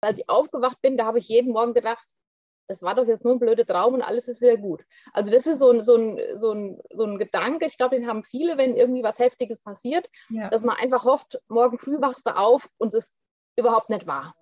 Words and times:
Als 0.00 0.18
ich 0.18 0.28
aufgewacht 0.28 0.80
bin, 0.80 0.96
da 0.96 1.06
habe 1.06 1.18
ich 1.18 1.28
jeden 1.28 1.52
Morgen 1.52 1.74
gedacht, 1.74 2.04
das 2.68 2.82
war 2.82 2.94
doch 2.94 3.06
jetzt 3.06 3.24
nur 3.24 3.34
ein 3.34 3.40
blöder 3.40 3.66
Traum 3.66 3.94
und 3.94 4.02
alles 4.02 4.28
ist 4.28 4.40
wieder 4.40 4.56
gut. 4.56 4.84
Also 5.12 5.30
das 5.30 5.46
ist 5.46 5.58
so 5.58 5.70
ein, 5.70 5.82
so 5.82 5.96
ein, 5.96 6.20
so 6.36 6.52
ein, 6.52 6.80
so 6.90 7.04
ein 7.04 7.18
Gedanke, 7.18 7.66
ich 7.66 7.78
glaube, 7.78 7.96
den 7.96 8.06
haben 8.06 8.22
viele, 8.22 8.58
wenn 8.58 8.76
irgendwie 8.76 9.02
was 9.02 9.18
Heftiges 9.18 9.60
passiert, 9.60 10.08
ja. 10.28 10.50
dass 10.50 10.62
man 10.62 10.76
einfach 10.76 11.04
hofft, 11.04 11.40
morgen 11.48 11.78
früh 11.78 12.00
wachst 12.00 12.26
du 12.26 12.36
auf 12.36 12.68
und 12.78 12.94
es 12.94 13.08
ist 13.08 13.20
überhaupt 13.56 13.90
nicht 13.90 14.06
wahr. 14.06 14.34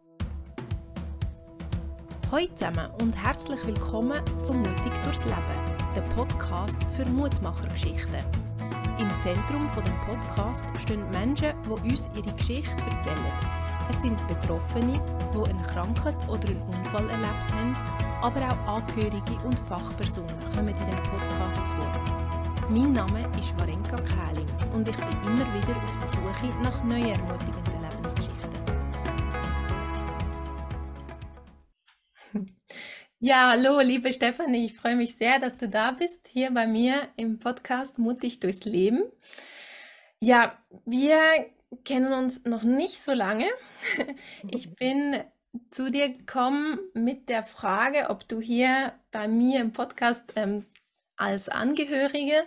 Hallo 2.31 2.47
zusammen 2.55 2.91
und 3.01 3.13
herzlich 3.13 3.65
willkommen 3.65 4.21
zu 4.43 4.53
Mutig 4.53 4.93
durchs 5.05 5.25
Leben, 5.25 5.95
der 5.95 6.03
Podcast 6.17 6.83
für 6.95 7.07
Mutmachergeschichten. 7.07 8.46
Im 8.99 9.11
Zentrum 9.21 9.69
von 9.69 9.85
dem 9.85 10.01
Podcast 10.01 10.65
stehen 10.81 11.09
Menschen, 11.11 11.53
die 11.65 11.93
uns 11.93 12.09
ihre 12.15 12.33
Geschichte 12.35 12.83
erzählen. 12.91 13.33
Es 13.91 14.01
sind 14.01 14.27
Betroffene, 14.27 14.99
die 15.35 15.51
eine 15.51 15.63
Krankheit 15.65 16.17
oder 16.29 16.49
einen 16.49 16.63
Unfall 16.63 17.11
erlebt 17.11 17.53
haben, 17.53 17.77
aber 18.23 18.49
auch 18.49 18.77
Angehörige 18.77 19.35
und 19.45 19.59
Fachpersonen 19.59 20.35
kommen 20.55 20.69
in 20.69 20.75
diesem 20.75 21.03
Podcast 21.03 21.69
zu 21.69 21.77
Wort. 21.77 22.01
Mein 22.71 22.93
Name 22.93 23.21
ist 23.39 23.53
Varenka 23.61 23.99
Kähling 23.99 24.49
und 24.73 24.89
ich 24.89 24.97
bin 24.97 25.09
immer 25.25 25.47
wieder 25.53 25.77
auf 25.85 25.99
der 25.99 26.09
Suche 26.09 26.49
nach 26.63 26.83
neuen 26.83 27.11
ermutigenden 27.11 27.76
Ja, 33.19 33.49
hallo, 33.49 33.81
liebe 33.81 34.13
Stefanie, 34.13 34.67
ich 34.67 34.75
freue 34.75 34.95
mich 34.95 35.17
sehr, 35.17 35.39
dass 35.39 35.57
du 35.57 35.71
da 35.71 35.91
bist, 35.93 36.29
hier 36.29 36.51
bei 36.51 36.67
mir 36.67 37.09
im 37.17 37.39
Podcast 37.39 37.99
Mutig 37.99 38.41
durchs 38.41 38.67
Leben. 38.67 39.05
Ja, 40.21 40.59
wir 40.85 41.47
kennen 41.87 42.13
uns 42.13 42.45
noch 42.45 42.63
nicht 42.63 43.01
so 43.01 43.13
lange. 43.13 43.47
Ich 44.51 44.75
bin 44.77 45.25
zu 45.71 45.91
dir 45.91 46.11
gekommen 46.11 46.79
mit 46.93 47.31
der 47.31 47.43
Frage, 47.43 48.11
ob 48.11 48.29
du 48.29 48.43
hier 48.43 48.93
bei 49.13 49.29
mir 49.29 49.61
im 49.61 49.73
Podcast 49.73 50.35
ähm, 50.37 50.67
als 51.17 51.49
Angehörige 51.49 52.47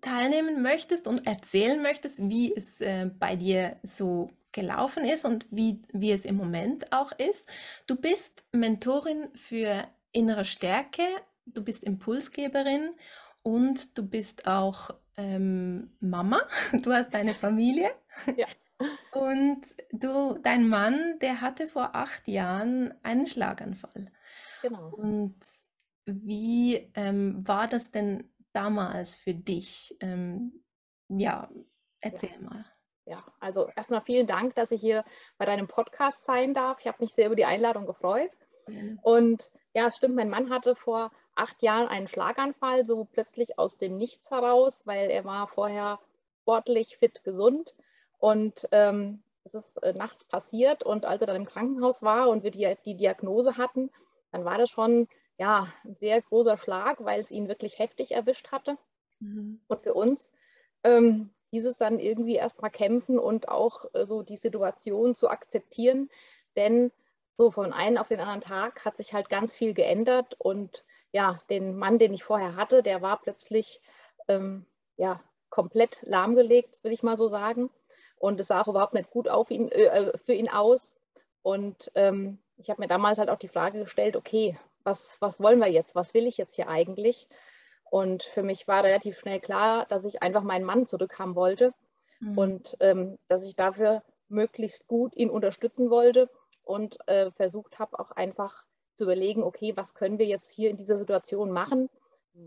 teilnehmen 0.00 0.60
möchtest 0.60 1.06
und 1.06 1.24
erzählen 1.28 1.80
möchtest, 1.80 2.28
wie 2.28 2.52
es 2.52 2.80
äh, 2.80 3.08
bei 3.16 3.36
dir 3.36 3.76
so 3.84 4.32
gelaufen 4.50 5.04
ist 5.04 5.24
und 5.24 5.46
wie, 5.52 5.82
wie 5.92 6.10
es 6.10 6.24
im 6.24 6.36
Moment 6.36 6.92
auch 6.92 7.12
ist. 7.12 7.48
Du 7.86 7.94
bist 7.94 8.44
Mentorin 8.50 9.28
für 9.36 9.86
innere 10.12 10.44
Stärke, 10.44 11.02
du 11.46 11.62
bist 11.62 11.84
Impulsgeberin 11.84 12.90
und 13.42 13.96
du 13.96 14.06
bist 14.08 14.46
auch 14.46 14.90
ähm, 15.16 15.96
Mama. 16.00 16.42
Du 16.82 16.92
hast 16.92 17.14
eine 17.14 17.34
Familie. 17.34 17.90
Ja. 18.36 18.46
Und 19.12 19.62
du, 19.92 20.38
dein 20.38 20.68
Mann, 20.68 21.18
der 21.20 21.40
hatte 21.40 21.68
vor 21.68 21.94
acht 21.94 22.28
Jahren 22.28 22.94
einen 23.02 23.26
Schlaganfall. 23.26 24.10
Genau. 24.62 24.88
Und 24.90 25.36
wie 26.06 26.90
ähm, 26.94 27.46
war 27.46 27.66
das 27.66 27.90
denn 27.90 28.32
damals 28.52 29.14
für 29.14 29.34
dich? 29.34 29.96
Ähm, 30.00 30.64
ja, 31.08 31.50
erzähl 32.00 32.30
ja. 32.32 32.40
mal. 32.40 32.64
Ja, 33.04 33.24
also 33.40 33.68
erstmal 33.74 34.02
vielen 34.02 34.26
Dank, 34.26 34.54
dass 34.54 34.70
ich 34.70 34.80
hier 34.80 35.04
bei 35.36 35.44
deinem 35.44 35.66
Podcast 35.66 36.24
sein 36.26 36.54
darf. 36.54 36.78
Ich 36.80 36.86
habe 36.86 37.02
mich 37.02 37.12
sehr 37.12 37.26
über 37.26 37.36
die 37.36 37.44
Einladung 37.44 37.86
gefreut. 37.86 38.30
Mhm. 38.70 38.98
Und 39.02 39.50
ja, 39.74 39.86
es 39.86 39.96
stimmt, 39.96 40.16
mein 40.16 40.30
Mann 40.30 40.50
hatte 40.50 40.74
vor 40.74 41.12
acht 41.34 41.62
Jahren 41.62 41.88
einen 41.88 42.08
Schlaganfall, 42.08 42.86
so 42.86 43.04
plötzlich 43.04 43.58
aus 43.58 43.78
dem 43.78 43.96
Nichts 43.96 44.30
heraus, 44.30 44.82
weil 44.84 45.10
er 45.10 45.24
war 45.24 45.48
vorher 45.48 45.98
sportlich, 46.42 46.98
fit, 46.98 47.22
gesund. 47.24 47.74
Und 48.18 48.68
ähm, 48.72 49.22
es 49.44 49.54
ist 49.54 49.82
äh, 49.82 49.92
nachts 49.94 50.24
passiert 50.24 50.82
und 50.82 51.04
als 51.04 51.20
er 51.20 51.26
dann 51.26 51.36
im 51.36 51.46
Krankenhaus 51.46 52.02
war 52.02 52.28
und 52.28 52.42
wir 52.42 52.50
die, 52.50 52.76
die 52.84 52.96
Diagnose 52.96 53.56
hatten, 53.56 53.90
dann 54.32 54.44
war 54.44 54.58
das 54.58 54.70
schon 54.70 55.08
ja, 55.38 55.72
ein 55.84 55.94
sehr 55.94 56.20
großer 56.20 56.58
Schlag, 56.58 57.02
weil 57.02 57.20
es 57.20 57.30
ihn 57.30 57.48
wirklich 57.48 57.78
heftig 57.78 58.12
erwischt 58.12 58.52
hatte. 58.52 58.76
Mhm. 59.20 59.60
Und 59.68 59.82
für 59.82 59.94
uns 59.94 60.32
ähm, 60.84 61.30
hieß 61.50 61.64
es 61.64 61.78
dann 61.78 61.98
irgendwie 61.98 62.36
erstmal 62.36 62.70
kämpfen 62.70 63.18
und 63.18 63.48
auch 63.48 63.86
äh, 63.94 64.06
so 64.06 64.22
die 64.22 64.36
Situation 64.36 65.14
zu 65.14 65.28
akzeptieren, 65.28 66.10
denn 66.56 66.92
so 67.40 67.50
von 67.50 67.72
einem 67.72 67.96
auf 67.96 68.08
den 68.08 68.20
anderen 68.20 68.42
Tag 68.42 68.84
hat 68.84 68.98
sich 68.98 69.14
halt 69.14 69.30
ganz 69.30 69.54
viel 69.54 69.72
geändert 69.72 70.34
und 70.38 70.84
ja, 71.10 71.40
den 71.48 71.74
Mann, 71.74 71.98
den 71.98 72.12
ich 72.12 72.22
vorher 72.22 72.54
hatte, 72.54 72.82
der 72.82 73.00
war 73.00 73.18
plötzlich 73.18 73.80
ähm, 74.28 74.66
ja, 74.98 75.22
komplett 75.48 76.00
lahmgelegt, 76.02 76.84
will 76.84 76.92
ich 76.92 77.02
mal 77.02 77.16
so 77.16 77.28
sagen. 77.28 77.70
Und 78.18 78.38
es 78.40 78.48
sah 78.48 78.60
auch 78.60 78.68
überhaupt 78.68 78.92
nicht 78.92 79.10
gut 79.10 79.26
auf 79.26 79.50
ihn, 79.50 79.72
äh, 79.72 79.84
äh 79.84 80.18
für 80.18 80.34
ihn 80.34 80.50
aus. 80.50 80.92
Und 81.40 81.90
ähm, 81.94 82.40
ich 82.58 82.68
habe 82.68 82.82
mir 82.82 82.88
damals 82.88 83.16
halt 83.16 83.30
auch 83.30 83.38
die 83.38 83.48
Frage 83.48 83.78
gestellt, 83.78 84.16
okay, 84.16 84.58
was, 84.84 85.16
was 85.20 85.40
wollen 85.40 85.60
wir 85.60 85.68
jetzt? 85.68 85.94
Was 85.94 86.12
will 86.12 86.26
ich 86.26 86.36
jetzt 86.36 86.56
hier 86.56 86.68
eigentlich? 86.68 87.26
Und 87.90 88.22
für 88.22 88.42
mich 88.42 88.68
war 88.68 88.84
relativ 88.84 89.18
schnell 89.18 89.40
klar, 89.40 89.86
dass 89.86 90.04
ich 90.04 90.22
einfach 90.22 90.42
meinen 90.42 90.66
Mann 90.66 90.86
zurückhaben 90.86 91.36
wollte 91.36 91.72
mhm. 92.20 92.36
und 92.36 92.76
ähm, 92.80 93.18
dass 93.28 93.44
ich 93.44 93.56
dafür 93.56 94.02
möglichst 94.28 94.88
gut 94.88 95.16
ihn 95.16 95.30
unterstützen 95.30 95.88
wollte 95.88 96.28
und 96.70 96.96
äh, 97.08 97.32
versucht 97.32 97.80
habe 97.80 97.98
auch 97.98 98.12
einfach 98.12 98.64
zu 98.94 99.02
überlegen, 99.02 99.42
okay, 99.42 99.76
was 99.76 99.94
können 99.94 100.20
wir 100.20 100.26
jetzt 100.26 100.50
hier 100.50 100.70
in 100.70 100.76
dieser 100.76 100.98
Situation 101.00 101.50
machen? 101.50 101.90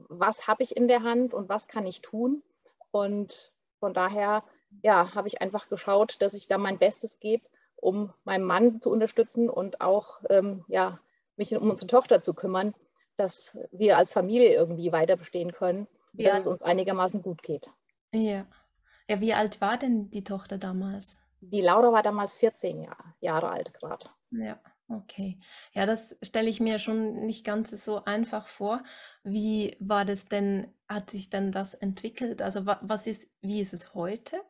Was 0.07 0.47
habe 0.47 0.63
ich 0.63 0.77
in 0.77 0.87
der 0.87 1.03
Hand 1.03 1.33
und 1.33 1.49
was 1.49 1.67
kann 1.67 1.85
ich 1.85 2.01
tun? 2.01 2.41
Und 2.91 3.51
von 3.79 3.93
daher, 3.93 4.45
ja, 4.81 5.13
habe 5.13 5.27
ich 5.27 5.41
einfach 5.41 5.67
geschaut, 5.67 6.21
dass 6.21 6.35
ich 6.35 6.47
da 6.47 6.57
mein 6.57 6.79
Bestes 6.79 7.19
gebe, 7.19 7.45
um 7.75 8.13
meinen 8.23 8.45
Mann 8.45 8.79
zu 8.79 8.89
unterstützen 8.91 9.49
und 9.49 9.81
auch, 9.81 10.21
ähm, 10.29 10.63
ja, 10.69 11.01
mich 11.35 11.53
um 11.53 11.69
unsere 11.69 11.87
Tochter 11.87 12.21
zu 12.21 12.33
kümmern, 12.33 12.73
dass 13.17 13.57
wir 13.71 13.97
als 13.97 14.11
Familie 14.11 14.53
irgendwie 14.53 14.93
weiter 14.93 15.17
bestehen 15.17 15.51
können, 15.51 15.87
wie 16.13 16.23
dass 16.23 16.39
es 16.39 16.47
uns 16.47 16.63
einigermaßen 16.63 17.21
gut 17.21 17.43
geht. 17.43 17.69
Ja. 18.13 18.45
Ja, 19.09 19.19
wie 19.19 19.33
alt 19.33 19.59
war 19.59 19.77
denn 19.77 20.09
die 20.11 20.23
Tochter 20.23 20.57
damals? 20.57 21.19
Die 21.51 21.61
Laura 21.61 21.91
war 21.91 22.03
damals 22.03 22.33
14 22.33 22.83
Jahre, 22.83 23.03
Jahre 23.19 23.49
alt 23.49 23.73
gerade. 23.73 24.09
Ja, 24.31 24.57
okay. 24.87 25.37
Ja, 25.73 25.85
das 25.85 26.17
stelle 26.21 26.49
ich 26.49 26.59
mir 26.59 26.79
schon 26.79 27.25
nicht 27.25 27.45
ganz 27.45 27.71
so 27.83 28.05
einfach 28.05 28.47
vor. 28.47 28.83
Wie 29.23 29.75
war 29.79 30.05
das 30.05 30.27
denn, 30.27 30.73
hat 30.87 31.09
sich 31.09 31.29
denn 31.29 31.51
das 31.51 31.73
entwickelt? 31.73 32.41
Also 32.41 32.65
was 32.65 33.07
ist, 33.07 33.29
wie 33.41 33.59
ist 33.59 33.73
es 33.73 33.93
heute? 33.93 34.41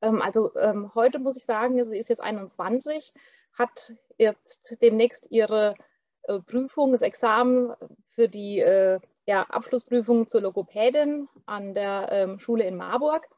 Ähm, 0.00 0.22
also 0.22 0.56
ähm, 0.56 0.92
heute 0.94 1.18
muss 1.18 1.36
ich 1.36 1.44
sagen, 1.44 1.84
sie 1.90 1.98
ist 1.98 2.08
jetzt 2.08 2.22
21, 2.22 3.12
hat 3.52 3.92
jetzt 4.16 4.76
demnächst 4.80 5.30
ihre 5.30 5.74
äh, 6.22 6.40
Prüfung, 6.40 6.92
das 6.92 7.02
Examen 7.02 7.74
für 8.10 8.28
die 8.28 8.60
äh, 8.60 8.98
ja, 9.26 9.42
Abschlussprüfung 9.42 10.26
zur 10.26 10.40
Logopädin 10.40 11.28
an 11.46 11.74
der 11.74 12.08
ähm, 12.10 12.38
Schule 12.38 12.64
in 12.64 12.76
Marburg. 12.76 13.28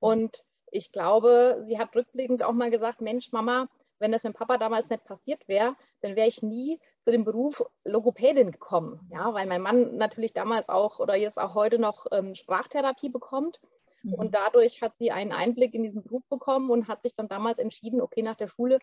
Und 0.00 0.44
ich 0.72 0.92
glaube, 0.92 1.64
sie 1.66 1.78
hat 1.78 1.94
rückblickend 1.94 2.42
auch 2.42 2.52
mal 2.52 2.70
gesagt, 2.70 3.00
Mensch, 3.00 3.32
Mama, 3.32 3.68
wenn 3.98 4.12
das 4.12 4.24
mit 4.24 4.34
Papa 4.34 4.56
damals 4.58 4.88
nicht 4.88 5.04
passiert 5.04 5.46
wäre, 5.46 5.76
dann 6.00 6.16
wäre 6.16 6.28
ich 6.28 6.42
nie 6.42 6.80
zu 7.02 7.10
dem 7.10 7.24
Beruf 7.24 7.62
Logopädin 7.84 8.50
gekommen. 8.50 9.00
Ja, 9.12 9.34
weil 9.34 9.46
mein 9.46 9.60
Mann 9.60 9.96
natürlich 9.96 10.32
damals 10.32 10.68
auch 10.68 10.98
oder 10.98 11.14
jetzt 11.14 11.38
auch 11.38 11.54
heute 11.54 11.78
noch 11.78 12.06
ähm, 12.10 12.34
Sprachtherapie 12.34 13.10
bekommt. 13.10 13.60
Mhm. 14.02 14.14
Und 14.14 14.34
dadurch 14.34 14.80
hat 14.80 14.96
sie 14.96 15.10
einen 15.10 15.32
Einblick 15.32 15.74
in 15.74 15.82
diesen 15.82 16.02
Beruf 16.02 16.22
bekommen 16.28 16.70
und 16.70 16.88
hat 16.88 17.02
sich 17.02 17.14
dann 17.14 17.28
damals 17.28 17.58
entschieden, 17.58 18.00
okay, 18.00 18.22
nach 18.22 18.36
der 18.36 18.48
Schule, 18.48 18.78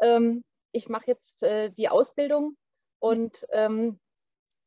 ähm, 0.00 0.42
ich 0.72 0.88
mache 0.88 1.06
jetzt 1.06 1.42
äh, 1.42 1.70
die 1.70 1.88
Ausbildung 1.88 2.56
und 2.98 3.46
ähm, 3.50 4.00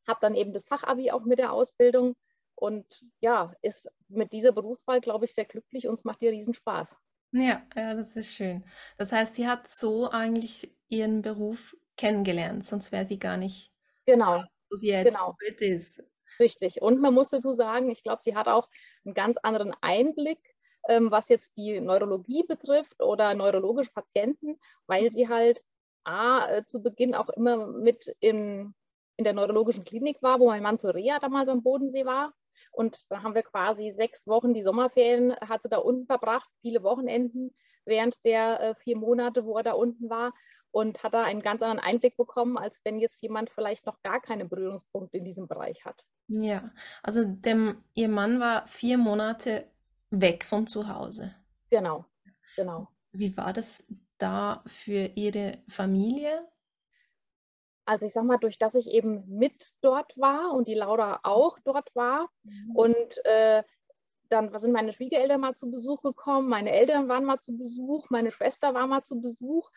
habe 0.08 0.20
dann 0.22 0.36
eben 0.36 0.54
das 0.54 0.66
Fachabi 0.66 1.12
auch 1.12 1.26
mit 1.26 1.40
der 1.40 1.52
Ausbildung 1.52 2.16
und 2.58 3.06
ja, 3.20 3.54
ist 3.62 3.90
mit 4.08 4.34
dieser 4.34 4.52
Berufswahl, 4.52 5.00
glaube 5.00 5.26
ich, 5.26 5.34
sehr 5.34 5.46
glücklich 5.46 5.88
und 5.88 5.94
es 5.94 6.04
macht 6.04 6.22
ihr 6.22 6.32
riesen 6.32 6.54
Spaß. 6.54 6.98
Ja, 7.32 7.62
ja, 7.76 7.94
das 7.94 8.16
ist 8.16 8.34
schön. 8.34 8.64
Das 8.98 9.12
heißt, 9.12 9.36
sie 9.36 9.48
hat 9.48 9.68
so 9.68 10.10
eigentlich 10.10 10.74
ihren 10.90 11.22
Beruf 11.22 11.76
kennengelernt, 11.98 12.64
sonst 12.64 12.92
wäre 12.92 13.06
sie 13.06 13.20
gar 13.20 13.38
nicht 13.38 13.72
genau. 14.06 14.44
wo 14.70 14.76
sie 14.76 14.90
jetzt 14.90 15.16
genau. 15.16 15.36
heute 15.46 15.66
ist. 15.66 16.04
Richtig. 16.40 16.82
Und 16.82 17.02
man 17.02 17.14
muss 17.14 17.30
dazu 17.30 17.54
sagen, 17.54 17.90
ich 17.90 18.04
glaube, 18.04 18.22
sie 18.24 18.36
hat 18.36 18.48
auch 18.48 18.70
einen 19.06 19.14
ganz 19.14 19.38
anderen 19.42 19.74
Einblick, 19.82 20.40
ähm, 20.88 21.12
was 21.12 21.30
jetzt 21.30 21.58
die 21.58 21.80
Neurologie 21.80 22.44
betrifft 22.44 23.02
oder 23.02 23.34
neurologische 23.34 23.92
Patienten, 23.92 24.60
weil 24.86 25.06
mhm. 25.06 25.10
sie 25.10 25.28
halt 25.28 25.64
A, 26.04 26.50
äh, 26.50 26.66
zu 26.66 26.82
Beginn 26.82 27.16
auch 27.16 27.30
immer 27.30 27.68
mit 27.68 28.16
in, 28.20 28.74
in 29.18 29.24
der 29.24 29.34
neurologischen 29.34 29.84
Klinik 29.84 30.22
war, 30.22 30.40
wo 30.40 30.48
mein 30.48 30.64
Mann 30.64 30.80
zur 30.80 30.96
Reha 30.96 31.20
damals 31.20 31.50
am 31.50 31.64
Bodensee 31.64 32.06
war. 32.06 32.34
Und 32.72 33.10
da 33.10 33.24
haben 33.24 33.36
wir 33.36 33.44
quasi 33.44 33.94
sechs 33.96 34.28
Wochen 34.28 34.54
die 34.54 34.64
Sommerferien, 34.64 35.36
hatte 35.38 35.70
da 35.70 35.78
unten 35.78 36.06
verbracht, 36.06 36.50
viele 36.62 36.84
Wochenenden 36.84 37.56
während 37.86 38.24
der 38.24 38.60
äh, 38.60 38.76
vier 38.76 38.98
Monate, 38.98 39.46
wo 39.46 39.58
er 39.58 39.64
da 39.64 39.72
unten 39.72 40.10
war 40.10 40.34
und 40.72 41.02
hat 41.04 41.14
da 41.14 41.24
einen 41.24 41.42
ganz 41.42 41.62
anderen 41.62 41.80
Einblick 41.80 42.18
bekommen, 42.18 42.58
als 42.58 42.80
wenn 42.84 43.00
jetzt 43.00 43.22
jemand 43.22 43.50
vielleicht 43.50 43.86
noch 43.86 44.02
gar 44.04 44.22
keine 44.22 44.46
Berührungspunkte 44.46 45.18
in 45.18 45.26
diesem 45.26 45.48
Bereich 45.48 45.86
hat. 45.86 46.06
Ja, 46.28 46.72
also 47.02 47.24
dem, 47.26 47.84
Ihr 47.94 48.10
Mann 48.10 48.40
war 48.40 48.68
vier 48.68 48.98
Monate 48.98 49.72
weg 50.10 50.44
von 50.44 50.68
zu 50.68 50.88
Hause. 50.88 51.34
Genau, 51.70 52.06
genau. 52.56 52.90
Wie 53.12 53.36
war 53.38 53.54
das 53.54 53.88
da 54.18 54.64
für 54.66 55.12
Ihre 55.16 55.64
Familie? 55.68 56.48
Also 57.88 58.06
ich 58.06 58.14
sag 58.14 58.26
mal, 58.26 58.38
durch 58.38 58.60
dass 58.60 58.76
ich 58.76 58.92
eben 58.92 59.24
mit 59.28 59.72
dort 59.82 60.18
war 60.18 60.52
und 60.52 60.68
die 60.68 60.76
Laura 60.76 61.22
auch 61.24 61.58
dort 61.64 61.96
war 61.96 62.30
mhm. 62.44 62.76
und 62.76 63.26
äh, 63.26 63.64
dann 64.30 64.58
sind 64.60 64.74
meine 64.74 64.92
Schwiegereltern 64.92 65.40
mal 65.40 65.56
zu 65.56 65.72
Besuch 65.72 66.02
gekommen, 66.02 66.50
meine 66.50 66.72
Eltern 66.72 67.08
waren 67.08 67.24
mal 67.24 67.40
zu 67.40 67.58
Besuch, 67.58 68.10
meine 68.10 68.32
Schwester 68.32 68.74
war 68.74 68.88
mal 68.88 69.04
zu 69.04 69.22
Besuch 69.22 69.72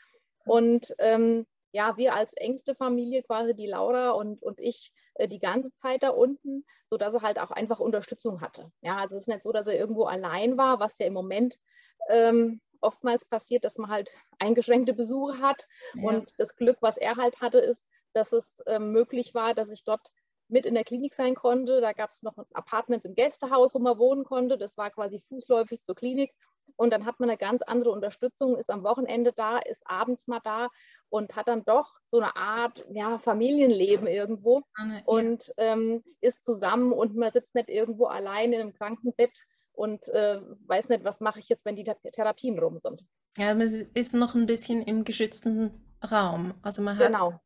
und 0.44 0.92
ähm, 0.98 1.46
ja, 1.72 1.96
wir 1.96 2.14
als 2.14 2.32
engste 2.32 2.74
Familie, 2.74 3.22
quasi 3.22 3.54
die 3.54 3.68
Laura 3.68 4.10
und, 4.10 4.42
und 4.42 4.58
ich, 4.58 4.92
äh, 5.14 5.28
die 5.28 5.38
ganze 5.38 5.72
Zeit 5.76 6.02
da 6.02 6.08
unten, 6.08 6.64
sodass 6.88 7.14
er 7.14 7.22
halt 7.22 7.38
auch 7.38 7.52
einfach 7.52 7.78
Unterstützung 7.78 8.40
hatte. 8.40 8.72
Ja, 8.80 8.96
also 8.96 9.16
es 9.16 9.22
ist 9.22 9.28
nicht 9.28 9.44
so, 9.44 9.52
dass 9.52 9.68
er 9.68 9.78
irgendwo 9.78 10.06
allein 10.06 10.58
war, 10.58 10.80
was 10.80 10.98
ja 10.98 11.06
im 11.06 11.12
Moment 11.12 11.60
ähm, 12.08 12.60
oftmals 12.80 13.24
passiert, 13.24 13.64
dass 13.64 13.78
man 13.78 13.90
halt 13.90 14.10
eingeschränkte 14.38 14.94
Besuche 14.94 15.40
hat. 15.40 15.68
Ja. 15.94 16.08
Und 16.08 16.32
das 16.38 16.56
Glück, 16.56 16.78
was 16.80 16.96
er 16.96 17.16
halt 17.16 17.40
hatte, 17.40 17.58
ist, 17.58 17.86
dass 18.12 18.32
es 18.32 18.62
ähm, 18.66 18.92
möglich 18.92 19.34
war, 19.34 19.54
dass 19.54 19.70
ich 19.70 19.84
dort 19.84 20.10
mit 20.48 20.66
in 20.66 20.74
der 20.74 20.84
Klinik 20.84 21.14
sein 21.14 21.34
konnte. 21.34 21.80
Da 21.80 21.92
gab 21.92 22.10
es 22.10 22.22
noch 22.22 22.36
Apartments 22.52 23.04
im 23.04 23.14
Gästehaus, 23.14 23.74
wo 23.74 23.78
man 23.78 23.98
wohnen 23.98 24.24
konnte. 24.24 24.58
Das 24.58 24.76
war 24.76 24.90
quasi 24.90 25.20
fußläufig 25.28 25.82
zur 25.82 25.94
Klinik. 25.94 26.32
Und 26.76 26.92
dann 26.92 27.04
hat 27.04 27.20
man 27.20 27.28
eine 27.28 27.38
ganz 27.38 27.62
andere 27.62 27.90
Unterstützung, 27.90 28.56
ist 28.56 28.70
am 28.70 28.84
Wochenende 28.84 29.32
da, 29.32 29.58
ist 29.58 29.82
abends 29.86 30.26
mal 30.26 30.40
da 30.44 30.68
und 31.08 31.34
hat 31.36 31.48
dann 31.48 31.64
doch 31.64 31.94
so 32.06 32.18
eine 32.18 32.34
Art 32.36 32.84
ja, 32.90 33.18
Familienleben 33.18 34.06
irgendwo 34.06 34.62
ja. 34.78 35.02
und 35.04 35.52
ähm, 35.56 36.02
ist 36.20 36.44
zusammen 36.44 36.92
und 36.92 37.16
man 37.16 37.32
sitzt 37.32 37.54
nicht 37.54 37.68
irgendwo 37.68 38.06
allein 38.06 38.52
in 38.52 38.60
einem 38.60 38.72
Krankenbett 38.72 39.32
und 39.72 40.08
äh, 40.08 40.40
weiß 40.66 40.88
nicht, 40.90 41.04
was 41.04 41.20
mache 41.20 41.40
ich 41.40 41.48
jetzt, 41.48 41.64
wenn 41.64 41.76
die 41.76 41.84
Therapien 42.12 42.58
rum 42.58 42.78
sind. 42.78 43.04
Ja, 43.36 43.54
man 43.54 43.66
ist 43.94 44.14
noch 44.14 44.34
ein 44.34 44.46
bisschen 44.46 44.82
im 44.82 45.04
geschützten 45.04 45.96
Raum. 46.10 46.54
Also 46.62 46.82
man 46.82 46.98
hat 46.98 47.06
genau. 47.06 47.40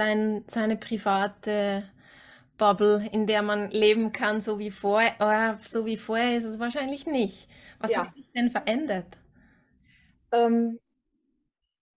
Sein, 0.00 0.44
seine 0.46 0.76
private 0.76 1.84
Bubble, 2.56 3.06
in 3.12 3.26
der 3.26 3.42
man 3.42 3.70
leben 3.70 4.12
kann, 4.12 4.40
so 4.40 4.58
wie 4.58 4.70
vorher. 4.70 5.14
Oh, 5.20 5.62
so 5.62 5.84
wie 5.84 5.98
vorher 5.98 6.38
ist 6.38 6.44
es 6.44 6.58
wahrscheinlich 6.58 7.06
nicht. 7.06 7.50
Was 7.80 7.90
ja. 7.90 8.06
hat 8.06 8.14
sich 8.14 8.30
denn 8.32 8.50
verändert? 8.50 9.18
Ähm, 10.32 10.80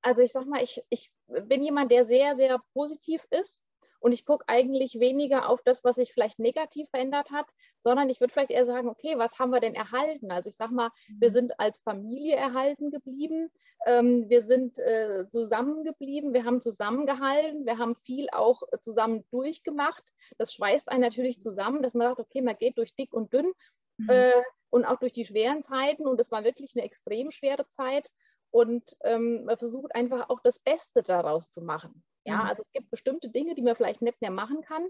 also 0.01 0.21
ich 0.21 0.33
sag 0.33 0.45
mal, 0.47 0.61
ich, 0.61 0.83
ich 0.89 1.11
bin 1.27 1.63
jemand, 1.63 1.91
der 1.91 2.05
sehr, 2.05 2.35
sehr 2.35 2.59
positiv 2.73 3.25
ist 3.29 3.63
und 4.03 4.11
ich 4.11 4.25
gucke 4.25 4.44
eigentlich 4.47 5.00
weniger 5.00 5.47
auf 5.47 5.61
das, 5.63 5.85
was 5.85 5.95
sich 5.95 6.11
vielleicht 6.11 6.38
negativ 6.38 6.89
verändert 6.89 7.31
hat, 7.31 7.45
sondern 7.85 8.09
ich 8.09 8.19
würde 8.19 8.33
vielleicht 8.33 8.51
eher 8.51 8.65
sagen, 8.65 8.89
okay, 8.89 9.17
was 9.17 9.39
haben 9.39 9.51
wir 9.51 9.61
denn 9.61 9.75
erhalten? 9.75 10.29
Also 10.29 10.50
ich 10.50 10.57
sage 10.57 10.73
mal, 10.73 10.89
wir 11.19 11.29
mhm. 11.29 11.33
sind 11.33 11.59
als 11.59 11.77
Familie 11.77 12.35
erhalten 12.35 12.91
geblieben, 12.91 13.50
ähm, 13.85 14.27
wir 14.27 14.41
sind 14.41 14.77
äh, 14.77 15.25
zusammengeblieben, 15.29 16.33
wir 16.33 16.44
haben 16.44 16.59
zusammengehalten, 16.59 17.65
wir 17.65 17.77
haben 17.77 17.95
viel 18.03 18.27
auch 18.33 18.63
zusammen 18.81 19.23
durchgemacht. 19.31 20.03
Das 20.38 20.53
schweißt 20.53 20.89
einen 20.89 21.01
natürlich 21.01 21.39
zusammen, 21.39 21.81
dass 21.81 21.94
man 21.94 22.09
sagt, 22.09 22.19
okay, 22.19 22.41
man 22.41 22.57
geht 22.57 22.77
durch 22.77 22.94
dick 22.95 23.13
und 23.13 23.31
dünn 23.31 23.53
mhm. 23.99 24.09
äh, 24.09 24.44
und 24.69 24.83
auch 24.83 24.99
durch 24.99 25.13
die 25.13 25.25
schweren 25.25 25.63
Zeiten 25.63 26.07
und 26.07 26.19
es 26.19 26.29
war 26.29 26.44
wirklich 26.44 26.75
eine 26.75 26.83
extrem 26.83 27.31
schwere 27.31 27.67
Zeit 27.67 28.11
und 28.51 28.97
ähm, 29.06 29.45
man 29.45 29.57
versucht 29.57 29.95
einfach 29.95 30.29
auch 30.29 30.41
das 30.41 30.59
Beste 30.59 31.03
daraus 31.03 31.51
zu 31.51 31.61
machen. 31.61 32.03
Ja, 32.25 32.37
mhm. 32.37 32.49
also 32.49 32.61
es 32.61 32.71
gibt 32.71 32.89
bestimmte 32.89 33.29
Dinge, 33.29 33.55
die 33.55 33.61
man 33.61 33.75
vielleicht 33.75 34.01
nicht 34.01 34.21
mehr 34.21 34.31
machen 34.31 34.61
kann. 34.61 34.87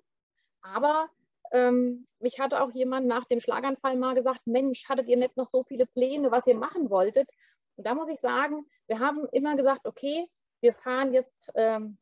Aber 0.62 1.10
ähm, 1.52 2.08
mich 2.20 2.40
hatte 2.40 2.62
auch 2.62 2.72
jemand 2.72 3.08
nach 3.08 3.26
dem 3.26 3.40
Schlaganfall 3.40 3.98
mal 3.98 4.16
gesagt, 4.16 4.42
Mensch, 4.46 4.88
hattet 4.88 5.08
ihr 5.08 5.18
nicht 5.18 5.38
noch 5.38 5.48
so 5.48 5.64
viele 5.64 5.86
Pläne, 5.86 6.32
was 6.32 6.48
ihr 6.48 6.56
machen 6.56 6.90
wolltet? 6.90 7.30
Und 7.76 7.86
da 7.86 7.96
muss 7.96 8.10
ich 8.10 8.20
sagen, 8.20 8.66
wir 8.88 9.00
haben 9.00 9.28
immer 9.32 9.56
gesagt, 9.56 9.86
okay, 9.86 10.28
wir 10.62 10.74
fahren 10.74 11.14
jetzt 11.14 11.52
ähm, 11.56 11.98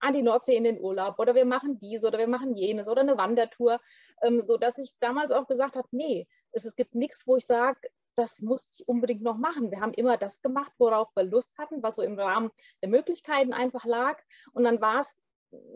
an 0.00 0.14
die 0.14 0.22
Nordsee 0.22 0.56
in 0.56 0.64
den 0.64 0.80
Urlaub 0.80 1.18
oder 1.18 1.34
wir 1.34 1.44
machen 1.44 1.78
dies 1.80 2.04
oder 2.04 2.18
wir 2.18 2.28
machen 2.28 2.54
jenes 2.54 2.88
oder 2.88 3.02
eine 3.02 3.18
Wandertour, 3.18 3.80
ähm, 4.22 4.42
sodass 4.44 4.78
ich 4.78 4.94
damals 5.00 5.32
auch 5.32 5.46
gesagt 5.46 5.76
habe, 5.76 5.88
nee, 5.90 6.28
es, 6.52 6.64
es 6.64 6.76
gibt 6.76 6.94
nichts, 6.94 7.26
wo 7.26 7.36
ich 7.36 7.46
sage, 7.46 7.80
das 8.18 8.40
muss 8.40 8.78
ich 8.78 8.88
unbedingt 8.88 9.22
noch 9.22 9.36
machen. 9.36 9.70
Wir 9.70 9.80
haben 9.80 9.94
immer 9.94 10.16
das 10.16 10.42
gemacht, 10.42 10.72
worauf 10.78 11.08
wir 11.14 11.22
Lust 11.22 11.56
hatten, 11.56 11.82
was 11.82 11.94
so 11.94 12.02
im 12.02 12.18
Rahmen 12.18 12.50
der 12.82 12.88
Möglichkeiten 12.88 13.52
einfach 13.52 13.84
lag. 13.84 14.18
Und 14.52 14.64
dann 14.64 14.80
war 14.80 15.00
es 15.00 15.18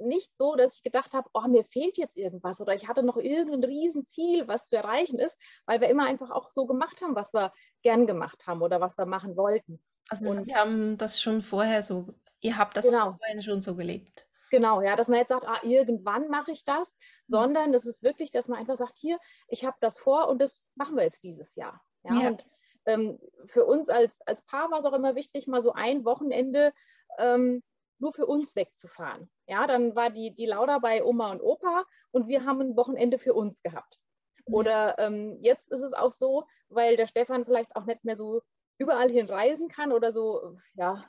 nicht 0.00 0.36
so, 0.36 0.56
dass 0.56 0.74
ich 0.74 0.82
gedacht 0.82 1.14
habe, 1.14 1.30
oh, 1.32 1.46
mir 1.48 1.64
fehlt 1.64 1.96
jetzt 1.96 2.16
irgendwas 2.16 2.60
oder 2.60 2.74
ich 2.74 2.88
hatte 2.88 3.02
noch 3.02 3.16
irgendein 3.16 3.64
Riesenziel, 3.64 4.48
was 4.48 4.66
zu 4.66 4.76
erreichen 4.76 5.18
ist, 5.18 5.38
weil 5.66 5.80
wir 5.80 5.88
immer 5.88 6.04
einfach 6.04 6.30
auch 6.30 6.50
so 6.50 6.66
gemacht 6.66 7.00
haben, 7.00 7.14
was 7.14 7.32
wir 7.32 7.52
gern 7.82 8.06
gemacht 8.06 8.46
haben 8.46 8.60
oder 8.60 8.80
was 8.80 8.98
wir 8.98 9.06
machen 9.06 9.36
wollten. 9.36 9.80
Also 10.08 10.28
Und, 10.28 10.44
Sie 10.44 10.54
haben 10.54 10.98
das 10.98 11.20
schon 11.22 11.42
vorher 11.42 11.80
so, 11.82 12.12
ihr 12.40 12.58
habt 12.58 12.76
das 12.76 12.90
genau. 12.90 13.16
vorher 13.18 13.40
schon 13.40 13.62
so 13.62 13.76
gelebt. 13.76 14.28
Genau, 14.50 14.82
ja, 14.82 14.96
dass 14.96 15.08
man 15.08 15.18
jetzt 15.18 15.30
sagt, 15.30 15.46
ah, 15.46 15.60
irgendwann 15.62 16.28
mache 16.28 16.50
ich 16.50 16.64
das, 16.64 16.94
mhm. 17.28 17.34
sondern 17.34 17.72
es 17.72 17.86
ist 17.86 18.02
wirklich, 18.02 18.30
dass 18.32 18.48
man 18.48 18.58
einfach 18.58 18.76
sagt, 18.76 18.98
hier, 18.98 19.18
ich 19.48 19.64
habe 19.64 19.76
das 19.80 19.96
vor 19.96 20.28
und 20.28 20.40
das 20.40 20.60
machen 20.74 20.96
wir 20.96 21.04
jetzt 21.04 21.22
dieses 21.22 21.54
Jahr. 21.54 21.80
Ja, 22.04 22.14
ja. 22.14 22.28
Und 22.28 22.44
ähm, 22.86 23.18
für 23.46 23.64
uns 23.64 23.88
als, 23.88 24.20
als 24.26 24.42
Paar 24.42 24.70
war 24.70 24.80
es 24.80 24.84
auch 24.84 24.92
immer 24.92 25.14
wichtig, 25.14 25.46
mal 25.46 25.62
so 25.62 25.72
ein 25.72 26.04
Wochenende 26.04 26.72
ähm, 27.18 27.62
nur 27.98 28.12
für 28.12 28.26
uns 28.26 28.56
wegzufahren. 28.56 29.30
Ja, 29.46 29.66
dann 29.66 29.94
war 29.94 30.10
die, 30.10 30.34
die 30.34 30.46
Lauda 30.46 30.78
bei 30.78 31.04
Oma 31.04 31.30
und 31.30 31.40
Opa 31.40 31.84
und 32.10 32.26
wir 32.26 32.44
haben 32.44 32.60
ein 32.60 32.76
Wochenende 32.76 33.18
für 33.18 33.34
uns 33.34 33.62
gehabt. 33.62 33.98
Oder 34.44 34.98
ähm, 34.98 35.38
jetzt 35.40 35.70
ist 35.70 35.82
es 35.82 35.92
auch 35.92 36.10
so, 36.10 36.44
weil 36.68 36.96
der 36.96 37.06
Stefan 37.06 37.44
vielleicht 37.44 37.76
auch 37.76 37.84
nicht 37.84 38.04
mehr 38.04 38.16
so 38.16 38.42
überall 38.78 39.10
hin 39.10 39.26
reisen 39.26 39.68
kann 39.68 39.92
oder 39.92 40.12
so, 40.12 40.56
ja, 40.74 41.04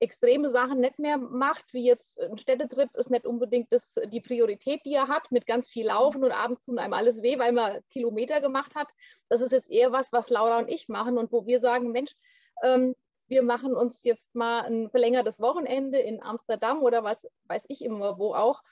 extreme 0.00 0.50
Sachen 0.50 0.80
nicht 0.80 0.98
mehr 0.98 1.18
macht, 1.18 1.72
wie 1.72 1.84
jetzt 1.84 2.18
ein 2.18 2.38
Städtetrip 2.38 2.94
ist 2.96 3.10
nicht 3.10 3.26
unbedingt 3.26 3.70
das, 3.70 3.94
die 4.06 4.22
Priorität, 4.22 4.80
die 4.86 4.94
er 4.94 5.08
hat, 5.08 5.30
mit 5.30 5.46
ganz 5.46 5.68
viel 5.68 5.86
Laufen 5.86 6.24
und 6.24 6.32
abends 6.32 6.62
tun 6.62 6.78
einem 6.78 6.94
alles 6.94 7.22
weh, 7.22 7.38
weil 7.38 7.52
man 7.52 7.80
Kilometer 7.90 8.40
gemacht 8.40 8.74
hat. 8.74 8.88
Das 9.28 9.42
ist 9.42 9.52
jetzt 9.52 9.70
eher 9.70 9.92
was, 9.92 10.10
was 10.12 10.30
Laura 10.30 10.58
und 10.58 10.68
ich 10.68 10.88
machen 10.88 11.18
und 11.18 11.30
wo 11.32 11.46
wir 11.46 11.60
sagen, 11.60 11.92
Mensch, 11.92 12.12
ähm, 12.62 12.96
wir 13.28 13.42
machen 13.42 13.74
uns 13.74 14.02
jetzt 14.02 14.34
mal 14.34 14.62
ein 14.62 14.90
verlängertes 14.90 15.38
Wochenende 15.38 15.98
in 15.98 16.22
Amsterdam 16.22 16.82
oder 16.82 17.04
was 17.04 17.26
weiß 17.44 17.66
ich 17.68 17.84
immer 17.84 18.18
wo 18.18 18.34
auch. 18.34 18.62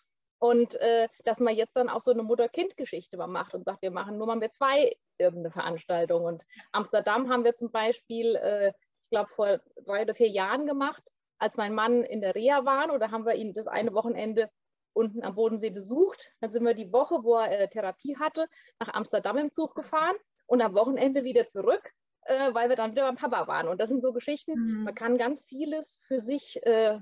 Und 0.41 0.77
äh, 0.77 1.09
dass 1.25 1.41
man 1.41 1.55
jetzt 1.55 1.77
dann 1.77 1.89
auch 1.91 2.01
so 2.01 2.11
eine 2.11 2.23
Mutter-Kind-Geschichte 2.23 3.17
macht 3.19 3.55
und 3.55 3.65
sagt, 3.65 3.83
wir 3.83 3.91
machen 3.91 4.17
nur 4.17 4.27
mal 4.29 4.37
mit 4.37 4.55
zwei 4.55 4.97
irgendeine 5.19 5.51
Veranstaltung. 5.51 6.25
Und 6.25 6.43
Amsterdam 6.73 7.29
haben 7.29 7.45
wir 7.45 7.55
zum 7.55 7.71
Beispiel, 7.71 8.37
äh, 8.37 8.69
ich 8.69 9.11
glaube, 9.11 9.31
vor 9.35 9.61
drei 9.85 10.03
oder 10.03 10.15
vier 10.15 10.29
Jahren 10.29 10.67
gemacht 10.67 11.03
als 11.39 11.57
mein 11.57 11.75
Mann 11.75 12.03
in 12.03 12.21
der 12.21 12.35
Reha 12.35 12.65
war, 12.65 12.93
oder 12.93 13.11
haben 13.11 13.27
wir 13.27 13.35
ihn 13.35 13.55
das 13.55 13.67
eine 13.67 13.95
Wochenende 13.95 14.51
unten 14.93 15.23
am 15.23 15.35
Bodensee 15.35 15.71
besucht. 15.71 16.33
Dann 16.41 16.53
sind 16.53 16.65
wir 16.65 16.75
die 16.75 16.93
Woche, 16.93 17.23
wo 17.23 17.37
er 17.37 17.61
äh, 17.61 17.69
Therapie 17.69 18.17
hatte, 18.19 18.49
nach 18.81 18.93
Amsterdam 18.95 19.39
im 19.39 19.53
Zug 19.53 19.75
gefahren 19.75 20.17
und 20.47 20.61
am 20.61 20.75
Wochenende 20.75 21.25
wieder 21.25 21.47
zurück, 21.47 21.93
äh, 22.23 22.53
weil 22.53 22.69
wir 22.69 22.77
dann 22.77 22.93
wieder 22.93 23.07
beim 23.07 23.17
Papa 23.17 23.47
waren. 23.47 23.69
Und 23.69 23.81
das 23.81 23.89
sind 23.89 24.03
so 24.03 24.13
Geschichten, 24.13 24.53
mhm. 24.55 24.85
man 24.85 24.95
kann 24.95 25.17
ganz 25.17 25.45
vieles 25.45 26.01
für 26.09 26.19
sich 26.19 26.65
äh, 26.67 26.99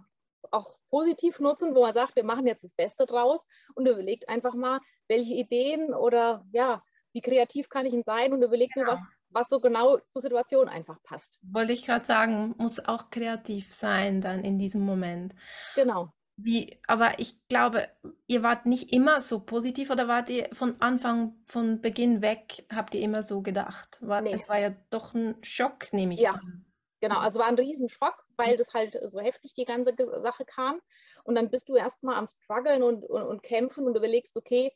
auch 0.50 0.76
positiv 0.90 1.40
nutzen, 1.40 1.74
wo 1.74 1.82
man 1.82 1.94
sagt, 1.94 2.16
wir 2.16 2.24
machen 2.24 2.46
jetzt 2.46 2.64
das 2.64 2.72
Beste 2.74 3.06
draus 3.06 3.46
und 3.74 3.88
überlegt 3.88 4.28
einfach 4.28 4.54
mal, 4.54 4.80
welche 5.08 5.34
Ideen 5.34 5.94
oder 5.94 6.44
ja, 6.52 6.82
wie 7.12 7.20
kreativ 7.20 7.68
kann 7.68 7.86
ich 7.86 7.92
denn 7.92 8.04
sein 8.04 8.32
und 8.32 8.42
überlegt 8.42 8.74
genau. 8.74 8.86
mir, 8.86 8.92
was, 8.92 9.00
was 9.36 9.48
so 9.48 9.60
genau 9.60 9.98
zur 10.08 10.22
Situation 10.22 10.68
einfach 10.68 11.00
passt. 11.02 11.38
Wollte 11.42 11.72
ich 11.72 11.84
gerade 11.84 12.06
sagen, 12.06 12.54
muss 12.56 12.84
auch 12.84 13.10
kreativ 13.10 13.72
sein 13.72 14.20
dann 14.22 14.42
in 14.42 14.58
diesem 14.58 14.80
Moment. 14.80 15.34
Genau. 15.74 16.08
Wie, 16.38 16.80
aber 16.86 17.18
ich 17.18 17.46
glaube, 17.48 17.88
ihr 18.26 18.42
wart 18.42 18.66
nicht 18.66 18.92
immer 18.92 19.20
so 19.20 19.40
positiv 19.40 19.90
oder 19.90 20.08
wart 20.08 20.28
ihr 20.30 20.48
von 20.52 20.80
Anfang, 20.80 21.34
von 21.46 21.80
Beginn 21.80 22.22
weg, 22.22 22.66
habt 22.74 22.94
ihr 22.94 23.02
immer 23.02 23.22
so 23.22 23.42
gedacht? 23.42 23.98
War, 24.00 24.22
nee. 24.22 24.32
Es 24.32 24.48
war 24.48 24.58
ja 24.58 24.74
doch 24.90 25.14
ein 25.14 25.36
Schock, 25.42 25.92
nehme 25.92 26.14
ich 26.14 26.20
ja. 26.20 26.32
an. 26.32 26.64
Genau, 27.00 27.18
also 27.18 27.38
war 27.38 27.46
ein 27.46 27.54
Riesenschock, 27.54 28.24
weil 28.36 28.56
das 28.56 28.72
halt 28.72 28.98
so 29.02 29.20
heftig 29.20 29.54
die 29.54 29.66
ganze 29.66 29.94
Sache 30.22 30.46
kam. 30.46 30.80
Und 31.24 31.34
dann 31.34 31.50
bist 31.50 31.68
du 31.68 31.76
erstmal 31.76 32.16
am 32.16 32.28
struggeln 32.28 32.82
und, 32.82 33.04
und, 33.04 33.22
und 33.22 33.42
kämpfen 33.42 33.86
und 33.86 33.96
überlegst, 33.96 34.34
okay, 34.36 34.72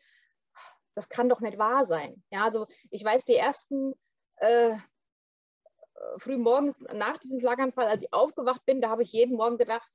das 0.95 1.09
kann 1.09 1.31
doch 1.31 1.41
nicht 1.41 1.57
wahr 1.57 1.85
sein. 1.87 2.23
Ja, 2.31 2.45
also 2.45 2.67
ich 2.91 3.03
weiß, 3.03 3.25
die 3.25 3.37
ersten 3.37 3.95
äh, 4.41 4.77
früh 6.19 6.37
morgens 6.37 6.81
nach 6.93 7.19
diesem 7.19 7.41
Schlaganfall, 7.41 7.87
als 7.87 8.03
ich 8.03 8.13
aufgewacht 8.13 8.65
bin, 8.67 8.81
da 8.81 8.89
habe 8.89 9.03
ich 9.03 9.13
jeden 9.13 9.37
Morgen 9.37 9.59
gedacht, 9.59 9.89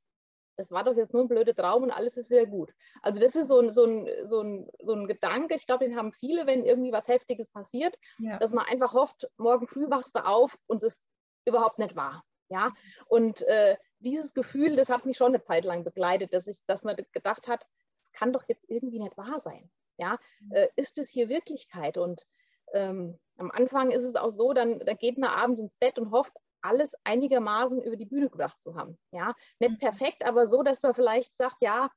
das 0.58 0.72
war 0.72 0.84
doch 0.84 0.96
jetzt 0.96 1.14
nur 1.14 1.24
ein 1.24 1.28
blöder 1.28 1.54
Traum 1.54 1.84
und 1.84 1.92
alles 1.92 2.18
ist 2.18 2.30
wieder 2.30 2.46
gut. 2.46 2.74
Also 3.02 3.20
das 3.20 3.36
ist 3.36 3.48
so 3.48 3.60
ein, 3.60 3.72
so 3.72 3.86
ein, 3.86 4.08
so 4.24 4.42
ein, 4.42 4.70
so 4.80 4.94
ein 4.94 5.08
Gedanke, 5.08 5.56
ich 5.56 5.66
glaube, 5.66 5.86
den 5.86 5.98
haben 5.98 6.14
viele, 6.14 6.48
wenn 6.48 6.66
irgendwie 6.66 6.92
was 6.92 7.08
Heftiges 7.08 7.50
passiert, 7.50 7.98
ja. 8.20 8.38
dass 8.38 8.54
man 8.54 8.66
einfach 8.66 8.94
hofft, 8.94 9.28
morgen 9.38 9.68
früh 9.68 9.90
wachst 9.90 10.16
du 10.16 10.26
auf 10.26 10.58
und 10.68 10.82
es 10.84 10.94
ist 10.94 11.04
überhaupt 11.46 11.80
nicht 11.80 11.96
wahr. 11.96 12.24
Ja? 12.50 12.74
Und 13.08 13.42
äh, 13.44 13.76
dieses 14.00 14.34
Gefühl, 14.34 14.76
das 14.76 14.90
hat 14.90 15.06
mich 15.06 15.18
schon 15.18 15.34
eine 15.34 15.42
Zeit 15.42 15.66
lang 15.66 15.84
begleitet, 15.84 16.34
dass, 16.34 16.48
ich, 16.48 16.60
dass 16.68 16.84
man 16.84 16.96
gedacht 17.12 17.48
hat, 17.48 17.66
es 18.02 18.12
kann 18.12 18.32
doch 18.32 18.44
jetzt 18.48 18.70
irgendwie 18.70 19.00
nicht 19.00 19.18
wahr 19.18 19.40
sein. 19.40 19.70
Ja? 19.98 20.20
Mhm. 20.40 20.52
Äh, 20.54 20.70
ist 20.76 20.98
es 20.98 21.10
hier 21.10 21.28
Wirklichkeit? 21.28 21.98
Und 21.98 22.26
ähm, 22.74 23.18
am 23.38 23.52
Anfang 23.52 23.92
ist 23.92 24.04
es 24.04 24.16
auch 24.16 24.32
so, 24.32 24.54
dann 24.54 24.80
da 24.80 24.94
geht 24.94 25.18
man 25.18 25.30
abends 25.30 25.60
ins 25.60 25.76
Bett 25.76 26.00
und 26.00 26.12
hofft, 26.12 26.34
alles 26.62 26.96
einigermaßen 27.04 27.82
über 27.82 27.96
die 27.96 28.06
Bühne 28.06 28.30
gebracht 28.30 28.60
zu 28.60 28.76
haben. 28.76 28.98
Ja, 29.12 29.36
nicht 29.60 29.74
mhm. 29.74 29.80
perfekt, 29.80 30.26
aber 30.26 30.48
so, 30.48 30.64
dass 30.64 30.82
man 30.82 30.96
vielleicht 30.96 31.36
sagt, 31.36 31.62
ja, 31.62 31.90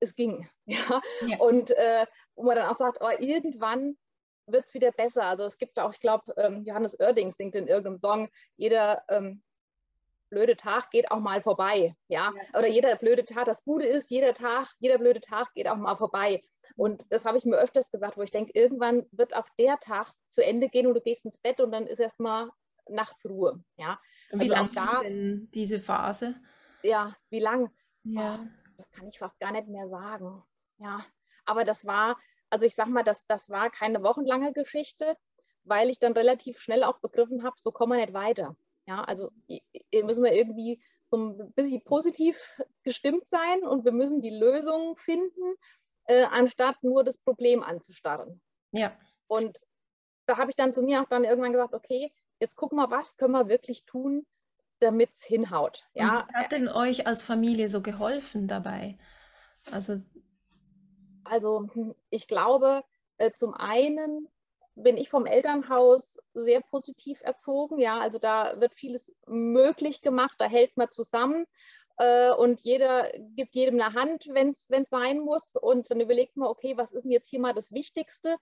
es 0.00 0.14
ging. 0.14 0.48
Ja? 0.66 1.02
ja. 1.26 1.38
Und 1.40 1.70
äh, 1.72 2.06
wo 2.34 2.44
man 2.44 2.56
dann 2.56 2.68
auch 2.68 2.76
sagt, 2.76 2.98
oh, 3.00 3.10
irgendwann 3.18 3.98
wird 4.46 4.64
es 4.64 4.74
wieder 4.74 4.92
besser. 4.92 5.24
Also 5.24 5.44
es 5.44 5.58
gibt 5.58 5.78
auch, 5.78 5.92
ich 5.92 6.00
glaube, 6.00 6.34
ähm, 6.36 6.64
Johannes 6.64 6.98
Oerding 6.98 7.32
singt 7.32 7.54
in 7.54 7.68
irgendeinem 7.68 7.98
Song, 7.98 8.30
jeder 8.56 9.02
ähm, 9.08 9.42
blöde 10.30 10.56
Tag 10.56 10.90
geht 10.90 11.10
auch 11.10 11.20
mal 11.20 11.42
vorbei. 11.42 11.94
Ja? 12.08 12.32
ja? 12.34 12.58
Oder 12.58 12.68
jeder 12.68 12.96
blöde 12.96 13.24
Tag, 13.24 13.44
das 13.44 13.62
Gute 13.64 13.86
ist, 13.86 14.10
jeder 14.10 14.34
Tag, 14.34 14.68
jeder 14.78 14.98
blöde 14.98 15.20
Tag 15.20 15.52
geht 15.54 15.68
auch 15.68 15.76
mal 15.76 15.96
vorbei. 15.96 16.42
Und 16.76 17.04
das 17.10 17.24
habe 17.24 17.38
ich 17.38 17.44
mir 17.44 17.56
öfters 17.56 17.90
gesagt, 17.90 18.16
wo 18.16 18.22
ich 18.22 18.30
denke, 18.30 18.52
irgendwann 18.54 19.06
wird 19.12 19.34
auch 19.34 19.48
der 19.58 19.78
Tag 19.78 20.12
zu 20.28 20.44
Ende 20.44 20.68
gehen 20.68 20.86
und 20.86 20.94
du 20.94 21.00
gehst 21.00 21.24
ins 21.24 21.38
Bett 21.38 21.60
und 21.60 21.72
dann 21.72 21.86
ist 21.86 22.00
erstmal 22.00 22.50
nachts 22.88 23.24
Ruhe. 23.26 23.62
Ja? 23.76 23.98
Wie 24.30 24.52
also 24.52 24.54
lange 24.54 24.70
da 24.74 25.00
denn 25.02 25.48
diese 25.54 25.80
Phase? 25.80 26.36
Ja, 26.82 27.16
wie 27.30 27.40
lang? 27.40 27.70
Ja. 28.04 28.40
Oh, 28.42 28.48
das 28.76 28.90
kann 28.90 29.08
ich 29.08 29.18
fast 29.18 29.38
gar 29.40 29.52
nicht 29.52 29.68
mehr 29.68 29.88
sagen. 29.88 30.42
Ja, 30.78 31.04
aber 31.44 31.64
das 31.64 31.86
war, 31.86 32.18
also 32.50 32.66
ich 32.66 32.74
sag 32.74 32.88
mal, 32.88 33.04
das, 33.04 33.26
das 33.26 33.48
war 33.48 33.70
keine 33.70 34.02
wochenlange 34.02 34.52
Geschichte, 34.52 35.16
weil 35.64 35.88
ich 35.88 35.98
dann 35.98 36.12
relativ 36.12 36.58
schnell 36.58 36.84
auch 36.84 36.98
begriffen 36.98 37.42
habe, 37.42 37.56
so 37.58 37.72
kommen 37.72 37.92
wir 37.92 38.04
nicht 38.04 38.12
weiter. 38.12 38.56
Ja, 38.86 39.02
also 39.04 39.30
hier 39.46 40.04
müssen 40.04 40.24
wir 40.24 40.34
irgendwie 40.34 40.82
so 41.10 41.16
ein 41.16 41.52
bisschen 41.52 41.82
positiv 41.84 42.36
gestimmt 42.82 43.28
sein 43.28 43.62
und 43.62 43.84
wir 43.84 43.92
müssen 43.92 44.20
die 44.20 44.36
Lösung 44.36 44.96
finden, 44.96 45.54
äh, 46.06 46.24
anstatt 46.24 46.82
nur 46.82 47.04
das 47.04 47.18
Problem 47.18 47.62
anzustarren. 47.62 48.40
Ja. 48.72 48.96
Und 49.26 49.58
da 50.26 50.36
habe 50.36 50.50
ich 50.50 50.56
dann 50.56 50.72
zu 50.72 50.82
mir 50.82 51.02
auch 51.02 51.08
dann 51.08 51.24
irgendwann 51.24 51.52
gesagt, 51.52 51.74
okay, 51.74 52.12
jetzt 52.40 52.56
gucken 52.56 52.76
wir, 52.76 52.90
was 52.90 53.16
können 53.16 53.32
wir 53.32 53.48
wirklich 53.48 53.84
tun, 53.84 54.26
damit 54.80 55.10
es 55.14 55.22
hinhaut. 55.22 55.86
Ja. 55.94 56.10
Und 56.10 56.16
was 56.16 56.28
hat 56.34 56.52
denn 56.52 56.68
euch 56.68 57.06
als 57.06 57.22
Familie 57.22 57.68
so 57.68 57.82
geholfen 57.82 58.46
dabei? 58.48 58.98
Also, 59.70 60.00
also 61.24 61.68
hm, 61.72 61.94
ich 62.10 62.28
glaube, 62.28 62.84
äh, 63.18 63.32
zum 63.32 63.54
einen 63.54 64.28
bin 64.74 64.96
ich 64.96 65.08
vom 65.08 65.26
Elternhaus 65.26 66.18
sehr 66.34 66.60
positiv 66.60 67.20
erzogen. 67.22 67.78
Ja, 67.78 67.98
also 67.98 68.18
da 68.18 68.60
wird 68.60 68.74
vieles 68.74 69.14
möglich 69.26 70.02
gemacht, 70.02 70.34
da 70.38 70.46
hält 70.46 70.76
man 70.76 70.90
zusammen 70.90 71.46
und 71.96 72.60
jeder 72.62 73.10
gibt 73.36 73.54
jedem 73.54 73.80
eine 73.80 73.94
Hand, 73.94 74.26
wenn 74.30 74.48
es 74.48 74.88
sein 74.88 75.20
muss. 75.20 75.56
Und 75.56 75.90
dann 75.90 76.00
überlegt 76.00 76.36
man, 76.36 76.48
okay, 76.48 76.76
was 76.76 76.92
ist 76.92 77.04
denn 77.04 77.12
jetzt 77.12 77.28
hier 77.28 77.40
mal 77.40 77.54
das 77.54 77.72
Wichtigste? 77.72 78.36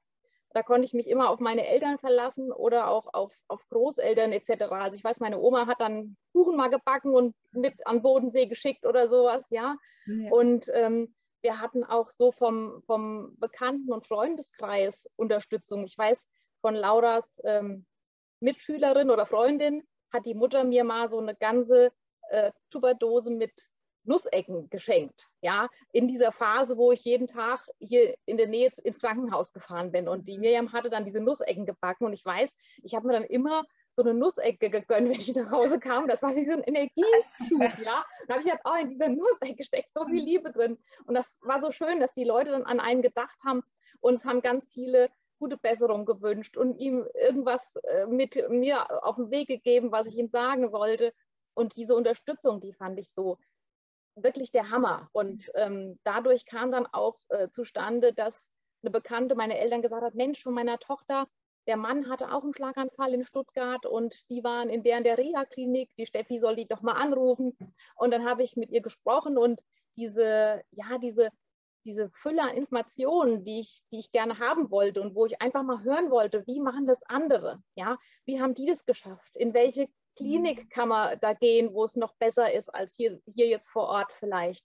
Da 0.54 0.62
konnte 0.62 0.84
ich 0.84 0.92
mich 0.92 1.08
immer 1.08 1.30
auf 1.30 1.40
meine 1.40 1.66
Eltern 1.66 1.98
verlassen 1.98 2.52
oder 2.52 2.88
auch 2.88 3.12
auf, 3.12 3.32
auf 3.48 3.66
Großeltern 3.68 4.32
etc. 4.32 4.64
Also 4.70 4.96
ich 4.96 5.04
weiß, 5.04 5.20
meine 5.20 5.40
Oma 5.40 5.66
hat 5.66 5.80
dann 5.80 6.16
Kuchen 6.32 6.56
mal 6.56 6.68
gebacken 6.68 7.14
und 7.14 7.34
mit 7.52 7.86
an 7.86 8.02
Bodensee 8.02 8.46
geschickt 8.46 8.86
oder 8.86 9.08
sowas, 9.08 9.48
ja. 9.50 9.76
ja. 10.06 10.30
Und 10.30 10.70
ähm, 10.74 11.14
wir 11.42 11.60
hatten 11.60 11.84
auch 11.84 12.10
so 12.10 12.32
vom, 12.32 12.82
vom 12.86 13.36
Bekannten- 13.38 13.92
und 13.92 14.06
Freundeskreis 14.06 15.08
Unterstützung. 15.16 15.84
Ich 15.84 15.96
weiß, 15.96 16.28
von 16.60 16.74
Lauras 16.74 17.40
ähm, 17.44 17.86
Mitschülerin 18.40 19.10
oder 19.10 19.26
Freundin 19.26 19.82
hat 20.12 20.26
die 20.26 20.34
Mutter 20.34 20.64
mir 20.64 20.84
mal 20.84 21.08
so 21.08 21.18
eine 21.18 21.34
ganze 21.34 21.92
äh, 22.30 22.52
Tupperdose 22.70 23.30
mit 23.30 23.52
Nussecken 24.04 24.68
geschenkt. 24.70 25.28
Ja, 25.40 25.68
in 25.92 26.08
dieser 26.08 26.32
Phase, 26.32 26.76
wo 26.76 26.92
ich 26.92 27.04
jeden 27.04 27.28
Tag 27.28 27.68
hier 27.78 28.14
in 28.24 28.36
der 28.36 28.48
Nähe 28.48 28.70
ins 28.82 28.98
Krankenhaus 28.98 29.52
gefahren 29.52 29.92
bin. 29.92 30.08
Und 30.08 30.26
die 30.26 30.38
Miriam 30.38 30.72
hatte 30.72 30.90
dann 30.90 31.04
diese 31.04 31.20
Nussecken 31.20 31.66
gebacken. 31.66 32.06
Und 32.06 32.12
ich 32.12 32.24
weiß, 32.24 32.54
ich 32.82 32.94
habe 32.94 33.06
mir 33.06 33.12
dann 33.12 33.24
immer 33.24 33.64
so 33.92 34.02
eine 34.02 34.14
Nussecke 34.14 34.70
gegönnt, 34.70 35.08
wenn 35.08 35.12
ich 35.12 35.34
nach 35.34 35.50
Hause 35.50 35.78
kam. 35.78 36.08
Das 36.08 36.22
war 36.22 36.34
wie 36.34 36.44
so 36.44 36.52
ein 36.52 36.62
Energieschub, 36.62 37.78
ja. 37.84 38.04
Da 38.26 38.34
habe 38.34 38.42
ich 38.42 38.50
halt 38.50 38.64
auch 38.64 38.78
in 38.78 38.88
dieser 38.88 39.08
Nussecke 39.08 39.62
steckt 39.64 39.92
so 39.94 40.06
viel 40.06 40.22
Liebe 40.22 40.50
drin. 40.50 40.78
Und 41.04 41.14
das 41.14 41.38
war 41.42 41.60
so 41.60 41.70
schön, 41.70 42.00
dass 42.00 42.12
die 42.12 42.24
Leute 42.24 42.50
dann 42.50 42.64
an 42.64 42.80
einen 42.80 43.02
gedacht 43.02 43.38
haben. 43.44 43.62
Und 44.00 44.14
es 44.14 44.24
haben 44.24 44.42
ganz 44.42 44.66
viele 44.66 45.10
gute 45.38 45.56
Besserung 45.56 46.06
gewünscht 46.06 46.56
und 46.56 46.78
ihm 46.78 47.04
irgendwas 47.14 47.74
äh, 47.82 48.06
mit 48.06 48.48
mir 48.48 49.04
auf 49.04 49.16
den 49.16 49.30
Weg 49.30 49.48
gegeben, 49.48 49.90
was 49.90 50.06
ich 50.08 50.16
ihm 50.16 50.28
sagen 50.28 50.68
sollte. 50.70 51.12
Und 51.54 51.76
diese 51.76 51.94
Unterstützung, 51.94 52.60
die 52.60 52.72
fand 52.72 52.98
ich 52.98 53.12
so 53.12 53.38
wirklich 54.14 54.50
der 54.50 54.70
Hammer. 54.70 55.08
Und 55.12 55.50
ähm, 55.54 55.98
dadurch 56.04 56.46
kam 56.46 56.70
dann 56.70 56.86
auch 56.86 57.18
äh, 57.28 57.48
zustande, 57.50 58.12
dass 58.12 58.48
eine 58.82 58.90
Bekannte 58.90 59.34
meine 59.34 59.58
Eltern 59.58 59.82
gesagt 59.82 60.02
hat, 60.02 60.14
Mensch, 60.14 60.42
von 60.42 60.54
meiner 60.54 60.78
Tochter, 60.78 61.28
der 61.66 61.76
Mann 61.76 62.10
hatte 62.10 62.32
auch 62.32 62.42
einen 62.42 62.54
Schlaganfall 62.54 63.14
in 63.14 63.24
Stuttgart 63.24 63.86
und 63.86 64.28
die 64.30 64.42
waren 64.42 64.68
in 64.68 64.82
der 64.82 64.98
in 64.98 65.04
der 65.04 65.16
Reha-Klinik. 65.18 65.94
Die 65.96 66.06
Steffi 66.06 66.38
soll 66.38 66.56
die 66.56 66.66
doch 66.66 66.82
mal 66.82 66.94
anrufen. 66.94 67.56
Und 67.94 68.10
dann 68.10 68.24
habe 68.24 68.42
ich 68.42 68.56
mit 68.56 68.70
ihr 68.70 68.82
gesprochen 68.82 69.38
und 69.38 69.60
diese, 69.96 70.62
ja, 70.72 70.98
diese, 70.98 71.28
diese 71.84 72.10
Fülle 72.10 72.42
an 72.42 72.56
Informationen, 72.56 73.44
die 73.44 73.60
ich, 73.60 73.82
die 73.92 74.00
ich 74.00 74.10
gerne 74.10 74.40
haben 74.40 74.70
wollte 74.70 75.00
und 75.00 75.14
wo 75.14 75.26
ich 75.26 75.40
einfach 75.40 75.62
mal 75.62 75.84
hören 75.84 76.10
wollte, 76.10 76.44
wie 76.46 76.58
machen 76.58 76.86
das 76.86 77.02
andere? 77.04 77.62
Ja, 77.76 77.96
wie 78.24 78.40
haben 78.40 78.54
die 78.54 78.66
das 78.66 78.84
geschafft? 78.84 79.36
In 79.36 79.54
welche 79.54 79.88
Klinik 80.16 80.64
mhm. 80.64 80.68
kann 80.68 80.88
man 80.88 81.18
da 81.20 81.34
gehen, 81.34 81.72
wo 81.74 81.84
es 81.84 81.96
noch 81.96 82.14
besser 82.16 82.52
ist 82.52 82.68
als 82.68 82.94
hier, 82.94 83.20
hier 83.34 83.48
jetzt 83.48 83.68
vor 83.68 83.88
Ort 83.88 84.12
vielleicht? 84.12 84.64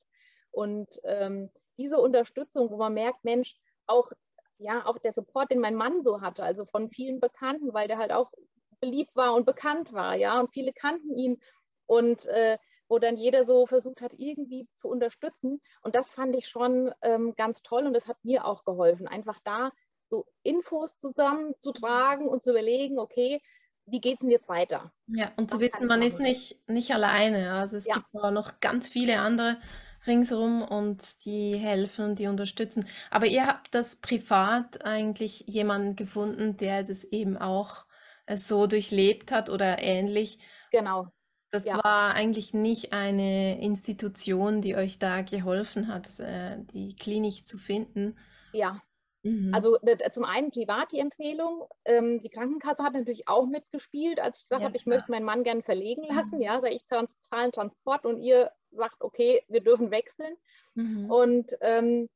Und 0.51 0.87
ähm, 1.03 1.49
diese 1.77 1.99
Unterstützung, 1.99 2.71
wo 2.71 2.77
man 2.77 2.93
merkt, 2.93 3.23
Mensch, 3.23 3.55
auch 3.85 4.11
ja, 4.57 4.85
auch 4.85 4.97
der 4.97 5.13
Support, 5.13 5.51
den 5.51 5.59
mein 5.59 5.75
Mann 5.75 6.01
so 6.01 6.21
hatte, 6.21 6.43
also 6.43 6.65
von 6.65 6.89
vielen 6.89 7.19
Bekannten, 7.19 7.73
weil 7.73 7.87
der 7.87 7.97
halt 7.97 8.11
auch 8.11 8.31
beliebt 8.79 9.15
war 9.15 9.33
und 9.35 9.45
bekannt 9.45 9.93
war, 9.93 10.15
ja, 10.15 10.39
und 10.39 10.51
viele 10.51 10.73
kannten 10.73 11.15
ihn 11.15 11.39
und 11.85 12.25
äh, 12.27 12.57
wo 12.89 12.99
dann 12.99 13.17
jeder 13.17 13.45
so 13.45 13.65
versucht 13.65 14.01
hat, 14.01 14.13
irgendwie 14.17 14.67
zu 14.75 14.87
unterstützen. 14.87 15.61
Und 15.81 15.95
das 15.95 16.11
fand 16.11 16.35
ich 16.35 16.47
schon 16.47 16.91
ähm, 17.01 17.35
ganz 17.35 17.61
toll 17.61 17.85
und 17.85 17.93
das 17.93 18.07
hat 18.07 18.17
mir 18.23 18.45
auch 18.45 18.63
geholfen, 18.63 19.07
einfach 19.07 19.39
da 19.43 19.71
so 20.09 20.25
Infos 20.43 20.95
zusammenzutragen 20.95 22.29
und 22.29 22.41
zu 22.41 22.51
überlegen, 22.51 22.97
okay, 22.97 23.41
wie 23.87 24.01
geht 24.01 24.15
es 24.15 24.19
denn 24.19 24.29
jetzt 24.29 24.49
weiter? 24.49 24.91
Ja, 25.07 25.31
und 25.37 25.49
zu 25.49 25.59
wissen, 25.59 25.87
man 25.87 26.01
ist 26.01 26.19
nicht, 26.19 26.59
nicht 26.69 26.93
alleine. 26.93 27.53
Also 27.53 27.77
es 27.77 27.85
ja. 27.85 27.95
gibt 27.95 28.13
noch 28.13 28.59
ganz 28.59 28.89
viele 28.89 29.19
andere 29.19 29.57
ringsherum 30.05 30.61
und 30.61 31.25
die 31.25 31.55
helfen 31.55 32.05
und 32.05 32.19
die 32.19 32.27
unterstützen. 32.27 32.85
Aber 33.11 33.25
ihr 33.25 33.45
habt 33.47 33.73
das 33.73 33.97
privat 33.97 34.83
eigentlich 34.85 35.45
jemanden 35.47 35.95
gefunden, 35.95 36.57
der 36.57 36.83
das 36.83 37.03
eben 37.03 37.37
auch 37.37 37.85
äh, 38.25 38.37
so 38.37 38.67
durchlebt 38.67 39.31
hat 39.31 39.49
oder 39.49 39.81
ähnlich. 39.81 40.39
Genau. 40.71 41.07
Das 41.51 41.65
ja. 41.65 41.81
war 41.83 42.13
eigentlich 42.13 42.53
nicht 42.53 42.93
eine 42.93 43.61
Institution, 43.61 44.61
die 44.61 44.75
euch 44.75 44.99
da 44.99 45.21
geholfen 45.21 45.87
hat, 45.87 46.19
äh, 46.19 46.57
die 46.73 46.95
Klinik 46.95 47.45
zu 47.45 47.57
finden. 47.57 48.17
Ja, 48.53 48.81
Mhm. 49.27 49.53
Also 49.53 49.77
zum 50.13 50.23
einen 50.23 50.51
privat 50.51 50.91
die 50.91 50.99
Empfehlung. 50.99 51.67
Ähm, 51.83 52.21
die 52.21 52.29
Krankenkasse 52.29 52.81
hat 52.83 52.93
natürlich 52.93 53.27
auch 53.27 53.45
mitgespielt, 53.45 54.21
als 54.21 54.37
ich 54.37 54.43
gesagt 54.47 54.61
ja, 54.61 54.67
habe, 54.67 54.77
ich 54.77 54.83
klar. 54.83 54.97
möchte 54.97 55.11
meinen 55.11 55.25
Mann 55.25 55.43
gern 55.43 55.63
verlegen 55.63 56.03
lassen. 56.03 56.37
Mhm. 56.37 56.43
Ja, 56.43 56.61
sage 56.61 56.73
ich 56.73 56.85
zahle 56.87 57.51
Transport 57.51 58.05
und 58.05 58.21
ihr 58.21 58.51
sagt, 58.71 59.01
okay, 59.01 59.43
wir 59.49 59.61
dürfen 59.61 59.91
wechseln. 59.91 60.35
Mhm. 60.75 61.11
Und 61.11 61.57
ähm, 61.61 62.07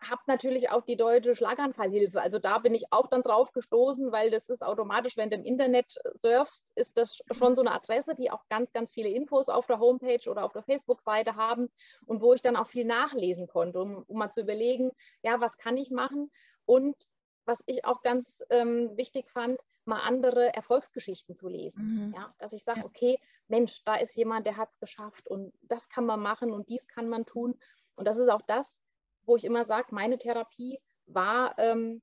habe 0.00 0.22
natürlich 0.26 0.70
auch 0.70 0.82
die 0.82 0.96
deutsche 0.96 1.34
Schlaganfallhilfe. 1.34 2.20
Also 2.20 2.38
da 2.38 2.58
bin 2.58 2.74
ich 2.74 2.92
auch 2.92 3.08
dann 3.08 3.22
drauf 3.22 3.52
gestoßen, 3.52 4.12
weil 4.12 4.30
das 4.30 4.48
ist 4.48 4.62
automatisch, 4.62 5.16
wenn 5.16 5.30
du 5.30 5.36
im 5.36 5.44
Internet 5.44 5.96
surfst, 6.14 6.70
ist 6.74 6.96
das 6.96 7.18
schon 7.32 7.56
so 7.56 7.62
eine 7.62 7.72
Adresse, 7.72 8.14
die 8.14 8.30
auch 8.30 8.44
ganz, 8.48 8.72
ganz 8.72 8.90
viele 8.92 9.08
Infos 9.08 9.48
auf 9.48 9.66
der 9.66 9.78
Homepage 9.78 10.30
oder 10.30 10.44
auf 10.44 10.52
der 10.52 10.62
Facebook-Seite 10.62 11.36
haben 11.36 11.68
und 12.06 12.20
wo 12.20 12.32
ich 12.32 12.42
dann 12.42 12.56
auch 12.56 12.68
viel 12.68 12.84
nachlesen 12.84 13.48
konnte, 13.48 13.80
um, 13.80 14.04
um 14.06 14.18
mal 14.18 14.30
zu 14.30 14.40
überlegen, 14.40 14.90
ja, 15.22 15.40
was 15.40 15.58
kann 15.58 15.76
ich 15.76 15.90
machen? 15.90 16.30
Und 16.64 16.96
was 17.44 17.62
ich 17.66 17.84
auch 17.84 18.02
ganz 18.02 18.42
ähm, 18.50 18.96
wichtig 18.96 19.30
fand, 19.30 19.60
mal 19.84 20.00
andere 20.00 20.52
Erfolgsgeschichten 20.54 21.36
zu 21.36 21.48
lesen. 21.48 22.08
Mhm. 22.08 22.14
Ja, 22.14 22.34
dass 22.38 22.52
ich 22.52 22.64
sage, 22.64 22.84
okay, 22.84 23.18
Mensch, 23.46 23.84
da 23.84 23.94
ist 23.94 24.16
jemand, 24.16 24.46
der 24.46 24.56
hat 24.56 24.70
es 24.70 24.78
geschafft 24.78 25.28
und 25.28 25.52
das 25.62 25.88
kann 25.88 26.06
man 26.06 26.20
machen 26.20 26.52
und 26.52 26.68
dies 26.68 26.88
kann 26.88 27.08
man 27.08 27.24
tun. 27.24 27.56
Und 27.94 28.06
das 28.06 28.18
ist 28.18 28.28
auch 28.28 28.42
das, 28.42 28.80
wo 29.26 29.36
ich 29.36 29.44
immer 29.44 29.64
sage, 29.64 29.88
meine 29.90 30.18
Therapie 30.18 30.78
war 31.06 31.58
ähm, 31.58 32.02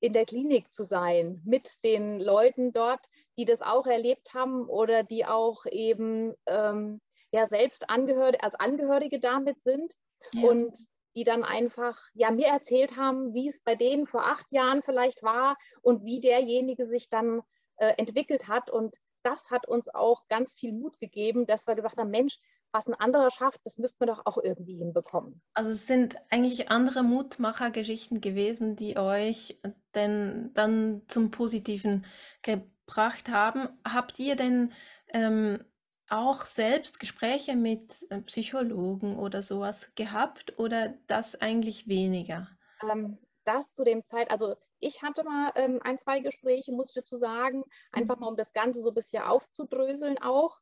in 0.00 0.12
der 0.12 0.24
Klinik 0.24 0.72
zu 0.72 0.84
sein, 0.84 1.40
mit 1.44 1.84
den 1.84 2.20
Leuten 2.20 2.72
dort, 2.72 3.06
die 3.38 3.44
das 3.44 3.62
auch 3.62 3.86
erlebt 3.86 4.34
haben 4.34 4.68
oder 4.68 5.02
die 5.02 5.24
auch 5.24 5.64
eben 5.66 6.34
ähm, 6.46 7.00
ja 7.30 7.46
selbst 7.46 7.88
Angehörige, 7.88 8.42
als 8.42 8.54
Angehörige 8.54 9.20
damit 9.20 9.62
sind 9.62 9.92
ja. 10.34 10.48
und 10.48 10.76
die 11.14 11.24
dann 11.24 11.44
einfach 11.44 11.98
ja 12.14 12.30
mir 12.30 12.46
erzählt 12.46 12.96
haben, 12.96 13.34
wie 13.34 13.48
es 13.48 13.60
bei 13.60 13.74
denen 13.74 14.06
vor 14.06 14.26
acht 14.26 14.50
Jahren 14.50 14.82
vielleicht 14.82 15.22
war 15.22 15.56
und 15.82 16.04
wie 16.04 16.20
derjenige 16.20 16.86
sich 16.86 17.08
dann 17.08 17.42
äh, 17.76 17.94
entwickelt 17.96 18.48
hat. 18.48 18.70
Und 18.70 18.94
das 19.22 19.50
hat 19.50 19.68
uns 19.68 19.88
auch 19.94 20.26
ganz 20.28 20.52
viel 20.54 20.72
Mut 20.72 20.98
gegeben, 20.98 21.46
dass 21.46 21.66
wir 21.66 21.74
gesagt 21.74 21.98
haben, 21.98 22.10
Mensch, 22.10 22.38
was 22.72 22.86
ein 22.86 22.94
anderer 22.94 23.30
schafft, 23.30 23.60
das 23.64 23.78
müsste 23.78 23.96
man 24.00 24.14
doch 24.14 24.26
auch 24.26 24.38
irgendwie 24.38 24.76
hinbekommen. 24.76 25.42
Also 25.54 25.70
es 25.70 25.86
sind 25.86 26.16
eigentlich 26.30 26.70
andere 26.70 27.02
Mutmachergeschichten 27.02 28.20
gewesen, 28.20 28.76
die 28.76 28.96
euch 28.96 29.60
denn 29.94 30.50
dann 30.54 31.02
zum 31.08 31.30
Positiven 31.30 32.06
gebracht 32.42 33.28
haben. 33.28 33.68
Habt 33.84 34.18
ihr 34.18 34.36
denn 34.36 34.72
ähm, 35.12 35.64
auch 36.08 36.44
selbst 36.44 36.98
Gespräche 37.00 37.56
mit 37.56 38.06
äh, 38.10 38.20
Psychologen 38.22 39.18
oder 39.18 39.42
sowas 39.42 39.94
gehabt 39.94 40.58
oder 40.58 40.94
das 41.06 41.40
eigentlich 41.40 41.88
weniger? 41.88 42.48
Ähm, 42.90 43.18
das 43.44 43.72
zu 43.72 43.84
dem 43.84 44.04
Zeit, 44.04 44.30
also 44.30 44.56
ich 44.78 45.02
hatte 45.02 45.24
mal 45.24 45.52
ähm, 45.54 45.80
ein, 45.82 45.98
zwei 45.98 46.20
Gespräche, 46.20 46.72
muss 46.72 46.88
ich 46.88 46.94
dazu 46.94 47.16
sagen, 47.16 47.62
einfach 47.92 48.18
mal 48.18 48.26
um 48.28 48.36
das 48.36 48.52
Ganze 48.52 48.82
so 48.82 48.90
ein 48.90 48.94
bisschen 48.94 49.22
aufzudröseln 49.22 50.18
auch. 50.20 50.60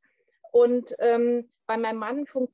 Und 0.52 0.94
ähm, 0.98 1.50
bei 1.66 1.76
meinem 1.76 1.98
Mann 1.98 2.26
fun 2.26 2.48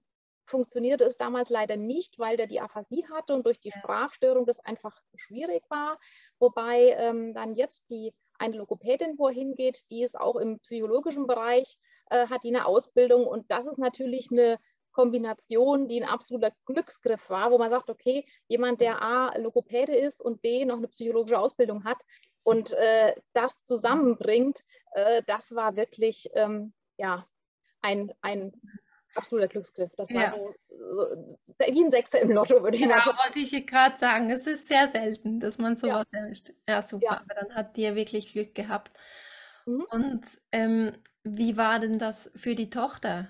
funktionierte 0.49 1.05
es 1.05 1.17
damals 1.17 1.51
leider 1.51 1.77
nicht, 1.77 2.19
weil 2.19 2.37
der 2.37 2.47
die 2.47 2.61
Aphasie 2.61 3.05
hatte 3.11 3.35
und 3.35 3.45
durch 3.47 3.59
die 3.59 3.73
Sprachstörung 3.73 4.47
das 4.47 4.61
einfach 4.61 4.97
schwierig 5.17 5.65
war. 5.71 5.99
Wobei 6.39 6.95
ähm, 6.99 7.35
dann 7.35 7.57
jetzt 7.57 7.91
die 7.91 8.15
eine 8.39 8.57
Logopädin, 8.57 9.19
wo 9.19 9.29
er 9.29 9.35
hingeht, 9.35 9.91
die 9.91 10.03
ist 10.03 10.19
auch 10.19 10.37
im 10.37 10.61
psychologischen 10.61 11.27
Bereich, 11.27 11.79
äh, 12.11 12.29
hat 12.29 12.45
die 12.45 12.55
eine 12.55 12.67
Ausbildung 12.67 13.27
und 13.27 13.51
das 13.51 13.67
ist 13.67 13.79
natürlich 13.79 14.31
eine 14.31 14.59
Kombination, 14.93 15.89
die 15.89 16.03
ein 16.03 16.09
absoluter 16.09 16.53
Glücksgriff 16.65 17.29
war, 17.29 17.51
wo 17.51 17.59
man 17.59 17.71
sagt, 17.71 17.91
okay, 17.91 18.25
jemand, 18.49 18.81
der 18.81 19.03
A, 19.03 19.37
Logopäde 19.37 19.95
ist 19.95 20.21
und 20.21 20.41
B, 20.43 20.65
noch 20.65 20.79
eine 20.79 20.89
psychologische 20.89 21.39
Ausbildung 21.39 21.85
hat 21.85 21.99
und 22.45 22.73
äh, 22.73 23.15
das 23.33 23.63
zusammenbringt, 23.65 24.63
äh, 24.93 25.23
das 25.27 25.55
war 25.55 25.77
wirklich 25.77 26.31
ähm, 26.35 26.73
ja, 26.97 27.27
ein, 27.87 28.13
ein 28.21 28.53
absoluter 29.15 29.49
Glücksgriff. 29.49 29.91
Das 29.97 30.13
war 30.13 30.23
ja. 30.23 30.35
so, 30.35 30.55
so, 30.69 31.55
wie 31.59 31.85
ein 31.85 31.91
Sechser 31.91 32.21
im 32.21 32.31
Lotto, 32.31 32.63
würde 32.63 32.77
ich 32.77 32.83
genau, 32.83 32.97
mal 32.97 33.05
sagen. 33.05 33.19
wollte 33.25 33.39
ich 33.39 33.67
gerade 33.67 33.97
sagen. 33.97 34.31
Es 34.31 34.47
ist 34.47 34.69
sehr 34.69 34.89
selten, 34.89 35.41
dass 35.41 35.59
man 35.59 35.77
sowas 35.77 36.07
ja. 36.13 36.21
erwischt. 36.21 36.53
Ja, 36.69 36.83
super. 36.83 37.05
Ja. 37.05 37.11
Aber 37.21 37.35
dann 37.41 37.55
hat 37.55 37.77
dir 37.77 37.95
wirklich 37.95 38.33
Glück 38.33 38.55
gehabt. 38.55 38.93
Mhm. 39.67 39.87
Und 39.91 40.27
ähm, 40.53 40.93
wie 41.23 41.57
war 41.57 41.79
denn 41.79 41.99
das 41.99 42.31
für 42.35 42.55
die 42.55 42.71
Tochter? 42.71 43.29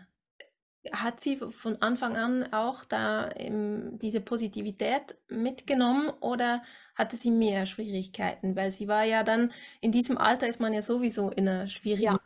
Hat 0.93 1.19
sie 1.19 1.37
von 1.37 1.83
Anfang 1.83 2.17
an 2.17 2.53
auch 2.53 2.85
da 2.85 3.31
ähm, 3.35 3.99
diese 3.99 4.21
Positivität 4.21 5.17
mitgenommen 5.29 6.11
oder 6.21 6.63
hatte 6.95 7.17
sie 7.17 7.33
mehr 7.33 7.67
Schwierigkeiten? 7.67 8.55
Weil 8.55 8.71
sie 8.71 8.87
war 8.87 9.03
ja 9.03 9.25
dann, 9.25 9.53
in 9.81 9.91
diesem 9.91 10.17
Alter 10.17 10.47
ist 10.47 10.61
man 10.61 10.73
ja 10.73 10.83
sowieso 10.83 11.31
in 11.31 11.49
einer 11.49 11.69
schwierigen. 11.69 12.19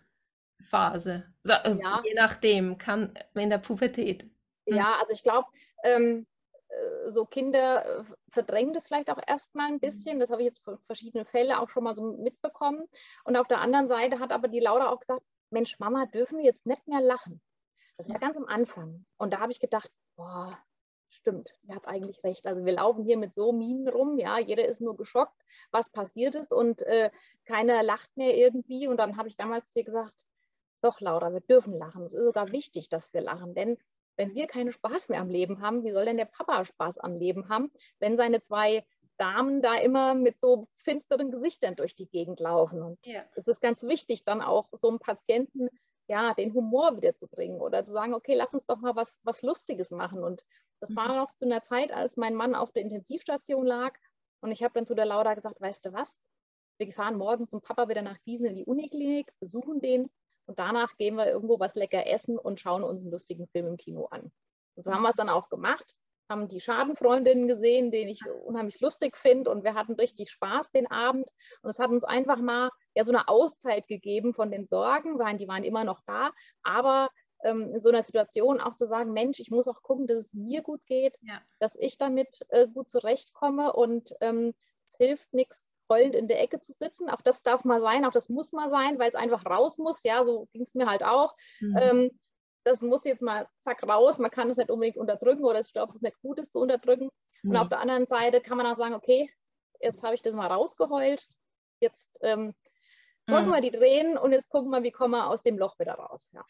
Phase. 0.62 1.24
So, 1.42 1.52
äh, 1.52 1.78
ja. 1.80 2.02
Je 2.04 2.14
nachdem, 2.14 2.78
kann 2.78 3.14
in 3.34 3.50
der 3.50 3.58
Pubertät. 3.58 4.22
Hm. 4.22 4.76
Ja, 4.76 4.94
also 5.00 5.12
ich 5.12 5.22
glaube, 5.22 5.48
ähm, 5.84 6.26
äh, 6.68 7.10
so 7.10 7.24
Kinder 7.24 8.00
äh, 8.00 8.04
verdrängen 8.30 8.72
das 8.72 8.86
vielleicht 8.86 9.10
auch 9.10 9.20
erstmal 9.26 9.68
ein 9.68 9.74
mhm. 9.74 9.80
bisschen. 9.80 10.20
Das 10.20 10.30
habe 10.30 10.42
ich 10.42 10.48
jetzt 10.48 10.64
von 10.64 10.78
verschiedenen 10.86 11.26
Fällen 11.26 11.52
auch 11.52 11.68
schon 11.70 11.84
mal 11.84 11.94
so 11.94 12.16
mitbekommen. 12.16 12.86
Und 13.24 13.36
auf 13.36 13.48
der 13.48 13.60
anderen 13.60 13.88
Seite 13.88 14.18
hat 14.18 14.32
aber 14.32 14.48
die 14.48 14.60
Laura 14.60 14.90
auch 14.90 15.00
gesagt, 15.00 15.22
Mensch, 15.50 15.78
Mama, 15.78 16.06
dürfen 16.06 16.38
wir 16.38 16.44
jetzt 16.44 16.64
nicht 16.66 16.86
mehr 16.86 17.00
lachen? 17.00 17.40
Das 17.96 18.08
war 18.08 18.18
ganz 18.18 18.36
am 18.36 18.46
Anfang. 18.46 19.04
Und 19.18 19.32
da 19.32 19.40
habe 19.40 19.52
ich 19.52 19.60
gedacht, 19.60 19.90
boah, 20.16 20.58
stimmt, 21.10 21.50
er 21.66 21.76
hat 21.76 21.86
eigentlich 21.86 22.22
recht. 22.24 22.46
Also 22.46 22.64
wir 22.64 22.72
laufen 22.72 23.04
hier 23.04 23.18
mit 23.18 23.34
so 23.34 23.52
Minen 23.52 23.88
rum, 23.88 24.18
ja, 24.18 24.38
jeder 24.38 24.66
ist 24.66 24.80
nur 24.80 24.96
geschockt, 24.96 25.36
was 25.70 25.90
passiert 25.90 26.34
ist 26.34 26.52
und 26.52 26.82
äh, 26.82 27.10
keiner 27.44 27.82
lacht 27.82 28.16
mehr 28.16 28.36
irgendwie. 28.36 28.86
Und 28.86 28.96
dann 28.96 29.16
habe 29.16 29.28
ich 29.28 29.36
damals 29.36 29.72
zu 29.72 29.80
ihr 29.80 29.84
gesagt, 29.84 30.14
doch, 30.80 31.00
Laura, 31.00 31.32
wir 31.32 31.40
dürfen 31.40 31.76
lachen. 31.76 32.04
Es 32.04 32.12
ist 32.12 32.24
sogar 32.24 32.52
wichtig, 32.52 32.88
dass 32.88 33.12
wir 33.12 33.20
lachen, 33.20 33.54
denn 33.54 33.78
wenn 34.16 34.34
wir 34.34 34.46
keinen 34.46 34.72
Spaß 34.72 35.08
mehr 35.08 35.20
am 35.20 35.30
Leben 35.30 35.62
haben, 35.62 35.84
wie 35.84 35.92
soll 35.92 36.04
denn 36.04 36.16
der 36.16 36.26
Papa 36.26 36.64
Spaß 36.64 36.98
am 36.98 37.16
Leben 37.16 37.48
haben, 37.48 37.70
wenn 38.00 38.16
seine 38.16 38.42
zwei 38.42 38.84
Damen 39.16 39.62
da 39.62 39.76
immer 39.76 40.14
mit 40.14 40.38
so 40.38 40.68
finsteren 40.76 41.30
Gesichtern 41.30 41.76
durch 41.76 41.94
die 41.94 42.08
Gegend 42.08 42.40
laufen? 42.40 42.82
Und 42.82 43.04
ja. 43.06 43.24
es 43.34 43.46
ist 43.46 43.60
ganz 43.60 43.82
wichtig, 43.82 44.24
dann 44.24 44.42
auch 44.42 44.68
so 44.72 44.88
einem 44.88 44.98
Patienten 44.98 45.70
ja, 46.10 46.34
den 46.34 46.52
Humor 46.54 46.96
wiederzubringen 46.96 47.60
oder 47.60 47.84
zu 47.84 47.92
sagen, 47.92 48.14
okay, 48.14 48.34
lass 48.34 48.52
uns 48.52 48.66
doch 48.66 48.78
mal 48.78 48.96
was, 48.96 49.20
was 49.22 49.42
Lustiges 49.42 49.92
machen. 49.92 50.24
Und 50.24 50.44
das 50.80 50.90
mhm. 50.90 50.96
war 50.96 51.14
noch 51.14 51.32
zu 51.36 51.44
einer 51.44 51.62
Zeit, 51.62 51.92
als 51.92 52.16
mein 52.16 52.34
Mann 52.34 52.56
auf 52.56 52.72
der 52.72 52.82
Intensivstation 52.82 53.64
lag. 53.64 53.96
Und 54.40 54.50
ich 54.50 54.64
habe 54.64 54.74
dann 54.74 54.86
zu 54.86 54.94
der 54.94 55.06
Lauda 55.06 55.34
gesagt, 55.34 55.60
weißt 55.60 55.86
du 55.86 55.92
was, 55.92 56.18
wir 56.78 56.92
fahren 56.92 57.16
morgen 57.16 57.48
zum 57.48 57.60
Papa 57.60 57.88
wieder 57.88 58.02
nach 58.02 58.20
Gießen 58.22 58.44
in 58.44 58.56
die 58.56 58.64
Uniklinik, 58.64 59.32
besuchen 59.38 59.80
den 59.80 60.10
und 60.50 60.58
danach 60.58 60.96
gehen 60.96 61.14
wir 61.14 61.30
irgendwo 61.30 61.60
was 61.60 61.76
lecker 61.76 62.08
essen 62.08 62.36
und 62.36 62.58
schauen 62.58 62.82
uns 62.82 63.02
einen 63.02 63.12
lustigen 63.12 63.46
Film 63.46 63.68
im 63.68 63.76
Kino 63.76 64.06
an. 64.06 64.32
Und 64.74 64.82
so 64.82 64.92
haben 64.92 65.02
wir 65.02 65.10
es 65.10 65.14
dann 65.14 65.28
auch 65.28 65.48
gemacht, 65.48 65.94
haben 66.28 66.48
die 66.48 66.60
Schadenfreundinnen 66.60 67.46
gesehen, 67.46 67.92
den 67.92 68.08
ich 68.08 68.26
unheimlich 68.26 68.80
lustig 68.80 69.16
finde 69.16 69.48
und 69.48 69.62
wir 69.62 69.74
hatten 69.74 69.92
richtig 69.92 70.32
Spaß 70.32 70.72
den 70.72 70.90
Abend 70.90 71.28
und 71.62 71.70
es 71.70 71.78
hat 71.78 71.90
uns 71.90 72.02
einfach 72.02 72.40
mal 72.40 72.70
ja 72.96 73.04
so 73.04 73.12
eine 73.12 73.28
Auszeit 73.28 73.86
gegeben 73.86 74.34
von 74.34 74.50
den 74.50 74.66
Sorgen, 74.66 75.20
weil 75.20 75.36
die 75.36 75.46
waren 75.46 75.62
immer 75.62 75.84
noch 75.84 76.00
da, 76.04 76.32
aber 76.64 77.10
ähm, 77.44 77.72
in 77.72 77.80
so 77.80 77.90
einer 77.90 78.02
Situation 78.02 78.60
auch 78.60 78.74
zu 78.74 78.86
sagen, 78.86 79.12
Mensch, 79.12 79.38
ich 79.38 79.52
muss 79.52 79.68
auch 79.68 79.82
gucken, 79.82 80.08
dass 80.08 80.18
es 80.18 80.34
mir 80.34 80.62
gut 80.62 80.84
geht, 80.86 81.16
ja. 81.20 81.40
dass 81.60 81.76
ich 81.76 81.96
damit 81.96 82.44
äh, 82.48 82.66
gut 82.66 82.88
zurechtkomme 82.88 83.72
und 83.72 84.14
ähm, 84.20 84.52
es 84.88 84.96
hilft 84.96 85.32
nichts, 85.32 85.69
heulend 85.90 86.14
in 86.14 86.28
der 86.28 86.40
Ecke 86.40 86.60
zu 86.60 86.72
sitzen. 86.72 87.10
Auch 87.10 87.20
das 87.20 87.42
darf 87.42 87.64
mal 87.64 87.82
sein, 87.82 88.06
auch 88.06 88.12
das 88.12 88.30
muss 88.30 88.52
mal 88.52 88.70
sein, 88.70 88.98
weil 88.98 89.10
es 89.10 89.14
einfach 89.14 89.44
raus 89.44 89.76
muss. 89.76 90.02
Ja, 90.02 90.24
so 90.24 90.48
ging 90.52 90.62
es 90.62 90.74
mir 90.74 90.86
halt 90.86 91.02
auch. 91.02 91.34
Mhm. 91.60 91.78
Ähm, 91.78 92.20
das 92.64 92.80
muss 92.80 93.04
jetzt 93.04 93.22
mal 93.22 93.46
zack 93.58 93.82
raus. 93.82 94.18
Man 94.18 94.30
kann 94.30 94.50
es 94.50 94.56
nicht 94.56 94.70
unbedingt 94.70 94.96
unterdrücken 94.96 95.44
oder 95.44 95.60
ich 95.60 95.72
glaube, 95.72 95.90
es 95.90 95.96
ist 95.96 96.02
nicht 96.02 96.20
gut, 96.22 96.38
es 96.38 96.50
zu 96.50 96.60
unterdrücken. 96.60 97.10
Mhm. 97.42 97.50
Und 97.50 97.56
auf 97.56 97.68
der 97.68 97.80
anderen 97.80 98.06
Seite 98.06 98.40
kann 98.40 98.56
man 98.56 98.66
auch 98.66 98.78
sagen, 98.78 98.94
okay, 98.94 99.30
jetzt 99.80 100.02
habe 100.02 100.14
ich 100.14 100.22
das 100.22 100.34
mal 100.34 100.46
rausgeheult. 100.46 101.26
Jetzt 101.80 102.18
ähm, 102.22 102.54
drücken 103.26 103.48
mhm. 103.48 103.52
wir 103.52 103.60
die 103.60 103.70
Tränen 103.70 104.18
und 104.18 104.32
jetzt 104.32 104.48
gucken 104.48 104.70
wir, 104.70 104.82
wie 104.82 104.92
kommen 104.92 105.12
wir 105.12 105.28
aus 105.28 105.42
dem 105.42 105.58
Loch 105.58 105.78
wieder 105.78 105.94
raus. 105.94 106.30
Ja. 106.34 106.44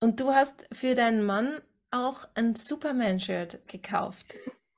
Und 0.00 0.20
du 0.20 0.34
hast 0.34 0.66
für 0.72 0.94
deinen 0.94 1.24
Mann 1.24 1.62
auch 1.90 2.26
ein 2.34 2.54
Superman-Shirt 2.54 3.66
gekauft. 3.68 4.34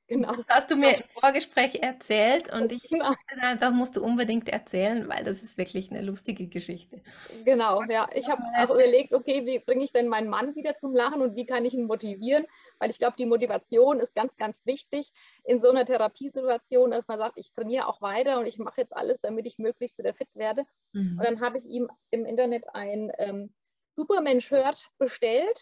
Genau. 0.09 0.33
Das 0.37 0.47
hast 0.49 0.71
du 0.71 0.77
mir 0.77 0.99
im 0.99 1.03
Vorgespräch 1.09 1.83
erzählt 1.83 2.53
und 2.53 2.71
ich 2.71 2.89
genau. 2.89 3.11
dachte, 3.11 3.59
da 3.59 3.71
musst 3.71 3.97
du 3.97 4.05
unbedingt 4.05 4.49
erzählen, 4.49 5.09
weil 5.09 5.25
das 5.25 5.43
ist 5.43 5.59
wirklich 5.59 5.91
eine 5.91 6.01
lustige 6.01 6.47
Geschichte. 6.47 7.03
Genau, 7.45 7.83
ja. 7.83 8.09
Ich 8.15 8.29
habe 8.29 8.43
auch 8.57 8.73
überlegt, 8.73 9.13
okay, 9.13 9.45
wie 9.47 9.59
bringe 9.59 9.83
ich 9.83 9.93
denn 9.93 10.07
meinen 10.07 10.29
Mann 10.29 10.55
wieder 10.55 10.79
zum 10.79 10.95
Lachen 10.95 11.23
und 11.23 11.35
wie 11.35 11.45
kann 11.45 11.65
ich 11.65 11.75
ihn 11.75 11.87
motivieren? 11.87 12.47
Weil 12.79 12.91
ich 12.91 13.01
glaube, 13.01 13.17
die 13.19 13.27
Motivation 13.27 13.99
ist 13.99 14.15
ganz, 14.15 14.37
ganz 14.37 14.65
wichtig 14.65 15.13
in 15.45 15.59
so 15.59 15.71
einer 15.71 15.85
Therapiesituation, 15.85 16.93
dass 16.93 17.09
man 17.09 17.19
sagt, 17.19 17.37
ich 17.37 17.53
trainiere 17.53 17.89
auch 17.89 18.01
weiter 18.01 18.39
und 18.39 18.47
ich 18.47 18.59
mache 18.59 18.83
jetzt 18.83 18.95
alles, 18.95 19.19
damit 19.23 19.45
ich 19.47 19.59
möglichst 19.59 19.99
wieder 19.99 20.15
fit 20.15 20.29
werde. 20.35 20.67
Mhm. 20.93 21.19
Und 21.19 21.25
dann 21.25 21.41
habe 21.41 21.59
ich 21.59 21.65
ihm 21.65 21.91
im 22.11 22.27
Internet 22.27 22.65
ein 22.75 23.11
ähm, 23.19 23.53
Superman-Shirt 23.95 24.89
bestellt 24.99 25.61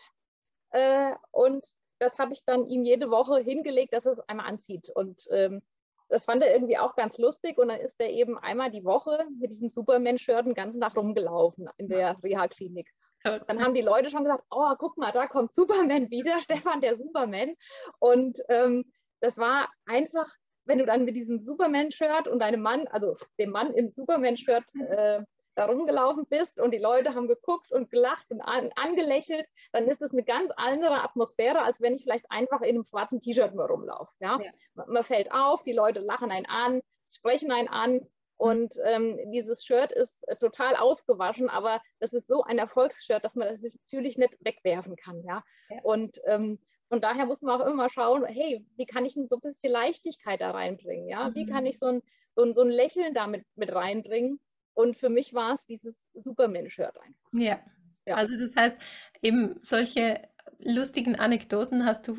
äh, 0.71 1.13
und 1.31 1.65
das 1.99 2.19
habe 2.19 2.33
ich 2.33 2.45
dann 2.45 2.67
ihm 2.67 2.85
jede 2.85 3.11
Woche 3.11 3.39
hingelegt, 3.39 3.93
dass 3.93 4.07
er 4.07 4.13
es 4.13 4.21
einmal 4.29 4.47
anzieht. 4.47 4.91
Und 4.95 5.27
ähm, 5.31 5.63
das 6.09 6.25
fand 6.25 6.43
er 6.43 6.53
irgendwie 6.53 6.79
auch 6.79 6.97
ganz 6.97 7.19
lustig. 7.19 7.59
Und 7.59 7.69
dann 7.69 7.81
ist 7.81 8.01
er 8.01 8.11
eben 8.11 8.39
einmal 8.39 8.71
die 8.71 8.85
Woche 8.85 9.25
mit 9.41 9.51
diesem 9.51 9.69
Superman-Shirt 9.69 10.47
den 10.47 10.55
ganzen 10.55 10.81
Tag 10.81 10.97
rumgelaufen 10.97 11.69
in 11.77 11.89
der 11.89 12.17
Reha-Klinik. 12.23 12.89
Dann 13.23 13.65
haben 13.65 13.73
die 13.73 13.81
Leute 13.81 14.11
schon 14.11 14.25
gesagt, 14.25 14.45
oh, 14.51 14.75
guck 14.79 14.99
mal, 14.99 15.13
da 15.13 15.27
kommt 15.27 15.53
Superman 15.53 16.11
wieder, 16.11 16.41
Stefan 16.41 16.83
der 16.83 16.97
Superman. 16.97 17.55
Und 17.99 18.39
ähm, 18.49 18.85
das 19.21 19.39
war 19.39 19.71
einfach, 19.87 20.31
wenn 20.67 20.79
du 20.79 20.85
dann 20.85 21.05
mit 21.05 21.17
diesem 21.17 21.41
Superman-Shirt 21.41 22.29
und 22.29 22.41
deinem 22.41 22.61
Mann, 22.61 22.87
also 22.89 23.17
dem 23.39 23.51
Mann 23.51 23.73
im 23.73 23.89
Superman-Shirt 23.89 24.65
äh, 24.89 25.23
da 25.55 25.67
rumgelaufen 25.67 26.27
bist 26.27 26.61
und 26.61 26.73
die 26.73 26.79
Leute 26.79 27.15
haben 27.15 27.29
geguckt 27.29 27.73
und 27.73 27.91
gelacht 27.91 28.31
und 28.31 28.41
an, 28.41 28.71
angelächelt, 28.77 29.49
dann 29.73 29.87
ist 29.87 30.03
es 30.03 30.13
eine 30.13 30.25
ganz 30.25 30.51
andere 30.57 31.03
Atmosphäre, 31.03 31.63
als 31.63 31.81
wenn 31.81 31.95
ich 31.95 32.03
vielleicht 32.03 32.31
einfach 32.31 32.61
in 32.63 32.77
einem 32.77 32.85
schwarzen 32.85 33.21
T-Shirt 33.21 33.55
nur 33.55 33.67
rumlaufe. 33.67 34.13
Ja? 34.21 34.39
ja? 34.43 34.85
Man, 34.87 35.05
fällt 35.05 35.33
auf, 35.33 35.63
die 35.63 35.73
Leute 35.73 36.01
lachen 36.01 36.31
einen 36.31 36.47
an, 36.47 36.81
sprechen 37.11 37.53
einen 37.53 37.69
an 37.69 38.01
und 38.37 38.75
ähm, 38.85 39.19
dieses 39.33 39.65
Shirt 39.65 39.93
ist 39.93 40.27
äh, 40.29 40.37
total 40.37 40.75
ausgewaschen, 40.77 41.49
aber 41.49 41.81
das 42.01 42.13
ist 42.13 42.27
so 42.27 42.43
ein 42.43 42.59
Erfolgsshirt, 42.59 43.25
dass 43.25 43.37
man 43.37 43.49
das 43.49 43.63
natürlich 43.63 44.19
nicht 44.19 44.37
wegwerfen 44.41 44.97
kann. 44.97 45.23
Ja? 45.23 45.45
ja. 45.71 45.79
Und 45.83 46.21
ähm, 46.27 46.59
von 46.89 47.01
daher 47.01 47.27
muss 47.27 47.43
man 47.43 47.61
auch 47.61 47.67
immer 47.67 47.89
schauen, 47.91 48.25
hey, 48.25 48.67
wie 48.77 48.87
kann 48.87 49.05
ich 49.05 49.15
denn 49.15 49.29
so 49.29 49.37
ein 49.37 49.41
bisschen 49.41 49.73
Leichtigkeit 49.73 50.41
da 50.41 50.51
reinbringen? 50.51 51.09
Ja? 51.09 51.29
Mhm. 51.29 51.35
Wie 51.35 51.47
kann 51.47 51.65
ich 51.67 51.79
so 51.79 51.87
ein, 51.87 52.03
so 52.35 52.43
ein, 52.43 52.55
so 52.55 52.63
ein 52.63 52.71
Lächeln 52.71 53.15
damit 53.15 53.45
mit 53.55 53.73
reinbringen? 53.73 54.41
Und 54.75 54.97
für 54.97 55.09
mich 55.09 55.35
war 55.35 55.55
es 55.55 55.67
dieses 55.67 55.97
Superman-Shirt 56.15 56.97
einfach. 57.01 57.29
Ja. 57.33 57.61
ja. 58.07 58.15
Also 58.17 58.37
das 58.37 58.55
heißt, 58.57 58.77
eben 59.23 59.57
solche 59.63 60.29
lustigen 60.59 61.17
Anekdoten 61.17 61.87
hast 61.87 62.09
du, 62.09 62.19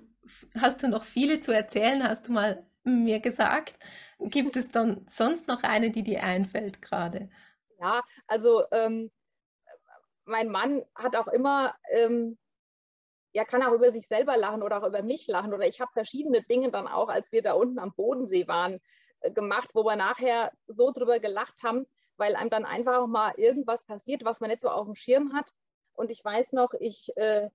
hast 0.60 0.84
du 0.84 0.88
noch 0.88 1.04
viele 1.04 1.40
zu 1.40 1.52
erzählen, 1.52 2.04
hast 2.04 2.28
du 2.28 2.32
mal 2.32 2.66
mir 2.84 3.20
gesagt. 3.20 3.78
Gibt 4.20 4.56
es 4.56 4.72
dann 4.72 5.06
sonst 5.08 5.48
noch 5.48 5.64
eine, 5.64 5.92
die 5.92 6.04
dir 6.04 6.24
einfällt 6.24 6.82
gerade? 6.82 7.30
Ja, 7.80 8.02
also 8.28 8.64
ähm, 8.72 9.12
mein 10.26 10.50
Mann 10.50 10.84
hat 10.96 11.16
auch 11.16 11.28
immer, 11.28 11.76
ähm, 11.92 12.38
ja, 13.34 13.44
kann 13.44 13.64
auch 13.64 13.74
über 13.74 13.92
sich 13.92 14.08
selber 14.08 14.38
lachen 14.38 14.64
oder 14.64 14.82
auch 14.82 14.88
über 14.88 15.04
mich 15.04 15.28
lachen. 15.28 15.54
Oder 15.54 15.68
ich 15.68 15.82
habe 15.82 15.92
verschiedene 15.92 16.44
Dinge 16.44 16.72
dann 16.72 16.88
auch, 16.88 17.10
als 17.10 17.32
wir 17.32 17.42
da 17.42 17.54
unten 17.54 17.80
am 17.80 17.94
Bodensee 17.94 18.48
waren, 18.48 18.80
äh, 19.22 19.32
gemacht, 19.32 19.70
wo 19.74 19.84
wir 19.84 19.96
nachher 19.96 20.52
so 20.68 20.92
drüber 20.92 21.20
gelacht 21.20 21.62
haben, 21.64 21.86
weil 22.18 22.36
einem 22.36 22.50
dann 22.50 22.66
einfach 22.66 22.98
auch 22.98 23.08
mal 23.08 23.34
irgendwas 23.38 23.84
passiert, 23.84 24.24
was 24.26 24.40
man 24.40 24.50
nicht 24.50 24.62
so 24.62 24.70
auf 24.70 24.86
dem 24.86 24.96
Schirm 24.96 25.34
hat. 25.34 25.52
Und 25.94 26.12
ich 26.12 26.24
weiß 26.24 26.54
noch, 26.54 26.74
ich 26.80 27.16
äh, 27.18 27.50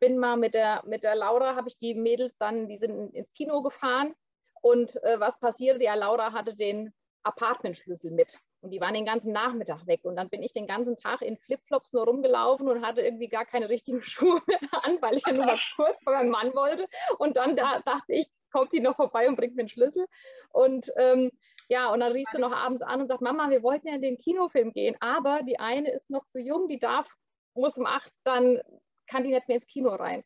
bin 0.00 0.18
mal 0.18 0.36
mit 0.36 0.54
der, 0.54 0.82
mit 0.86 1.02
der 1.02 1.14
Laura, 1.14 1.56
habe 1.56 1.68
ich 1.68 1.78
die 1.78 1.94
Mädels 1.94 2.36
dann, 2.36 2.68
die 2.68 2.76
sind 2.76 3.14
ins 3.14 3.32
Kino 3.32 3.62
gefahren. 3.62 4.14
Und 4.60 5.02
äh, 5.02 5.20
was 5.20 5.38
passierte? 5.38 5.82
Ja, 5.82 5.94
Laura 5.94 6.32
hatte 6.32 6.54
den 6.54 6.92
Apartmentschlüssel 7.22 8.10
mit. 8.10 8.38
Und 8.60 8.70
die 8.70 8.80
waren 8.80 8.94
den 8.94 9.04
ganzen 9.04 9.32
Nachmittag 9.32 9.86
weg. 9.86 10.00
Und 10.02 10.16
dann 10.16 10.28
bin 10.28 10.42
ich 10.42 10.52
den 10.52 10.66
ganzen 10.66 10.96
Tag 10.96 11.22
in 11.22 11.36
Flipflops 11.36 11.92
nur 11.92 12.04
rumgelaufen 12.04 12.66
und 12.68 12.84
hatte 12.84 13.02
irgendwie 13.02 13.28
gar 13.28 13.44
keine 13.44 13.68
richtigen 13.68 14.02
Schuhe 14.02 14.40
mehr 14.46 14.58
an, 14.84 15.00
weil 15.00 15.16
ich 15.16 15.26
ja 15.26 15.32
nur 15.32 15.46
was 15.46 15.72
kurz 15.76 16.02
bei 16.04 16.12
meinem 16.12 16.30
Mann 16.30 16.54
wollte. 16.54 16.88
Und 17.18 17.36
dann 17.36 17.56
da, 17.56 17.80
dachte 17.80 18.12
ich, 18.12 18.28
kommt 18.50 18.72
die 18.72 18.80
noch 18.80 18.96
vorbei 18.96 19.28
und 19.28 19.36
bringt 19.36 19.56
mir 19.56 19.62
einen 19.62 19.68
Schlüssel. 19.68 20.06
Und 20.50 20.90
ähm, 20.96 21.30
ja, 21.68 21.92
und 21.92 22.00
dann 22.00 22.12
rief 22.12 22.28
sie 22.30 22.38
noch 22.38 22.52
abends 22.54 22.82
an 22.82 23.02
und 23.02 23.08
sagt, 23.08 23.20
Mama, 23.20 23.50
wir 23.50 23.62
wollten 23.62 23.88
ja 23.88 23.94
in 23.94 24.02
den 24.02 24.18
Kinofilm 24.18 24.72
gehen, 24.72 24.96
aber 25.00 25.42
die 25.42 25.58
eine 25.58 25.90
ist 25.90 26.10
noch 26.10 26.26
zu 26.26 26.38
jung, 26.38 26.68
die 26.68 26.78
darf, 26.78 27.06
muss 27.54 27.76
um 27.76 27.86
acht, 27.86 28.10
dann 28.24 28.60
kann 29.06 29.24
die 29.24 29.30
nicht 29.30 29.48
mehr 29.48 29.56
ins 29.56 29.66
Kino 29.66 29.90
rein. 29.90 30.22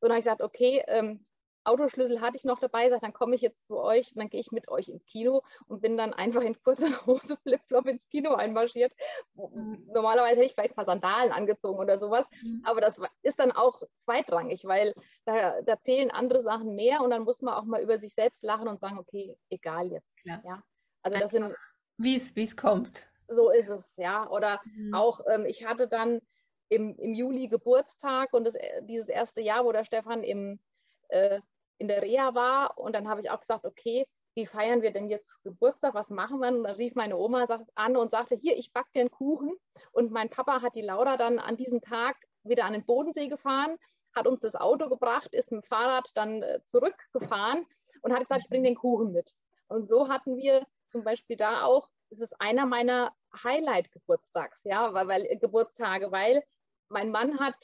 So, 0.00 0.08
dann 0.08 0.12
habe 0.12 0.18
ich 0.20 0.24
gesagt, 0.24 0.42
okay, 0.42 0.82
ähm, 0.88 1.25
Autoschlüssel 1.66 2.20
hatte 2.20 2.36
ich 2.36 2.44
noch 2.44 2.58
dabei, 2.58 2.88
sag, 2.88 3.00
dann 3.00 3.12
komme 3.12 3.34
ich 3.34 3.40
jetzt 3.40 3.64
zu 3.64 3.76
euch, 3.78 4.12
dann 4.14 4.28
gehe 4.30 4.40
ich 4.40 4.52
mit 4.52 4.68
euch 4.68 4.88
ins 4.88 5.04
Kino 5.06 5.42
und 5.66 5.80
bin 5.80 5.96
dann 5.96 6.14
einfach 6.14 6.42
in 6.42 6.60
kurzer 6.62 7.06
Hose 7.06 7.36
Flipflop 7.42 7.86
ins 7.86 8.08
Kino 8.08 8.34
einmarschiert. 8.34 8.92
Mhm. 9.34 9.88
Normalerweise 9.92 10.36
hätte 10.36 10.46
ich 10.46 10.54
vielleicht 10.54 10.76
mal 10.76 10.86
Sandalen 10.86 11.32
angezogen 11.32 11.78
oder 11.78 11.98
sowas, 11.98 12.26
mhm. 12.42 12.62
aber 12.64 12.80
das 12.80 13.00
ist 13.22 13.38
dann 13.38 13.52
auch 13.52 13.82
zweitrangig, 14.04 14.64
weil 14.64 14.94
da, 15.24 15.60
da, 15.62 15.80
zählen 15.80 16.10
andere 16.10 16.42
Sachen 16.42 16.74
mehr 16.74 17.02
und 17.02 17.10
dann 17.10 17.22
muss 17.22 17.42
man 17.42 17.54
auch 17.54 17.64
mal 17.64 17.82
über 17.82 17.98
sich 17.98 18.14
selbst 18.14 18.42
lachen 18.42 18.68
und 18.68 18.80
sagen, 18.80 18.98
okay, 18.98 19.36
egal 19.50 19.90
jetzt. 19.90 20.16
Ja. 20.24 20.40
ja? 20.44 20.62
Also 21.02 21.18
das 21.18 21.30
sind 21.30 21.54
wie 21.98 22.16
es 22.16 22.56
kommt. 22.56 23.08
So 23.28 23.50
ist 23.50 23.68
es, 23.68 23.94
ja. 23.96 24.28
Oder 24.28 24.60
mhm. 24.64 24.94
auch, 24.94 25.20
ähm, 25.28 25.46
ich 25.46 25.66
hatte 25.66 25.88
dann 25.88 26.20
im, 26.68 26.96
im 26.98 27.14
Juli 27.14 27.48
Geburtstag 27.48 28.32
und 28.32 28.44
das, 28.44 28.54
äh, 28.54 28.82
dieses 28.82 29.08
erste 29.08 29.40
Jahr, 29.40 29.64
wo 29.64 29.72
der 29.72 29.84
Stefan 29.84 30.22
im 30.22 30.60
äh, 31.08 31.40
in 31.78 31.88
der 31.88 32.02
Reha 32.02 32.34
war. 32.34 32.78
Und 32.78 32.94
dann 32.94 33.08
habe 33.08 33.20
ich 33.20 33.30
auch 33.30 33.40
gesagt, 33.40 33.64
okay, 33.64 34.06
wie 34.34 34.46
feiern 34.46 34.82
wir 34.82 34.92
denn 34.92 35.08
jetzt 35.08 35.42
Geburtstag? 35.42 35.94
Was 35.94 36.10
machen 36.10 36.40
wir? 36.40 36.48
Und 36.48 36.64
dann 36.64 36.76
rief 36.76 36.94
meine 36.94 37.16
Oma 37.16 37.46
an 37.74 37.96
und 37.96 38.10
sagte, 38.10 38.36
hier, 38.36 38.56
ich 38.56 38.72
backe 38.72 38.90
dir 38.94 39.00
einen 39.00 39.10
Kuchen. 39.10 39.56
Und 39.92 40.12
mein 40.12 40.28
Papa 40.28 40.60
hat 40.60 40.74
die 40.74 40.82
Laura 40.82 41.16
dann 41.16 41.38
an 41.38 41.56
diesem 41.56 41.80
Tag 41.80 42.16
wieder 42.44 42.64
an 42.64 42.74
den 42.74 42.84
Bodensee 42.84 43.28
gefahren, 43.28 43.76
hat 44.14 44.26
uns 44.26 44.42
das 44.42 44.54
Auto 44.54 44.88
gebracht, 44.88 45.32
ist 45.32 45.50
mit 45.50 45.64
dem 45.64 45.66
Fahrrad 45.66 46.10
dann 46.14 46.42
äh, 46.42 46.60
zurückgefahren 46.64 47.66
und 48.02 48.12
hat 48.12 48.20
gesagt, 48.20 48.42
ich 48.42 48.48
bringe 48.48 48.68
den 48.68 48.76
Kuchen 48.76 49.12
mit. 49.12 49.34
Und 49.68 49.88
so 49.88 50.08
hatten 50.08 50.36
wir 50.36 50.66
zum 50.90 51.02
Beispiel 51.02 51.36
da 51.36 51.64
auch, 51.64 51.88
es 52.10 52.20
ist 52.20 52.40
einer 52.40 52.66
meiner 52.66 53.12
Highlight-Geburtstags, 53.42 54.64
ja, 54.64 54.94
weil, 54.94 55.08
weil, 55.08 55.38
Geburtstage, 55.38 56.12
weil 56.12 56.44
mein 56.88 57.10
Mann 57.10 57.40
hat 57.40 57.56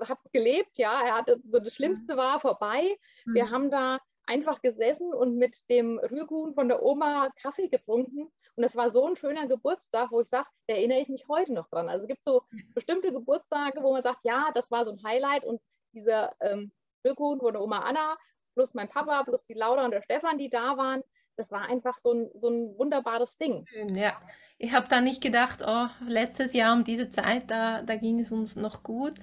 habe 0.00 0.20
gelebt, 0.32 0.78
ja, 0.78 1.00
er 1.02 1.14
hatte 1.14 1.40
so 1.46 1.58
das 1.58 1.74
Schlimmste 1.74 2.16
war 2.16 2.40
vorbei. 2.40 2.96
Mhm. 3.24 3.34
Wir 3.34 3.50
haben 3.50 3.70
da 3.70 3.98
einfach 4.26 4.60
gesessen 4.60 5.14
und 5.14 5.36
mit 5.36 5.68
dem 5.70 5.98
Rührkuchen 5.98 6.54
von 6.54 6.68
der 6.68 6.82
Oma 6.82 7.30
Kaffee 7.40 7.68
getrunken. 7.68 8.30
Und 8.56 8.62
das 8.62 8.76
war 8.76 8.90
so 8.90 9.06
ein 9.06 9.16
schöner 9.16 9.46
Geburtstag, 9.46 10.10
wo 10.10 10.20
ich 10.20 10.28
sage, 10.28 10.48
da 10.66 10.74
erinnere 10.74 11.00
ich 11.00 11.08
mich 11.08 11.26
heute 11.28 11.54
noch 11.54 11.68
dran. 11.68 11.88
Also 11.88 12.02
es 12.02 12.08
gibt 12.08 12.24
so 12.24 12.42
bestimmte 12.74 13.12
Geburtstage, 13.12 13.82
wo 13.82 13.92
man 13.92 14.02
sagt, 14.02 14.24
ja, 14.24 14.50
das 14.54 14.70
war 14.70 14.84
so 14.84 14.90
ein 14.90 15.02
Highlight 15.02 15.44
und 15.44 15.60
dieser 15.92 16.34
ähm, 16.40 16.72
Rührkuchen 17.04 17.40
von 17.40 17.52
der 17.52 17.62
Oma 17.62 17.78
Anna 17.80 18.18
plus 18.54 18.74
mein 18.74 18.88
Papa 18.88 19.22
plus 19.22 19.44
die 19.46 19.54
Laura 19.54 19.84
und 19.84 19.92
der 19.92 20.02
Stefan, 20.02 20.36
die 20.36 20.50
da 20.50 20.76
waren, 20.76 21.02
das 21.38 21.52
war 21.52 21.62
einfach 21.62 21.98
so 21.98 22.12
ein, 22.12 22.30
so 22.34 22.48
ein 22.48 22.76
wunderbares 22.76 23.38
Ding. 23.38 23.64
Ja, 23.94 24.20
ich 24.58 24.72
habe 24.72 24.88
da 24.88 25.00
nicht 25.00 25.22
gedacht, 25.22 25.62
oh, 25.64 25.86
letztes 26.04 26.52
Jahr 26.52 26.74
um 26.74 26.82
diese 26.82 27.08
Zeit, 27.08 27.48
da, 27.50 27.82
da 27.82 27.94
ging 27.94 28.18
es 28.18 28.32
uns 28.32 28.56
noch 28.56 28.82
gut, 28.82 29.14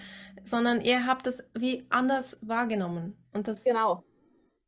sondern 0.43 0.79
ihr 0.79 1.05
habt 1.05 1.27
das 1.27 1.43
wie 1.53 1.85
anders 1.89 2.39
wahrgenommen. 2.41 3.17
Und 3.33 3.49
das 3.49 3.65
genau. 3.65 4.03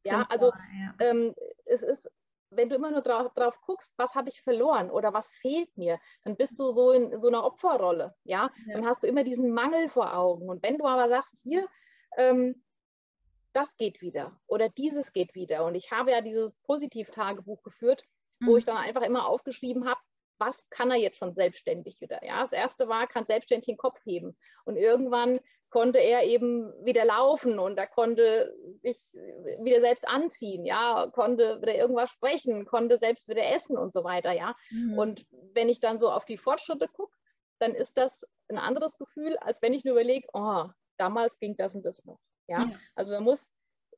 Ja, 0.06 0.26
also 0.30 0.48
ja. 0.48 0.94
Ähm, 1.00 1.34
es 1.66 1.84
ist, 1.84 2.12
wenn 2.50 2.68
du 2.68 2.76
immer 2.76 2.92
nur 2.92 3.02
drauf, 3.02 3.34
drauf 3.34 3.60
guckst, 3.62 3.94
was 3.96 4.14
habe 4.14 4.28
ich 4.28 4.42
verloren 4.42 4.92
oder 4.92 5.14
was 5.14 5.32
fehlt 5.36 5.76
mir, 5.78 6.00
dann 6.26 6.36
bist 6.36 6.60
du 6.60 6.72
so 6.72 6.92
in 6.92 7.18
so 7.18 7.30
einer 7.30 7.46
Opferrolle. 7.46 8.14
Ja? 8.26 8.52
ja. 8.66 8.74
dann 8.74 8.86
hast 8.86 9.04
du 9.04 9.08
immer 9.08 9.24
diesen 9.24 9.52
Mangel 9.54 9.90
vor 9.90 10.14
Augen. 10.14 10.50
Und 10.50 10.64
wenn 10.64 10.78
du 10.78 10.86
aber 10.86 11.08
sagst, 11.08 11.40
hier, 11.44 11.66
ähm, 12.18 12.62
das 13.58 13.76
geht 13.78 14.02
wieder 14.02 14.40
oder 14.46 14.70
dieses 14.70 15.14
geht 15.14 15.34
wieder. 15.34 15.66
Und 15.66 15.76
ich 15.76 15.92
habe 15.92 16.12
ja 16.12 16.22
dieses 16.22 16.54
Positiv-Tagebuch 16.64 17.64
geführt, 17.64 18.04
mhm. 18.40 18.48
wo 18.48 18.58
ich 18.58 18.66
dann 18.66 18.78
einfach 18.78 19.02
immer 19.02 19.28
aufgeschrieben 19.28 19.88
habe, 19.90 20.00
was 20.40 20.70
kann 20.70 20.92
er 20.92 20.98
jetzt 20.98 21.18
schon 21.18 21.34
selbstständig 21.34 22.00
wieder? 22.00 22.24
Ja, 22.24 22.42
das 22.42 22.52
erste 22.52 22.88
war, 22.88 23.08
kann 23.08 23.26
selbstständig 23.26 23.66
den 23.66 23.78
Kopf 23.78 24.00
heben. 24.06 24.38
Und 24.66 24.78
irgendwann 24.78 25.40
konnte 25.72 25.98
er 25.98 26.24
eben 26.24 26.72
wieder 26.86 27.04
laufen 27.04 27.58
und 27.58 27.78
er 27.78 27.88
konnte 27.88 28.56
sich 28.84 28.98
wieder 29.64 29.82
selbst 29.82 30.08
anziehen, 30.08 30.64
ja, 30.64 31.10
konnte 31.12 31.60
wieder 31.62 31.76
irgendwas 31.76 32.12
sprechen, 32.12 32.66
konnte 32.66 33.00
selbst 33.00 33.28
wieder 33.28 33.46
essen 33.52 33.78
und 33.78 33.92
so 33.92 34.04
weiter, 34.04 34.32
ja. 34.32 34.56
Mhm. 34.70 34.98
Und 34.98 35.26
wenn 35.54 35.68
ich 35.68 35.80
dann 35.80 36.00
so 36.00 36.12
auf 36.12 36.26
die 36.26 36.38
Fortschritte 36.38 36.88
gucke, 36.88 37.18
dann 37.60 37.74
ist 37.74 37.98
das 37.98 38.22
ein 38.50 38.60
anderes 38.60 38.98
Gefühl, 38.98 39.36
als 39.38 39.62
wenn 39.64 39.74
ich 39.74 39.84
nur 39.84 39.96
überlege, 39.96 40.28
oh, 40.34 40.66
damals 40.98 41.38
ging 41.40 41.58
das 41.58 41.76
und 41.76 41.84
das 41.84 42.06
noch. 42.06 42.20
Ja, 42.48 42.62
ja. 42.64 42.72
also 42.96 43.12
man 43.12 43.24
muss 43.24 43.50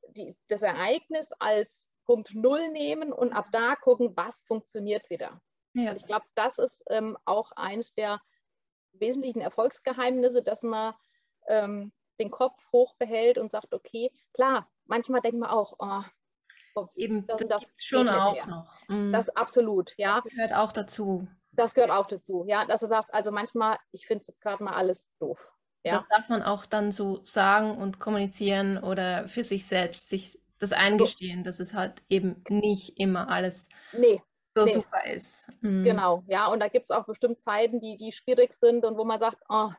die, 0.08 0.36
das 0.48 0.62
Ereignis 0.62 1.30
als 1.38 1.88
Punkt 2.04 2.34
Null 2.34 2.68
nehmen 2.70 3.12
und 3.12 3.32
ab 3.32 3.46
da 3.52 3.76
gucken, 3.76 4.16
was 4.16 4.40
funktioniert 4.42 5.08
wieder. 5.10 5.40
Ja. 5.74 5.90
Und 5.92 5.98
ich 5.98 6.06
glaube, 6.06 6.26
das 6.34 6.58
ist 6.58 6.82
ähm, 6.88 7.16
auch 7.24 7.52
eines 7.52 7.94
der 7.94 8.20
wesentlichen 8.92 9.40
Erfolgsgeheimnisse, 9.40 10.42
dass 10.42 10.62
man 10.62 10.94
ähm, 11.46 11.92
den 12.18 12.30
Kopf 12.30 12.60
hoch 12.72 12.94
behält 12.98 13.38
und 13.38 13.50
sagt, 13.50 13.72
okay, 13.72 14.10
klar, 14.34 14.68
manchmal 14.84 15.20
denkt 15.20 15.38
man 15.38 15.50
auch, 15.50 15.74
oh, 15.78 16.02
oh 16.74 16.88
Eben, 16.94 17.26
das, 17.26 17.40
das, 17.46 17.62
das 17.62 17.70
schon 17.76 18.08
auch 18.08 18.34
mehr. 18.34 18.46
noch. 18.46 18.88
Mhm. 18.88 19.12
Das 19.12 19.28
absolut, 19.30 19.94
ja. 19.96 20.20
Das 20.20 20.24
gehört 20.24 20.52
auch 20.52 20.72
dazu. 20.72 21.28
Das 21.52 21.74
gehört 21.74 21.90
auch 21.90 22.06
dazu, 22.06 22.44
ja, 22.46 22.64
dass 22.64 22.80
du 22.80 22.86
sagst, 22.86 23.12
also 23.12 23.32
manchmal, 23.32 23.78
ich 23.90 24.06
finde 24.06 24.22
es 24.22 24.28
jetzt 24.28 24.40
gerade 24.40 24.62
mal 24.62 24.74
alles 24.74 25.08
doof. 25.18 25.38
Ja. 25.84 25.98
Das 25.98 26.08
darf 26.08 26.28
man 26.28 26.42
auch 26.42 26.66
dann 26.66 26.92
so 26.92 27.20
sagen 27.24 27.76
und 27.76 28.00
kommunizieren 28.00 28.78
oder 28.78 29.28
für 29.28 29.44
sich 29.44 29.66
selbst 29.66 30.08
sich 30.08 30.38
das 30.58 30.72
eingestehen, 30.72 31.42
dass 31.42 31.58
es 31.58 31.72
halt 31.72 32.02
eben 32.10 32.44
nicht 32.48 33.00
immer 33.00 33.30
alles 33.30 33.70
nee, 33.92 34.22
so 34.54 34.64
nee. 34.64 34.72
super 34.72 35.06
ist. 35.06 35.48
Mhm. 35.62 35.84
Genau, 35.84 36.22
ja, 36.26 36.48
und 36.48 36.60
da 36.60 36.68
gibt 36.68 36.84
es 36.84 36.90
auch 36.90 37.06
bestimmt 37.06 37.40
Zeiten, 37.42 37.80
die, 37.80 37.96
die 37.96 38.12
schwierig 38.12 38.54
sind 38.54 38.84
und 38.84 38.98
wo 38.98 39.04
man 39.04 39.18
sagt, 39.18 39.42
oh, 39.48 39.70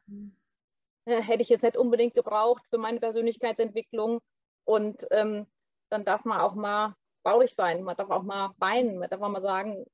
äh, 1.05 1.21
hätte 1.21 1.41
ich 1.41 1.49
jetzt 1.49 1.63
nicht 1.63 1.77
unbedingt 1.77 2.15
gebraucht 2.15 2.63
für 2.69 2.77
meine 2.77 2.99
Persönlichkeitsentwicklung. 2.99 4.21
Und 4.65 5.07
ähm, 5.11 5.47
dann 5.89 6.05
darf 6.05 6.25
man 6.25 6.39
auch 6.39 6.55
mal 6.55 6.95
traurig 7.23 7.53
sein, 7.53 7.83
man 7.83 7.95
darf 7.95 8.09
auch 8.09 8.23
mal 8.23 8.53
weinen, 8.57 8.97
man 8.97 9.09
darf 9.09 9.21
auch 9.21 9.29
mal 9.29 9.41
sagen, 9.41 9.85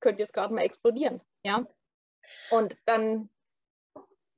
könnte 0.00 0.20
jetzt 0.20 0.32
gerade 0.32 0.54
mal 0.54 0.62
explodieren. 0.62 1.20
Ja. 1.44 1.66
Und 2.50 2.76
dann 2.84 3.30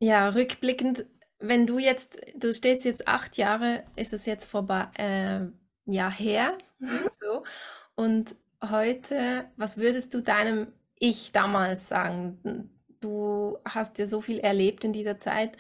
ja, 0.05 0.29
rückblickend, 0.29 1.07
wenn 1.39 1.67
du 1.67 1.79
jetzt, 1.79 2.21
du 2.37 2.53
stehst 2.53 2.85
jetzt 2.85 3.09
acht 3.09 3.39
Jahre, 3.39 3.85
ist 3.97 4.13
es 4.13 4.27
jetzt 4.27 4.45
vorbei, 4.45 4.89
äh, 4.99 5.41
ja, 5.87 6.11
her, 6.11 6.59
so. 7.11 7.43
Und 7.95 8.37
heute, 8.63 9.47
was 9.57 9.79
würdest 9.79 10.13
du 10.15 10.21
deinem 10.21 10.69
Ich 10.99 11.33
damals 11.33 11.89
sagen? 11.89 12.71
Du 13.01 13.59
hast 13.65 13.99
ja 13.99 14.07
so 14.07 14.21
viel 14.21 14.41
erlebt 14.41 14.85
in 14.85 14.93
dieser 14.93 15.21
Zeit. 15.21 15.57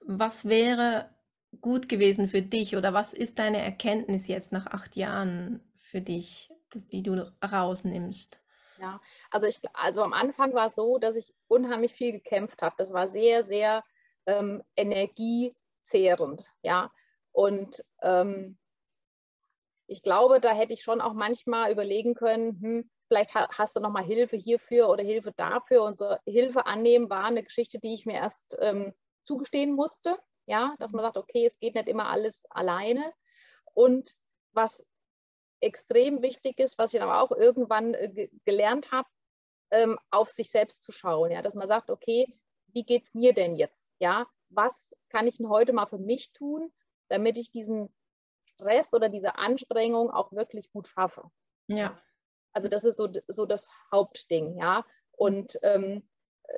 Was 0.00 0.44
wäre 0.44 1.10
gut 1.60 1.88
gewesen 1.88 2.28
für 2.28 2.42
dich 2.42 2.76
oder 2.76 2.94
was 2.94 3.14
ist 3.14 3.38
deine 3.38 3.60
Erkenntnis 3.62 4.28
jetzt 4.28 4.52
nach 4.52 4.66
acht 4.66 4.96
Jahren 4.96 5.60
für 5.76 6.00
dich, 6.00 6.50
dass 6.70 6.86
die 6.86 7.02
du 7.02 7.14
rausnimmst? 7.44 8.40
Ja, 8.80 9.00
also 9.30 9.46
ich, 9.46 9.60
also 9.74 10.02
am 10.02 10.12
Anfang 10.12 10.54
war 10.54 10.68
es 10.68 10.74
so, 10.76 10.98
dass 10.98 11.16
ich 11.16 11.34
unheimlich 11.48 11.94
viel 11.94 12.12
gekämpft 12.12 12.62
habe. 12.62 12.76
Das 12.78 12.92
war 12.92 13.08
sehr, 13.08 13.44
sehr 13.44 13.84
ähm, 14.26 14.62
energiezehrend, 14.76 16.44
ja. 16.62 16.92
Und 17.32 17.84
ähm, 18.02 18.56
ich 19.88 20.02
glaube, 20.02 20.40
da 20.40 20.52
hätte 20.52 20.72
ich 20.74 20.82
schon 20.82 21.00
auch 21.00 21.14
manchmal 21.14 21.72
überlegen 21.72 22.14
können, 22.14 22.60
hm, 22.60 22.90
vielleicht 23.08 23.34
hast 23.34 23.74
du 23.74 23.80
noch 23.80 23.90
mal 23.90 24.04
Hilfe 24.04 24.36
hierfür 24.36 24.88
oder 24.90 25.02
Hilfe 25.02 25.32
dafür. 25.32 25.82
Und 25.82 25.98
so 25.98 26.14
Hilfe 26.26 26.66
annehmen 26.66 27.10
war 27.10 27.24
eine 27.24 27.42
Geschichte, 27.42 27.78
die 27.78 27.94
ich 27.94 28.06
mir 28.06 28.16
erst 28.16 28.56
ähm, 28.60 28.94
zugestehen 29.24 29.72
musste, 29.72 30.18
ja, 30.46 30.74
dass 30.78 30.92
man 30.92 31.02
sagt, 31.02 31.16
okay, 31.16 31.46
es 31.46 31.58
geht 31.58 31.74
nicht 31.74 31.88
immer 31.88 32.08
alles 32.10 32.46
alleine. 32.50 33.12
Und 33.74 34.14
was 34.52 34.84
extrem 35.60 36.22
wichtig 36.22 36.58
ist, 36.58 36.78
was 36.78 36.94
ich 36.94 37.02
aber 37.02 37.20
auch 37.20 37.32
irgendwann 37.32 37.94
äh, 37.94 38.28
gelernt 38.44 38.90
habe, 38.92 39.08
ähm, 39.70 39.98
auf 40.10 40.30
sich 40.30 40.50
selbst 40.50 40.82
zu 40.82 40.92
schauen. 40.92 41.30
Ja? 41.30 41.42
Dass 41.42 41.54
man 41.54 41.68
sagt, 41.68 41.90
okay, 41.90 42.26
wie 42.68 42.84
geht 42.84 43.04
es 43.04 43.14
mir 43.14 43.34
denn 43.34 43.56
jetzt? 43.56 43.92
Ja, 43.98 44.26
was 44.50 44.94
kann 45.10 45.26
ich 45.26 45.38
denn 45.38 45.48
heute 45.48 45.72
mal 45.72 45.86
für 45.86 45.98
mich 45.98 46.32
tun, 46.32 46.72
damit 47.08 47.38
ich 47.38 47.50
diesen 47.50 47.94
Stress 48.44 48.92
oder 48.92 49.08
diese 49.08 49.36
Anstrengung 49.36 50.10
auch 50.10 50.32
wirklich 50.32 50.70
gut 50.70 50.88
schaffe? 50.88 51.30
Ja. 51.66 52.00
Also 52.52 52.68
das 52.68 52.84
ist 52.84 52.96
so, 52.96 53.08
so 53.28 53.46
das 53.46 53.68
Hauptding, 53.92 54.56
ja. 54.58 54.84
Und 55.12 55.58
ähm, 55.62 56.08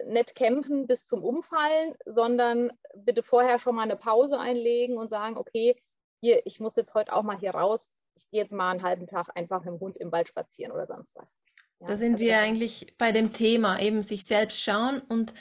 nicht 0.07 0.35
kämpfen 0.35 0.87
bis 0.87 1.05
zum 1.05 1.25
Umfallen, 1.25 1.95
sondern 2.05 2.73
bitte 2.95 3.23
vorher 3.23 3.59
schon 3.59 3.75
mal 3.75 3.83
eine 3.83 3.97
Pause 3.97 4.39
einlegen 4.39 4.99
und 4.99 5.09
sagen, 5.09 5.37
okay, 5.37 5.81
hier, 6.21 6.47
ich 6.47 6.61
muss 6.61 6.77
jetzt 6.77 6.95
heute 6.95 7.15
auch 7.15 7.23
mal 7.23 7.39
hier 7.39 7.53
raus. 7.53 7.95
Ich 8.21 8.31
gehe 8.31 8.41
jetzt 8.41 8.53
mal 8.53 8.71
einen 8.71 8.83
halben 8.83 9.07
Tag 9.07 9.29
einfach 9.35 9.65
mit 9.65 9.75
dem 9.75 9.81
Hund 9.81 9.97
im 9.97 10.13
Wald 10.13 10.29
spazieren 10.29 10.73
oder 10.73 10.87
sonst 10.87 11.15
was. 11.15 11.29
Ja, 11.81 11.87
da 11.87 11.97
sind 11.97 12.15
also 12.15 12.25
wir 12.25 12.39
eigentlich 12.39 12.95
bei 12.99 13.13
dem 13.13 13.33
Thema, 13.33 13.81
eben 13.81 14.03
sich 14.03 14.25
selbst 14.25 14.63
schauen 14.63 15.01
und 15.01 15.35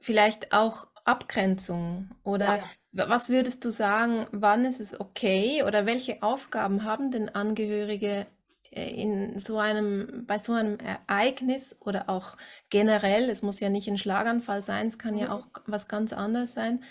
vielleicht 0.00 0.52
auch 0.52 0.88
Abgrenzung 1.04 2.10
oder 2.24 2.56
ja, 2.56 3.08
was 3.08 3.28
würdest 3.28 3.64
du 3.64 3.70
sagen, 3.70 4.26
wann 4.32 4.64
ist 4.64 4.80
es 4.80 4.98
okay 4.98 5.62
oder 5.62 5.86
welche 5.86 6.22
Aufgaben 6.22 6.82
haben 6.82 7.10
denn 7.12 7.28
Angehörige 7.28 8.26
äh, 8.72 8.90
in 8.90 9.38
so 9.38 9.58
einem, 9.58 10.26
bei 10.26 10.38
so 10.38 10.52
einem 10.52 10.78
Ereignis 10.78 11.76
oder 11.80 12.08
auch 12.08 12.36
generell, 12.70 13.30
es 13.30 13.42
muss 13.42 13.60
ja 13.60 13.68
nicht 13.68 13.88
ein 13.88 13.98
Schlaganfall 13.98 14.62
sein, 14.62 14.86
es 14.86 14.98
kann 14.98 15.14
mhm. 15.14 15.20
ja 15.20 15.32
auch 15.32 15.46
was 15.66 15.88
ganz 15.88 16.12
anderes 16.12 16.54
sein. 16.54 16.82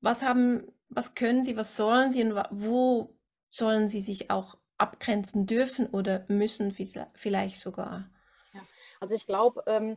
Was 0.00 0.22
haben, 0.22 0.66
was 0.88 1.14
können 1.14 1.44
sie, 1.44 1.56
was 1.56 1.76
sollen 1.76 2.10
sie 2.10 2.22
und 2.22 2.34
wo 2.50 3.15
sollen 3.56 3.88
sie 3.88 4.00
sich 4.00 4.30
auch 4.30 4.56
abgrenzen 4.78 5.46
dürfen 5.46 5.86
oder 5.88 6.24
müssen 6.28 6.70
vielleicht 6.70 7.58
sogar? 7.58 8.10
Ja, 8.52 8.60
also 9.00 9.14
ich 9.14 9.26
glaube, 9.26 9.62
ähm, 9.66 9.96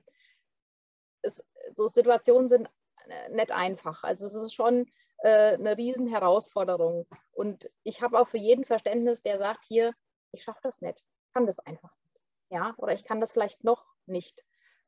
so 1.75 1.87
Situationen 1.87 2.47
sind 2.47 2.69
äh, 3.07 3.29
nicht 3.29 3.51
einfach. 3.51 4.03
Also 4.03 4.27
es 4.27 4.33
ist 4.33 4.53
schon 4.53 4.89
äh, 5.19 5.53
eine 5.53 5.77
riesen 5.77 6.07
Herausforderung. 6.07 7.07
Und 7.31 7.69
ich 7.83 8.01
habe 8.01 8.19
auch 8.19 8.27
für 8.27 8.37
jeden 8.37 8.65
Verständnis, 8.65 9.21
der 9.21 9.37
sagt 9.37 9.65
hier, 9.65 9.93
ich 10.31 10.43
schaffe 10.43 10.59
das 10.63 10.81
nicht, 10.81 11.03
kann 11.33 11.45
das 11.45 11.59
einfach 11.59 11.91
nicht. 12.03 12.21
Ja, 12.49 12.73
oder 12.77 12.93
ich 12.93 13.03
kann 13.03 13.19
das 13.19 13.33
vielleicht 13.33 13.63
noch 13.63 13.85
nicht 14.05 14.43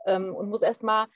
ähm, 0.06 0.34
und 0.34 0.50
muss 0.50 0.62
erstmal 0.62 1.08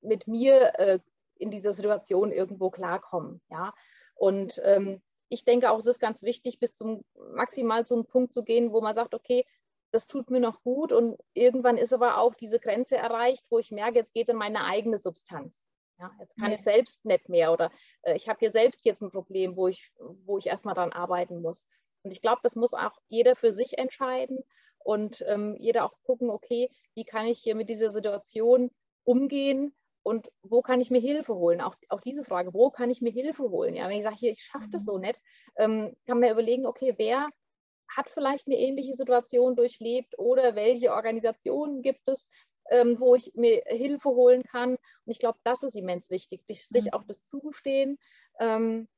mit 0.00 0.26
mir 0.26 0.78
äh, 0.78 0.98
in 1.36 1.50
dieser 1.50 1.72
Situation 1.72 2.32
irgendwo 2.32 2.70
klarkommen. 2.70 3.40
Ja, 3.50 3.74
und 4.14 4.60
ähm, 4.64 5.02
ich 5.32 5.44
denke 5.44 5.70
auch, 5.70 5.78
es 5.78 5.86
ist 5.86 5.98
ganz 5.98 6.22
wichtig, 6.22 6.60
bis 6.60 6.76
zum 6.76 7.04
maximal 7.34 7.86
zum 7.86 8.06
Punkt 8.06 8.34
zu 8.34 8.44
gehen, 8.44 8.72
wo 8.72 8.80
man 8.80 8.94
sagt, 8.94 9.14
okay, 9.14 9.46
das 9.90 10.06
tut 10.06 10.30
mir 10.30 10.40
noch 10.40 10.62
gut 10.62 10.92
und 10.92 11.18
irgendwann 11.34 11.78
ist 11.78 11.92
aber 11.92 12.18
auch 12.18 12.34
diese 12.34 12.58
Grenze 12.58 12.96
erreicht, 12.96 13.44
wo 13.50 13.58
ich 13.58 13.70
merke, 13.70 13.98
jetzt 13.98 14.14
geht 14.14 14.28
es 14.28 14.32
in 14.32 14.38
meine 14.38 14.64
eigene 14.64 14.98
Substanz. 14.98 15.66
Ja, 15.98 16.10
jetzt 16.18 16.36
kann 16.36 16.50
ja. 16.50 16.56
ich 16.56 16.62
selbst 16.62 17.04
nicht 17.04 17.28
mehr 17.28 17.52
oder 17.52 17.70
äh, 18.02 18.16
ich 18.16 18.28
habe 18.28 18.38
hier 18.40 18.50
selbst 18.50 18.84
jetzt 18.84 19.02
ein 19.02 19.10
Problem, 19.10 19.56
wo 19.56 19.68
ich, 19.68 19.90
wo 20.24 20.38
ich 20.38 20.46
erstmal 20.46 20.74
dran 20.74 20.92
arbeiten 20.92 21.40
muss. 21.40 21.66
Und 22.02 22.10
ich 22.10 22.20
glaube, 22.20 22.40
das 22.42 22.56
muss 22.56 22.74
auch 22.74 22.98
jeder 23.08 23.36
für 23.36 23.52
sich 23.52 23.78
entscheiden 23.78 24.42
und 24.78 25.24
ähm, 25.28 25.56
jeder 25.58 25.84
auch 25.84 25.94
gucken, 26.02 26.30
okay, 26.30 26.70
wie 26.94 27.04
kann 27.04 27.26
ich 27.26 27.40
hier 27.40 27.54
mit 27.54 27.68
dieser 27.68 27.92
Situation 27.92 28.70
umgehen 29.04 29.74
und 30.02 30.30
wo 30.42 30.62
kann 30.62 30.80
ich 30.80 30.90
mir 30.90 31.00
Hilfe 31.00 31.34
holen? 31.34 31.60
Auch, 31.60 31.76
auch 31.88 32.00
diese 32.00 32.24
Frage, 32.24 32.52
wo 32.54 32.70
kann 32.70 32.90
ich 32.90 33.00
mir 33.00 33.12
Hilfe 33.12 33.44
holen? 33.44 33.74
Ja, 33.74 33.88
wenn 33.88 33.98
ich 33.98 34.04
sage, 34.04 34.16
hier, 34.16 34.32
ich 34.32 34.42
schaffe 34.44 34.68
das 34.70 34.84
so 34.84 34.98
nicht, 34.98 35.20
ähm, 35.56 35.94
kann 36.06 36.20
man 36.20 36.30
überlegen, 36.30 36.66
okay, 36.66 36.94
wer 36.96 37.28
hat 37.88 38.08
vielleicht 38.08 38.46
eine 38.46 38.58
ähnliche 38.58 38.94
Situation 38.94 39.54
durchlebt 39.54 40.18
oder 40.18 40.54
welche 40.54 40.92
Organisationen 40.92 41.82
gibt 41.82 42.08
es, 42.08 42.28
ähm, 42.70 42.98
wo 42.98 43.14
ich 43.14 43.32
mir 43.34 43.62
Hilfe 43.66 44.08
holen 44.08 44.44
kann. 44.44 44.70
Und 44.70 44.78
ich 45.06 45.18
glaube, 45.18 45.38
das 45.44 45.62
ist 45.62 45.76
immens 45.76 46.10
wichtig, 46.10 46.42
sich 46.46 46.84
mhm. 46.84 46.92
auch 46.92 47.04
das 47.04 47.24
zugestehen. 47.24 47.98
Ähm, 48.38 48.88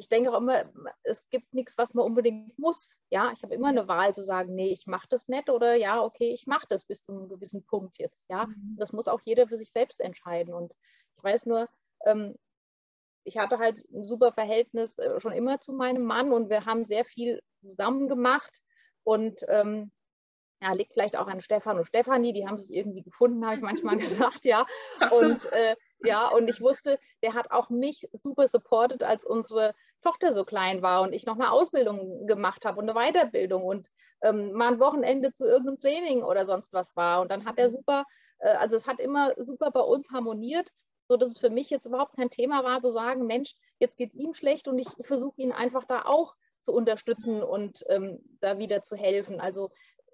ich 0.00 0.08
denke 0.08 0.32
auch 0.32 0.38
immer, 0.38 0.64
es 1.02 1.28
gibt 1.28 1.52
nichts, 1.52 1.76
was 1.76 1.92
man 1.92 2.06
unbedingt 2.06 2.58
muss. 2.58 2.96
Ja, 3.10 3.32
ich 3.32 3.42
habe 3.42 3.54
immer 3.54 3.68
eine 3.68 3.86
Wahl 3.86 4.14
zu 4.14 4.24
sagen, 4.24 4.54
nee, 4.54 4.72
ich 4.72 4.86
mache 4.86 5.06
das 5.10 5.28
nicht 5.28 5.50
oder 5.50 5.74
ja, 5.74 6.02
okay, 6.02 6.30
ich 6.32 6.46
mache 6.46 6.66
das 6.70 6.86
bis 6.86 7.02
zu 7.02 7.12
einem 7.12 7.28
gewissen 7.28 7.66
Punkt 7.66 7.98
jetzt. 7.98 8.26
Ja, 8.30 8.46
mhm. 8.46 8.76
das 8.78 8.94
muss 8.94 9.08
auch 9.08 9.20
jeder 9.24 9.46
für 9.46 9.58
sich 9.58 9.70
selbst 9.72 10.00
entscheiden. 10.00 10.54
Und 10.54 10.72
ich 11.18 11.22
weiß 11.22 11.44
nur, 11.44 11.68
ähm, 12.06 12.34
ich 13.24 13.36
hatte 13.36 13.58
halt 13.58 13.76
ein 13.92 14.06
super 14.06 14.32
Verhältnis 14.32 14.98
äh, 14.98 15.20
schon 15.20 15.32
immer 15.32 15.60
zu 15.60 15.74
meinem 15.74 16.04
Mann 16.04 16.32
und 16.32 16.48
wir 16.48 16.64
haben 16.64 16.86
sehr 16.86 17.04
viel 17.04 17.42
zusammen 17.60 18.08
gemacht. 18.08 18.62
Und 19.04 19.44
ähm, 19.48 19.92
ja, 20.62 20.72
liegt 20.72 20.92
vielleicht 20.92 21.16
auch 21.16 21.26
an 21.26 21.40
Stefan 21.40 21.78
und 21.78 21.86
Stefanie, 21.86 22.32
die 22.32 22.46
haben 22.46 22.58
sich 22.58 22.74
irgendwie 22.74 23.02
gefunden, 23.02 23.44
habe 23.44 23.56
ich 23.56 23.62
manchmal 23.62 23.96
gesagt, 23.98 24.44
ja. 24.44 24.66
So. 25.10 25.26
Und 25.26 25.52
äh, 25.52 25.76
ja, 26.04 26.28
und 26.28 26.48
ich 26.48 26.60
wusste, 26.60 26.98
der 27.22 27.34
hat 27.34 27.50
auch 27.50 27.70
mich 27.70 28.08
super 28.12 28.46
supportet, 28.48 29.02
als 29.02 29.24
unsere 29.24 29.74
Tochter 30.00 30.32
so 30.32 30.44
klein 30.44 30.82
war 30.82 31.02
und 31.02 31.12
ich 31.12 31.26
noch 31.26 31.34
eine 31.34 31.50
Ausbildung 31.50 32.26
gemacht 32.26 32.64
habe 32.64 32.78
und 32.78 32.88
eine 32.88 32.98
Weiterbildung 32.98 33.64
und 33.64 33.86
ähm, 34.22 34.52
mal 34.52 34.72
ein 34.72 34.80
Wochenende 34.80 35.32
zu 35.32 35.44
irgendeinem 35.44 35.80
Training 35.80 36.22
oder 36.22 36.44
sonst 36.44 36.72
was 36.72 36.94
war. 36.96 37.20
Und 37.20 37.30
dann 37.30 37.44
hat 37.44 37.58
er 37.58 37.68
mhm. 37.68 37.72
super, 37.72 38.04
äh, 38.38 38.48
also 38.48 38.76
es 38.76 38.86
hat 38.86 39.00
immer 39.00 39.34
super 39.38 39.70
bei 39.70 39.80
uns 39.80 40.10
harmoniert, 40.10 40.70
so 41.08 41.16
dass 41.16 41.30
es 41.30 41.38
für 41.38 41.50
mich 41.50 41.70
jetzt 41.70 41.86
überhaupt 41.86 42.16
kein 42.16 42.30
Thema 42.30 42.62
war, 42.64 42.80
zu 42.80 42.90
sagen, 42.90 43.26
Mensch, 43.26 43.54
jetzt 43.78 43.96
geht 43.96 44.12
es 44.12 44.16
ihm 44.16 44.34
schlecht 44.34 44.68
und 44.68 44.78
ich 44.78 44.88
versuche 45.02 45.40
ihn 45.40 45.52
einfach 45.52 45.84
da 45.84 46.02
auch 46.02 46.34
zu 46.62 46.72
unterstützen 46.72 47.42
und 47.42 47.84
ähm, 47.88 48.20
da 48.40 48.58
wieder 48.58 48.82
zu 48.82 48.94
helfen. 48.94 49.40
Also 49.40 49.70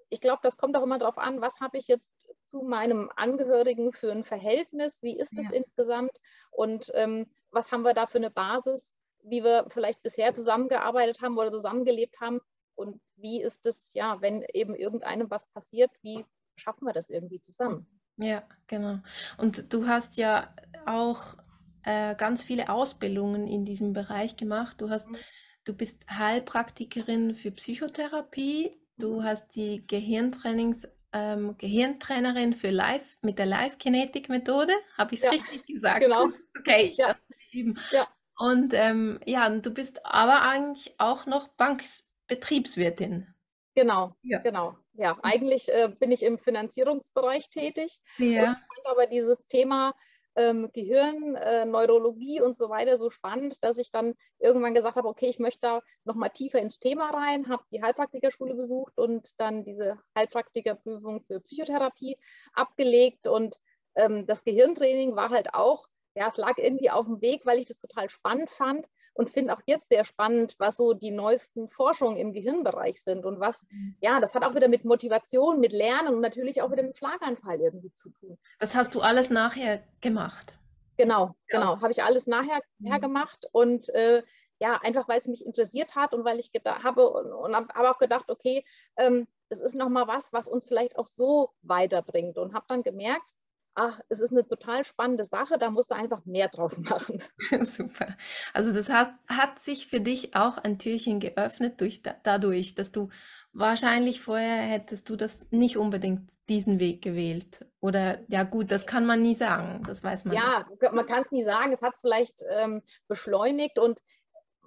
ich 0.09 0.21
glaube, 0.21 0.41
das 0.43 0.57
kommt 0.57 0.77
auch 0.77 0.83
immer 0.83 0.99
darauf 0.99 1.19
an, 1.19 1.41
was 1.41 1.61
habe 1.61 1.79
ich 1.79 1.89
jetzt 1.89 2.11
zu 2.45 2.63
meinem 2.63 3.11
Angehörigen 3.17 3.93
für 3.93 4.13
ein 4.13 4.25
Verhältnis, 4.25 5.03
wie 5.03 5.19
ist 5.19 5.37
es 5.37 5.51
ja. 5.51 5.53
insgesamt 5.53 6.13
und 6.51 6.91
ähm, 6.95 7.31
was 7.51 7.73
haben 7.73 7.83
wir 7.83 7.95
da 7.95 8.07
für 8.07 8.19
eine 8.19 8.31
Basis, 8.31 8.95
wie 9.29 9.43
wir 9.43 9.67
vielleicht 9.69 10.03
bisher 10.03 10.35
zusammengearbeitet 10.35 11.21
haben 11.21 11.37
oder 11.37 11.51
zusammengelebt 11.51 12.21
haben 12.21 12.41
und 12.75 13.01
wie 13.17 13.43
ist 13.43 13.67
es, 13.67 13.93
ja, 13.95 14.21
wenn 14.21 14.45
eben 14.53 14.75
irgendeinem 14.75 15.31
was 15.31 15.47
passiert, 15.47 15.91
wie 16.03 16.25
schaffen 16.57 16.87
wir 16.87 16.93
das 16.93 17.09
irgendwie 17.11 17.41
zusammen? 17.41 17.87
Ja, 18.19 18.43
genau. 18.67 18.99
Und 19.39 19.73
du 19.73 19.87
hast 19.87 20.17
ja 20.17 20.55
auch 20.87 21.37
äh, 21.85 22.15
ganz 22.15 22.43
viele 22.43 22.69
Ausbildungen 22.69 23.47
in 23.47 23.65
diesem 23.65 23.93
Bereich 23.93 24.37
gemacht. 24.37 24.81
Du 24.81 24.91
hast, 24.91 25.09
mhm. 25.09 25.17
du 25.65 25.75
bist 25.75 26.07
Heilpraktikerin 26.11 27.35
für 27.35 27.51
Psychotherapie, 27.51 28.79
du 28.97 29.21
mhm. 29.21 29.25
hast 29.25 29.57
die 29.57 29.87
Gehirntrainings 29.87 30.89
ähm, 31.13 31.57
Gehirntrainerin 31.57 32.53
für 32.53 32.71
Live 32.71 33.17
mit 33.23 33.39
der 33.39 33.47
Live-Kinetik-Methode. 33.47 34.73
Habe 34.99 35.15
ich 35.15 35.21
es 35.21 35.25
ja, 35.25 35.31
richtig 35.31 35.67
gesagt? 35.67 36.01
Genau. 36.01 36.29
Okay, 36.59 36.87
ich 36.87 36.97
ja. 36.97 37.09
darf 37.09 37.19
es 37.29 37.55
üben. 37.55 37.79
Ja. 37.93 38.07
Und 38.39 38.75
ähm, 38.75 39.19
ja, 39.25 39.49
du 39.49 39.71
bist 39.71 40.05
aber 40.05 40.43
eigentlich 40.43 40.95
auch 40.99 41.27
noch 41.27 41.49
Bankbetriebswirtin. 41.49 43.27
Genau, 43.75 44.15
ja. 44.23 44.39
genau. 44.39 44.77
Ja, 44.95 45.15
mhm. 45.15 45.21
eigentlich 45.23 45.73
äh, 45.73 45.91
bin 45.99 46.11
ich 46.11 46.23
im 46.23 46.39
Finanzierungsbereich 46.39 47.51
tätig. 47.51 48.01
Ja. 48.19 48.41
Und 48.41 48.57
fand 48.57 48.87
aber 48.87 49.07
dieses 49.07 49.49
Thema 49.49 49.95
ähm, 50.37 50.71
Gehirn, 50.73 51.35
äh, 51.35 51.65
Neurologie 51.65 52.41
und 52.41 52.57
so 52.57 52.69
weiter 52.69 52.99
so 52.99 53.11
spannend, 53.11 53.63
dass 53.65 53.79
ich 53.79 53.91
dann 53.91 54.15
irgendwann 54.39 54.75
gesagt 54.75 54.97
habe, 54.97 55.09
okay, 55.09 55.27
ich 55.27 55.39
möchte 55.39 55.61
da 55.63 55.83
nochmal 56.05 56.31
tiefer 56.31 56.59
ins 56.59 56.79
Thema 56.79 57.11
rein, 57.11 57.49
habe 57.49 57.65
die 57.73 57.83
Heilpraktikerschule 57.83 58.55
besucht 58.55 58.99
und 58.99 59.29
dann 59.39 59.65
diese 59.65 59.99
Heilpraktikerprüfung 60.15 61.23
für 61.23 61.41
Psychotherapie 61.41 62.19
abgelegt 62.53 63.27
und 63.27 63.57
ähm, 63.95 64.27
das 64.27 64.45
Gehirntraining 64.45 65.17
war 65.17 65.31
halt 65.31 65.55
auch, 65.55 65.89
ja, 66.17 66.29
es 66.29 66.39
lag 66.39 66.57
irgendwie 66.57 66.91
auf 66.91 67.07
dem 67.07 67.21
Weg, 67.21 67.45
weil 67.45 67.59
ich 67.59 67.67
das 67.67 67.79
total 67.79 68.09
spannend 68.09 68.51
fand 68.51 68.87
und 69.13 69.31
finde 69.31 69.55
auch 69.55 69.61
jetzt 69.67 69.89
sehr 69.89 70.05
spannend, 70.05 70.55
was 70.59 70.77
so 70.77 70.95
die 70.95 71.11
neuesten 71.11 71.69
Forschungen 71.69 72.17
im 72.17 72.33
Gehirnbereich 72.33 73.03
sind 73.03 73.25
und 73.25 73.39
was, 73.39 73.67
mhm. 73.71 73.97
ja, 74.01 74.19
das 74.19 74.35
hat 74.35 74.43
auch 74.43 74.55
wieder 74.55 74.69
mit 74.69 74.85
Motivation, 74.85 75.61
mit 75.61 75.73
Lernen 75.73 76.15
und 76.15 76.21
natürlich 76.21 76.63
auch 76.63 76.69
mit 76.71 76.79
dem 76.79 76.95
Schlaganfall 76.95 77.61
irgendwie 77.61 77.93
zu 77.93 78.11
tun. 78.11 78.39
Das 78.59 78.75
hast 78.75 78.95
du 78.95 79.01
alles 79.01 79.31
nachher 79.31 79.83
gemacht? 80.01 80.55
Genau, 80.97 81.35
genau, 81.49 81.81
habe 81.81 81.93
ich 81.93 82.03
alles 82.03 82.27
nachher 82.27 82.61
mhm. 82.79 83.01
gemacht 83.01 83.47
und 83.53 83.91
äh, 83.91 84.23
ja, 84.59 84.81
einfach 84.83 85.07
weil 85.09 85.21
es 85.21 85.27
mich 85.27 85.45
interessiert 85.45 85.95
hat 85.95 86.15
und 86.15 86.25
weil 86.25 86.39
ich 86.39 86.51
habe 86.65 87.11
und, 87.11 87.31
und 87.31 87.55
habe 87.55 87.91
auch 87.91 87.99
gedacht, 87.99 88.31
okay, 88.31 88.65
ähm, 88.97 89.27
das 89.51 89.61
ist 89.61 89.75
nochmal 89.75 90.09
was, 90.09 90.33
was 90.33 90.49
uns 90.49 90.65
vielleicht 90.65 90.99
auch 90.99 91.07
so 91.07 91.51
weiterbringt 91.61 92.39
und 92.39 92.55
habe 92.55 92.65
dann 92.69 92.83
gemerkt, 92.83 93.35
ach, 93.77 94.01
es 94.09 94.21
ist 94.21 94.33
eine 94.33 94.47
total 94.47 94.85
spannende 94.85 95.27
Sache, 95.27 95.59
da 95.59 95.71
musst 95.71 95.91
du 95.91 95.95
einfach 95.95 96.25
mehr 96.25 96.49
draus 96.49 96.79
machen. 96.79 97.23
Super. 97.65 98.17
Also 98.53 98.73
das 98.73 98.89
hat, 98.89 99.13
hat 99.29 99.59
sich 99.59 99.87
für 99.87 100.01
dich 100.01 100.35
auch 100.35 100.59
ein 100.59 100.79
Türchen 100.79 101.21
geöffnet 101.21 101.81
durch, 101.81 102.03
dadurch, 102.23 102.75
dass 102.75 102.91
du 102.91 103.11
wahrscheinlich 103.53 104.21
vorher 104.21 104.63
hättest 104.63 105.09
du 105.09 105.17
das 105.17 105.47
nicht 105.51 105.77
unbedingt 105.77 106.31
diesen 106.49 106.81
Weg 106.81 107.03
gewählt. 107.03 107.67
Oder 107.81 108.21
ja 108.29 108.45
gut, 108.45 108.71
das 108.71 108.87
kann 108.87 109.07
man 109.07 109.23
nie 109.23 109.35
sagen, 109.35 109.83
das 109.87 110.03
weiß 110.03 110.25
man. 110.25 110.37
Ja, 110.37 110.67
nicht. 110.69 110.93
man 110.93 111.07
kann 111.07 111.23
es 111.23 111.33
nie 111.33 111.45
sagen, 111.45 111.73
es 111.73 111.83
hat 111.83 111.95
es 111.95 112.01
vielleicht 112.01 112.43
ähm, 112.51 112.83
beschleunigt 113.09 113.79
und 113.79 114.01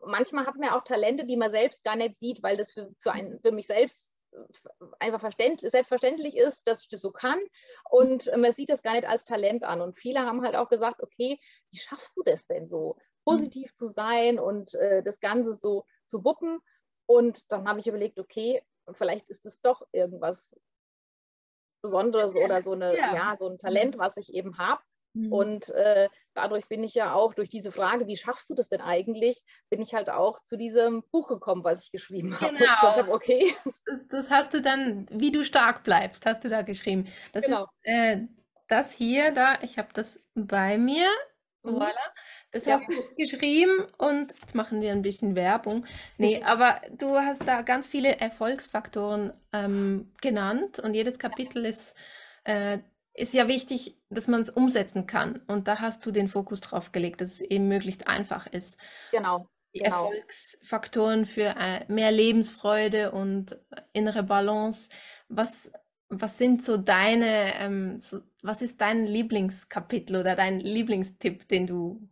manchmal 0.05 0.45
hat 0.45 0.55
man 0.55 0.69
auch 0.69 0.83
Talente, 0.83 1.25
die 1.25 1.37
man 1.37 1.51
selbst 1.51 1.83
gar 1.83 1.95
nicht 1.95 2.19
sieht, 2.19 2.43
weil 2.43 2.57
das 2.57 2.71
für, 2.71 2.91
für, 2.99 3.11
einen, 3.11 3.39
für 3.39 3.51
mich 3.51 3.67
selbst 3.67 4.11
einfach 4.99 5.21
selbstverständlich 5.21 6.35
ist, 6.35 6.67
dass 6.67 6.81
ich 6.81 6.89
das 6.89 7.01
so 7.01 7.11
kann 7.11 7.39
und 7.89 8.29
man 8.35 8.51
sieht 8.51 8.69
das 8.69 8.81
gar 8.81 8.93
nicht 8.93 9.07
als 9.07 9.23
Talent 9.23 9.63
an. 9.63 9.81
Und 9.81 9.97
viele 9.97 10.21
haben 10.21 10.43
halt 10.43 10.55
auch 10.55 10.69
gesagt, 10.69 11.01
okay, 11.01 11.39
wie 11.71 11.77
schaffst 11.77 12.15
du 12.17 12.23
das 12.23 12.45
denn 12.47 12.67
so, 12.67 12.97
positiv 13.25 13.75
zu 13.75 13.87
sein 13.87 14.39
und 14.39 14.73
äh, 14.75 15.03
das 15.03 15.19
Ganze 15.19 15.53
so 15.53 15.85
zu 16.07 16.23
wuppen? 16.23 16.59
Und 17.05 17.51
dann 17.51 17.67
habe 17.67 17.79
ich 17.79 17.87
überlegt, 17.87 18.19
okay, 18.19 18.63
vielleicht 18.93 19.29
ist 19.29 19.45
es 19.45 19.61
doch 19.61 19.81
irgendwas, 19.91 20.55
Besonderes 21.81 22.35
oder 22.35 22.61
so, 22.61 22.73
eine, 22.73 22.95
ja. 22.97 23.13
ja 23.13 23.35
so 23.37 23.47
ein 23.47 23.57
Talent, 23.57 23.97
was 23.97 24.17
ich 24.17 24.33
eben 24.33 24.57
habe. 24.57 24.81
Mhm. 25.19 25.33
Und 25.33 25.69
äh, 25.69 26.07
dadurch 26.33 26.67
bin 26.67 26.83
ich 26.83 26.93
ja 26.93 27.13
auch 27.13 27.33
durch 27.33 27.49
diese 27.49 27.71
Frage, 27.71 28.07
wie 28.07 28.17
schaffst 28.17 28.49
du 28.49 28.55
das 28.55 28.69
denn 28.69 28.81
eigentlich, 28.81 29.43
bin 29.69 29.81
ich 29.81 29.93
halt 29.93 30.09
auch 30.09 30.41
zu 30.43 30.57
diesem 30.57 31.03
Buch 31.11 31.27
gekommen, 31.27 31.63
was 31.63 31.83
ich 31.83 31.91
geschrieben 31.91 32.39
habe. 32.39 32.55
Genau. 32.55 32.71
Hab, 32.71 33.09
okay. 33.09 33.53
Das, 33.85 34.07
das, 34.07 34.29
hast 34.29 34.53
du 34.53 34.61
dann, 34.61 35.07
wie 35.11 35.31
du 35.31 35.43
stark 35.43 35.83
bleibst, 35.83 36.25
hast 36.25 36.43
du 36.43 36.49
da 36.49 36.61
geschrieben. 36.61 37.07
Das 37.33 37.45
genau. 37.45 37.63
ist 37.63 37.91
äh, 37.91 38.21
das 38.67 38.93
hier, 38.93 39.31
da, 39.31 39.59
ich 39.61 39.77
habe 39.77 39.89
das 39.93 40.23
bei 40.35 40.77
mir. 40.77 41.07
Mhm. 41.63 41.75
Voilà. 41.75 41.93
Das 42.51 42.65
ja. 42.65 42.73
hast 42.73 42.87
du 42.87 42.93
geschrieben 43.15 43.85
und 43.97 44.33
jetzt 44.39 44.55
machen 44.55 44.81
wir 44.81 44.91
ein 44.91 45.01
bisschen 45.01 45.35
Werbung. 45.35 45.85
Nee, 46.17 46.41
aber 46.43 46.81
du 46.97 47.17
hast 47.17 47.47
da 47.47 47.61
ganz 47.61 47.87
viele 47.87 48.19
Erfolgsfaktoren 48.19 49.33
ähm, 49.53 50.11
genannt 50.21 50.79
und 50.79 50.95
jedes 50.95 51.19
Kapitel 51.19 51.65
ist 51.65 51.95
äh, 52.45 52.79
ist 53.19 53.33
ja 53.33 53.47
wichtig, 53.47 53.97
dass 54.09 54.27
man 54.27 54.41
es 54.41 54.49
umsetzen 54.49 55.05
kann. 55.05 55.41
Und 55.47 55.67
da 55.67 55.79
hast 55.79 56.05
du 56.05 56.11
den 56.11 56.29
Fokus 56.29 56.61
drauf 56.61 56.91
gelegt, 56.91 57.21
dass 57.21 57.33
es 57.33 57.41
eben 57.41 57.67
möglichst 57.67 58.07
einfach 58.07 58.47
ist. 58.47 58.79
Genau. 59.11 59.47
Die 59.73 59.79
genau. 59.79 60.05
Erfolgsfaktoren 60.05 61.25
für 61.25 61.55
äh, 61.57 61.85
mehr 61.87 62.11
Lebensfreude 62.11 63.11
und 63.11 63.59
innere 63.93 64.23
Balance. 64.23 64.89
Was, 65.27 65.71
was 66.07 66.37
sind 66.37 66.63
so 66.63 66.77
deine, 66.77 67.55
ähm, 67.55 68.01
so, 68.01 68.21
was 68.41 68.61
ist 68.61 68.81
dein 68.81 69.05
Lieblingskapitel 69.05 70.15
oder 70.15 70.35
dein 70.35 70.59
Lieblingstipp, 70.59 71.47
den 71.47 71.67
du 71.67 72.09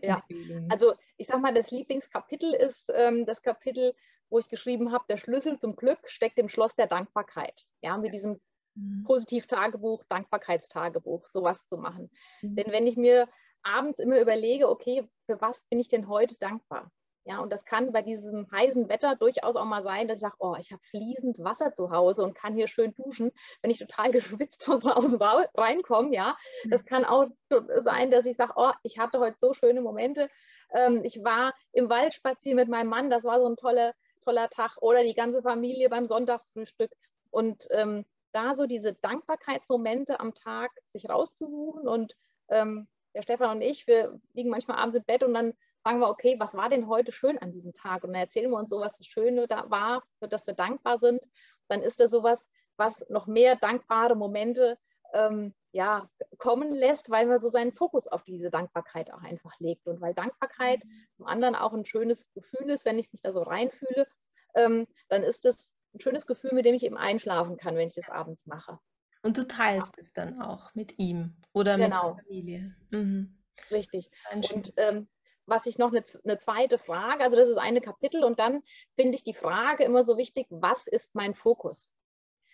ja, 0.00 0.22
also 0.70 0.94
ich 1.18 1.26
sag 1.26 1.40
mal, 1.42 1.52
das 1.52 1.70
Lieblingskapitel 1.70 2.54
ist 2.54 2.90
ähm, 2.94 3.26
das 3.26 3.42
Kapitel, 3.42 3.94
wo 4.30 4.38
ich 4.38 4.48
geschrieben 4.48 4.90
habe, 4.90 5.04
der 5.08 5.18
Schlüssel 5.18 5.58
zum 5.58 5.76
Glück 5.76 5.98
steckt 6.06 6.38
im 6.38 6.48
Schloss 6.48 6.76
der 6.76 6.86
Dankbarkeit. 6.86 7.66
Ja, 7.82 7.98
mit 7.98 8.14
diesem 8.14 8.40
Mhm. 8.76 9.04
Positiv-Tagebuch, 9.04 10.04
Dankbarkeitstagebuch, 10.08 11.26
sowas 11.26 11.64
zu 11.66 11.76
machen. 11.76 12.10
Mhm. 12.42 12.56
Denn 12.56 12.72
wenn 12.72 12.86
ich 12.86 12.96
mir 12.96 13.28
abends 13.62 13.98
immer 13.98 14.20
überlege, 14.20 14.68
okay, 14.68 15.08
für 15.26 15.40
was 15.40 15.62
bin 15.68 15.80
ich 15.80 15.88
denn 15.88 16.08
heute 16.08 16.36
dankbar? 16.38 16.90
Ja, 17.28 17.40
und 17.40 17.52
das 17.52 17.64
kann 17.64 17.90
bei 17.92 18.02
diesem 18.02 18.48
heißen 18.52 18.88
Wetter 18.88 19.16
durchaus 19.16 19.56
auch 19.56 19.64
mal 19.64 19.82
sein, 19.82 20.06
dass 20.06 20.18
ich 20.18 20.22
sage, 20.22 20.36
oh, 20.38 20.54
ich 20.60 20.70
habe 20.70 20.80
fließend 20.90 21.40
Wasser 21.40 21.74
zu 21.74 21.90
Hause 21.90 22.22
und 22.22 22.36
kann 22.36 22.54
hier 22.54 22.68
schön 22.68 22.94
duschen, 22.94 23.32
wenn 23.62 23.70
ich 23.72 23.80
total 23.80 24.12
geschwitzt 24.12 24.62
von 24.62 24.78
draußen 24.78 25.20
reinkomme. 25.20 26.14
Ja, 26.14 26.36
mhm. 26.62 26.70
das 26.70 26.84
kann 26.84 27.04
auch 27.04 27.26
sein, 27.50 28.12
dass 28.12 28.26
ich 28.26 28.36
sage, 28.36 28.52
oh, 28.54 28.70
ich 28.84 29.00
hatte 29.00 29.18
heute 29.18 29.38
so 29.38 29.54
schöne 29.54 29.80
Momente. 29.80 30.30
Ähm, 30.72 31.00
ich 31.02 31.24
war 31.24 31.52
im 31.72 31.90
Wald 31.90 32.14
spazieren 32.14 32.56
mit 32.56 32.68
meinem 32.68 32.90
Mann, 32.90 33.10
das 33.10 33.24
war 33.24 33.40
so 33.40 33.46
ein 33.46 33.56
toller, 33.56 33.94
toller 34.22 34.48
Tag. 34.48 34.76
Oder 34.80 35.02
die 35.02 35.14
ganze 35.14 35.42
Familie 35.42 35.88
beim 35.88 36.06
Sonntagsfrühstück. 36.06 36.92
Und 37.32 37.66
ähm, 37.70 38.04
da 38.36 38.54
so 38.54 38.66
diese 38.66 38.92
Dankbarkeitsmomente 38.94 40.20
am 40.20 40.34
Tag 40.34 40.70
sich 40.86 41.08
rauszusuchen. 41.08 41.88
Und 41.88 42.14
ähm, 42.48 42.86
der 43.14 43.22
Stefan 43.22 43.56
und 43.56 43.62
ich, 43.62 43.86
wir 43.86 44.20
liegen 44.34 44.50
manchmal 44.50 44.78
abends 44.78 44.96
im 44.96 45.04
Bett 45.04 45.22
und 45.22 45.32
dann 45.32 45.54
fragen 45.82 46.00
wir, 46.00 46.10
okay, 46.10 46.36
was 46.38 46.54
war 46.54 46.68
denn 46.68 46.86
heute 46.86 47.12
schön 47.12 47.38
an 47.38 47.52
diesem 47.52 47.72
Tag? 47.72 48.04
Und 48.04 48.12
dann 48.12 48.20
erzählen 48.20 48.50
wir 48.50 48.58
uns 48.58 48.70
so, 48.70 48.80
was 48.80 48.98
das 48.98 49.06
Schöne 49.06 49.46
da 49.48 49.70
war, 49.70 50.02
für 50.18 50.28
das 50.28 50.46
wir 50.46 50.54
dankbar 50.54 50.98
sind. 50.98 51.24
Dann 51.68 51.80
ist 51.80 51.98
da 51.98 52.08
sowas, 52.08 52.48
was 52.76 53.08
noch 53.08 53.26
mehr 53.26 53.56
dankbare 53.56 54.16
Momente 54.16 54.78
ähm, 55.14 55.54
ja, 55.72 56.08
kommen 56.36 56.74
lässt, 56.74 57.10
weil 57.10 57.26
man 57.26 57.38
so 57.38 57.48
seinen 57.48 57.72
Fokus 57.72 58.06
auf 58.06 58.24
diese 58.24 58.50
Dankbarkeit 58.50 59.12
auch 59.12 59.22
einfach 59.22 59.58
legt. 59.60 59.86
Und 59.86 60.00
weil 60.00 60.12
Dankbarkeit 60.12 60.84
mhm. 60.84 61.06
zum 61.16 61.26
anderen 61.26 61.54
auch 61.54 61.72
ein 61.72 61.86
schönes 61.86 62.30
Gefühl 62.34 62.68
ist, 62.68 62.84
wenn 62.84 62.98
ich 62.98 63.12
mich 63.12 63.22
da 63.22 63.32
so 63.32 63.42
reinfühle, 63.42 64.06
ähm, 64.54 64.86
dann 65.08 65.22
ist 65.22 65.46
es 65.46 65.74
ein 65.96 66.00
schönes 66.00 66.26
Gefühl, 66.26 66.52
mit 66.52 66.64
dem 66.64 66.74
ich 66.74 66.84
eben 66.84 66.96
einschlafen 66.96 67.56
kann, 67.56 67.76
wenn 67.76 67.88
ich 67.88 67.94
das 67.94 68.10
abends 68.10 68.46
mache. 68.46 68.78
Und 69.22 69.38
du 69.38 69.46
teilst 69.46 69.98
es 69.98 70.12
dann 70.12 70.40
auch 70.40 70.74
mit 70.74 70.98
ihm 70.98 71.34
oder 71.52 71.76
genau. 71.76 72.10
mit 72.10 72.18
der 72.18 72.24
Familie. 72.24 72.76
Mhm. 72.90 73.38
Richtig. 73.70 74.08
Und 74.32 74.72
ähm, 74.76 75.08
was 75.46 75.66
ich 75.66 75.78
noch 75.78 75.92
eine, 75.92 76.04
eine, 76.24 76.38
zweite 76.38 76.78
Frage, 76.78 77.24
also 77.24 77.36
das 77.36 77.48
ist 77.48 77.56
eine 77.56 77.80
Kapitel 77.80 78.24
und 78.24 78.38
dann 78.38 78.62
finde 78.94 79.16
ich 79.16 79.24
die 79.24 79.34
Frage 79.34 79.84
immer 79.84 80.04
so 80.04 80.16
wichtig, 80.16 80.46
was 80.50 80.86
ist 80.86 81.14
mein 81.14 81.34
Fokus? 81.34 81.90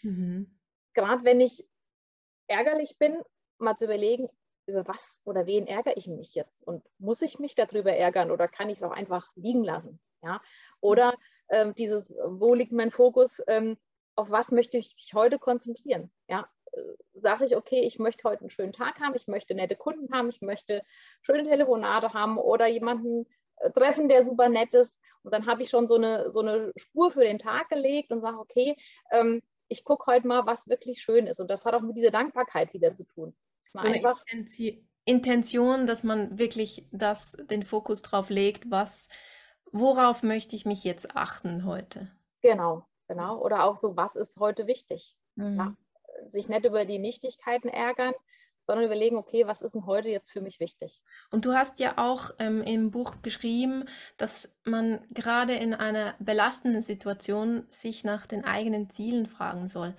Mhm. 0.03 0.59
Gerade 0.95 1.25
wenn 1.25 1.41
ich 1.41 1.67
ärgerlich 2.47 2.97
bin, 2.99 3.21
mal 3.59 3.77
zu 3.77 3.85
überlegen, 3.85 4.29
über 4.67 4.87
was 4.87 5.21
oder 5.25 5.47
wen 5.47 5.67
ärgere 5.67 5.97
ich 5.97 6.07
mich 6.07 6.35
jetzt? 6.35 6.63
Und 6.67 6.85
muss 6.99 7.23
ich 7.23 7.39
mich 7.39 7.55
darüber 7.55 7.93
ärgern 7.93 8.31
oder 8.31 8.47
kann 8.49 8.71
ich 8.71 8.79
es 8.79 8.83
auch 8.83 8.93
einfach 8.93 9.31
liegen 9.35 9.65
lassen? 9.65 10.01
Ja? 10.23 10.41
Oder 10.81 11.15
ähm, 11.53 11.75
dieses, 11.75 12.13
wo 12.25 12.55
liegt 12.55 12.73
mein 12.73 12.91
Fokus, 12.91 13.41
ähm, 13.47 13.77
auf 14.17 14.31
was 14.31 14.51
möchte 14.51 14.79
ich 14.79 14.95
mich 14.97 15.15
heute 15.15 15.39
konzentrieren? 15.39 16.11
Ja, 16.29 16.49
äh, 16.73 16.81
sage 17.15 17.45
ich, 17.45 17.57
okay, 17.57 17.81
ich 17.81 17.99
möchte 17.99 18.29
heute 18.29 18.41
einen 18.41 18.51
schönen 18.51 18.73
Tag 18.73 19.01
haben, 19.01 19.15
ich 19.15 19.29
möchte 19.29 19.55
nette 19.55 19.77
Kunden 19.77 20.13
haben, 20.13 20.29
ich 20.29 20.41
möchte 20.41 20.83
schöne 21.21 21.45
Telefonate 21.45 22.13
haben 22.13 22.39
oder 22.39 22.67
jemanden 22.67 23.27
äh, 23.57 23.71
treffen, 23.71 24.09
der 24.09 24.25
super 24.25 24.49
nett 24.49 24.75
ist. 24.75 24.99
Und 25.23 25.33
dann 25.33 25.47
habe 25.47 25.63
ich 25.63 25.71
schon 25.71 25.87
so 25.87 25.95
eine, 25.95 26.33
so 26.33 26.41
eine 26.41 26.73
Spur 26.77 27.13
für 27.13 27.23
den 27.23 27.39
Tag 27.39 27.69
gelegt 27.69 28.11
und 28.11 28.23
sage, 28.23 28.39
okay, 28.39 28.77
ähm, 29.13 29.43
ich 29.69 29.85
gucke 29.85 30.11
heute 30.11 30.27
mal, 30.27 30.47
was 30.47 30.69
wirklich 30.69 31.01
schön 31.01 31.27
ist. 31.27 31.39
Und 31.39 31.49
das 31.49 31.65
hat 31.65 31.75
auch 31.75 31.81
mit 31.81 31.97
dieser 31.97 32.11
Dankbarkeit 32.11 32.75
wieder 32.75 32.93
zu 32.93 33.05
tun. 33.05 33.35
So 33.73 33.79
eine 33.79 34.03
Intention, 35.05 35.87
dass 35.87 36.05
man 36.05 36.39
wirklich 36.39 36.87
das, 36.93 37.37
den 37.51 37.63
Fokus 37.63 38.03
drauf 38.03 38.31
legt, 38.31 38.71
was 38.71 39.09
worauf 39.73 40.23
möchte 40.23 40.57
ich 40.57 40.67
mich 40.67 40.85
jetzt 40.85 41.17
achten 41.17 41.65
heute? 41.65 42.09
Genau, 42.43 42.87
genau. 43.09 43.39
Oder 43.39 43.65
auch 43.65 43.77
so, 43.77 43.97
was 43.97 44.17
ist 44.17 44.37
heute 44.39 44.67
wichtig? 44.67 45.17
Mhm. 45.35 45.57
Ja, 45.57 45.77
sich 46.25 46.49
nicht 46.49 46.65
über 46.65 46.85
die 46.85 46.99
Nichtigkeiten 46.99 47.69
ärgern, 47.69 48.15
sondern 48.67 48.87
überlegen, 48.87 49.17
okay, 49.17 49.47
was 49.47 49.63
ist 49.63 49.75
denn 49.75 49.87
heute 49.87 50.09
jetzt 50.09 50.31
für 50.31 50.41
mich 50.41 50.61
wichtig? 50.61 51.03
Und 51.31 51.45
du 51.45 51.53
hast 51.53 51.81
ja 51.81 51.99
auch 51.99 52.31
ähm, 52.39 52.63
im 52.63 52.91
Buch 52.91 53.17
geschrieben, 53.23 53.87
dass 54.19 54.57
man 54.65 55.05
gerade 55.11 55.55
in 55.55 55.75
einer 55.75 56.15
belastenden 56.21 56.83
Situation 56.83 57.65
sich 57.69 58.05
nach 58.05 58.27
den 58.27 58.45
eigenen 58.45 58.89
Zielen 58.91 59.27
fragen 59.27 59.69
soll. 59.69 59.95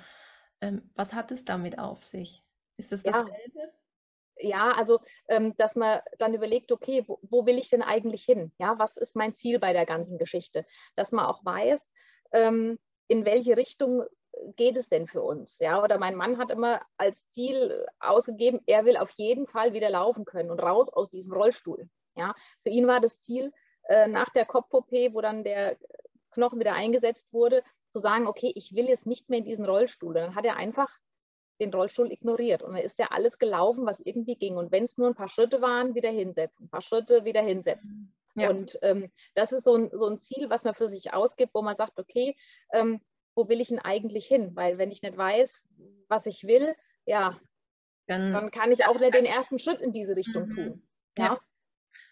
Ähm, 0.62 0.90
was 0.96 1.14
hat 1.14 1.32
es 1.32 1.44
damit 1.44 1.78
auf 1.78 2.04
sich? 2.04 2.44
Ist 2.78 2.92
das 2.92 3.04
dasselbe? 3.04 3.73
Ja 4.44 4.72
also 4.72 5.00
ähm, 5.28 5.56
dass 5.58 5.76
man 5.76 6.02
dann 6.20 6.34
überlegt, 6.34 6.72
okay, 6.72 7.04
wo, 7.08 7.20
wo, 7.22 7.46
will 7.46 7.58
ich 7.58 7.70
denn 7.70 7.82
eigentlich 7.82 8.24
hin? 8.24 8.52
Ja, 8.60 8.78
was 8.78 8.98
ist 8.98 9.16
mein 9.16 9.36
Ziel 9.36 9.60
bei 9.60 9.74
der 9.74 9.86
ganzen 9.86 10.18
Geschichte? 10.18 10.66
Dass 10.96 11.12
man 11.12 11.26
auch 11.26 11.44
weiß, 11.46 11.88
ähm, 12.34 12.78
in 13.08 13.26
welche 13.26 13.58
Richtung 13.58 14.04
geht 14.56 14.76
es 14.78 14.90
denn 14.90 15.08
für 15.08 15.22
uns? 15.22 15.60
Ja, 15.60 15.82
oder 15.84 15.98
mein 15.98 16.16
Mann 16.16 16.38
hat 16.38 16.52
immer 16.52 16.82
als 16.98 17.30
Ziel 17.30 17.86
ausgegeben, 18.00 18.62
er 18.66 18.86
will 18.86 18.98
auf 18.98 19.12
jeden 19.12 19.48
Fall 19.48 19.74
wieder 19.74 19.90
laufen 19.90 20.26
können 20.26 20.52
und 20.52 20.60
raus 20.60 20.90
aus 20.90 21.10
diesem 21.10 21.34
Rollstuhl. 21.34 21.90
Ja, 22.16 22.36
für 22.64 22.70
ihn 22.70 22.88
war 22.88 23.00
das 23.00 23.20
Ziel 23.20 23.52
äh, 23.88 24.08
nach 24.08 24.30
der 24.30 24.46
Kopf-OP, 24.46 24.92
wo 25.14 25.22
dann 25.22 25.44
der 25.44 25.78
Knochen 26.32 26.60
wieder 26.60 26.74
eingesetzt 26.74 27.32
wurde, 27.32 27.64
zu 27.92 28.00
sagen, 28.00 28.28
okay, 28.28 28.52
ich 28.56 28.76
will 28.76 28.90
jetzt 28.90 29.06
nicht 29.06 29.30
mehr 29.30 29.40
in 29.40 29.46
diesen 29.46 29.66
Rollstuhl. 29.66 30.14
Dann 30.14 30.36
hat 30.36 30.46
er 30.46 30.56
einfach 30.56 30.90
den 31.60 31.74
Rollstuhl 31.74 32.12
ignoriert. 32.12 32.64
Und 32.64 32.74
dann 32.74 32.82
ist 32.82 33.00
ja 33.00 33.08
alles 33.12 33.38
gelaufen, 33.38 33.86
was 33.86 34.00
irgendwie 34.00 34.36
ging. 34.36 34.58
Und 34.58 34.72
wenn 34.72 34.84
es 34.84 34.98
nur 34.98 35.08
ein 35.08 35.16
paar 35.16 35.30
Schritte 35.30 35.62
waren, 35.62 35.96
wieder 35.96 36.10
hinsetzen, 36.10 36.66
ein 36.66 36.70
paar 36.70 36.82
Schritte 36.82 37.26
wieder 37.26 37.42
hinsetzen. 37.42 38.14
Ja. 38.36 38.50
Und 38.50 38.80
ähm, 38.82 39.12
das 39.36 39.52
ist 39.52 39.64
so 39.64 39.76
ein, 39.76 39.90
so 39.94 40.08
ein 40.08 40.20
Ziel, 40.20 40.50
was 40.50 40.64
man 40.64 40.74
für 40.74 40.90
sich 40.90 41.14
ausgibt, 41.14 41.54
wo 41.54 41.62
man 41.62 41.76
sagt, 41.76 42.00
okay, 42.00 42.36
ähm, 42.72 43.00
wo 43.36 43.48
will 43.48 43.62
ich 43.62 43.70
denn 43.70 43.80
eigentlich 43.80 44.26
hin? 44.26 44.52
Weil 44.56 44.78
wenn 44.78 44.92
ich 44.92 45.02
nicht 45.02 45.18
weiß, 45.18 45.64
was 46.08 46.26
ich 46.26 46.44
will, 46.44 46.76
ja, 47.06 47.40
dann, 48.08 48.34
dann 48.34 48.52
kann 48.52 48.72
ich 48.72 48.86
auch 48.86 49.00
nicht 49.00 49.14
den 49.14 49.26
ersten 49.26 49.60
Schritt 49.60 49.82
in 49.82 49.92
diese 49.92 50.16
Richtung 50.16 50.50
mhm. 50.50 50.56
tun. 50.56 50.88
Ja. 51.18 51.26
ja. 51.26 51.40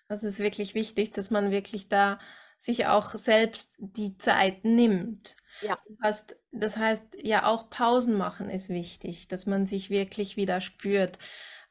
Das 0.07 0.23
ist 0.23 0.39
wirklich 0.39 0.75
wichtig, 0.75 1.11
dass 1.11 1.31
man 1.31 1.51
wirklich 1.51 1.87
da 1.87 2.19
sich 2.57 2.87
auch 2.87 3.09
selbst 3.11 3.75
die 3.79 4.17
Zeit 4.17 4.63
nimmt. 4.63 5.35
Ja. 5.61 5.77
Hast, 6.01 6.35
das 6.51 6.77
heißt, 6.77 7.17
ja, 7.21 7.45
auch 7.45 7.69
Pausen 7.69 8.17
machen 8.17 8.49
ist 8.49 8.69
wichtig, 8.69 9.27
dass 9.27 9.45
man 9.45 9.65
sich 9.65 9.89
wirklich 9.89 10.37
wieder 10.37 10.61
spürt. 10.61 11.19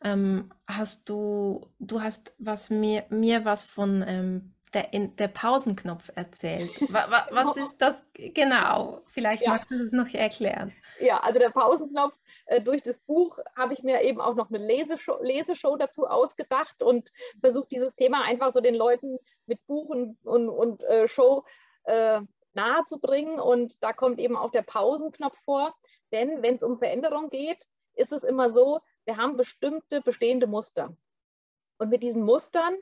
Ähm, 0.03 0.51
hast 0.67 1.09
du, 1.09 1.67
du 1.79 2.01
hast 2.01 2.33
was 2.39 2.71
mir, 2.71 3.05
mir 3.11 3.45
was 3.45 3.65
von 3.65 4.05
ähm, 4.07 4.55
der, 4.73 4.93
in, 4.93 5.17
der 5.17 5.29
Pausenknopf 5.29 6.11
erzählt. 6.15 6.73
Was, 6.91 7.09
was 7.31 7.57
ist 7.57 7.77
das 7.79 8.03
genau? 8.15 9.03
Vielleicht 9.07 9.43
ja. 9.43 9.51
magst 9.51 9.71
du 9.71 9.79
das 9.79 9.93
noch 9.93 10.13
erklären. 10.15 10.73
Ja, 11.01 11.19
also 11.21 11.39
der 11.39 11.51
Pausenknopf, 11.51 12.15
äh, 12.47 12.61
durch 12.61 12.83
das 12.83 12.99
Buch 12.99 13.39
habe 13.57 13.73
ich 13.73 13.83
mir 13.83 14.03
eben 14.03 14.21
auch 14.21 14.35
noch 14.35 14.51
eine 14.51 14.59
Leseshow, 14.59 15.19
Leseshow 15.23 15.77
dazu 15.77 16.07
ausgedacht 16.07 16.83
und 16.83 17.11
versucht 17.41 17.73
dieses 17.73 17.97
Thema 17.97 18.23
einfach 18.25 18.53
so 18.53 18.61
den 18.61 18.75
Leuten 18.75 19.19
mit 19.47 19.67
Buch 19.67 19.89
und, 19.89 20.19
und, 20.25 20.49
und 20.49 20.85
äh, 20.85 21.09
Show 21.09 21.45
äh, 21.85 22.21
nahe 22.55 22.85
zu 22.85 22.99
bringen. 22.99 23.39
Und 23.41 23.83
da 23.83 23.93
kommt 23.93 24.19
eben 24.19 24.37
auch 24.37 24.51
der 24.51 24.63
Pausenknopf 24.63 25.39
vor. 25.45 25.75
Denn 26.13 26.43
wenn 26.43 26.57
es 26.57 26.63
um 26.63 26.79
Veränderung 26.79 27.31
geht, 27.31 27.67
ist 27.95 28.13
es 28.13 28.25
immer 28.25 28.51
so, 28.51 28.81
wir 29.05 29.17
haben 29.17 29.37
bestimmte 29.37 30.01
bestehende 30.01 30.47
Muster. 30.47 30.97
Und 31.79 31.91
mit 31.91 32.03
diesen 32.03 32.23
Mustern 32.23 32.77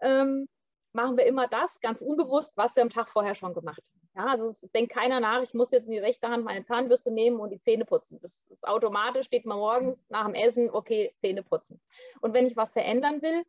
ähm, 0.00 0.48
machen 0.92 1.16
wir 1.16 1.26
immer 1.26 1.48
das 1.48 1.80
ganz 1.80 2.00
unbewusst, 2.00 2.52
was 2.56 2.74
wir 2.76 2.82
am 2.82 2.90
Tag 2.90 3.08
vorher 3.10 3.34
schon 3.34 3.54
gemacht 3.54 3.82
haben. 3.82 3.98
Ja, 4.16 4.32
also 4.32 4.52
denkt 4.74 4.92
keiner 4.92 5.20
nach, 5.20 5.42
ich 5.42 5.54
muss 5.54 5.70
jetzt 5.70 5.86
in 5.86 5.92
die 5.92 5.98
rechte 5.98 6.28
Hand 6.28 6.44
meine 6.44 6.64
Zahnbürste 6.64 7.12
nehmen 7.12 7.38
und 7.38 7.50
die 7.50 7.60
Zähne 7.60 7.84
putzen. 7.84 8.18
Das 8.20 8.48
ist 8.48 8.66
automatisch, 8.66 9.26
steht 9.26 9.46
man 9.46 9.58
morgens 9.58 10.06
nach 10.08 10.24
dem 10.24 10.34
Essen, 10.34 10.70
okay, 10.70 11.14
Zähne 11.18 11.44
putzen. 11.44 11.80
Und 12.20 12.34
wenn 12.34 12.46
ich 12.46 12.56
was 12.56 12.72
verändern 12.72 13.22
will, 13.22 13.44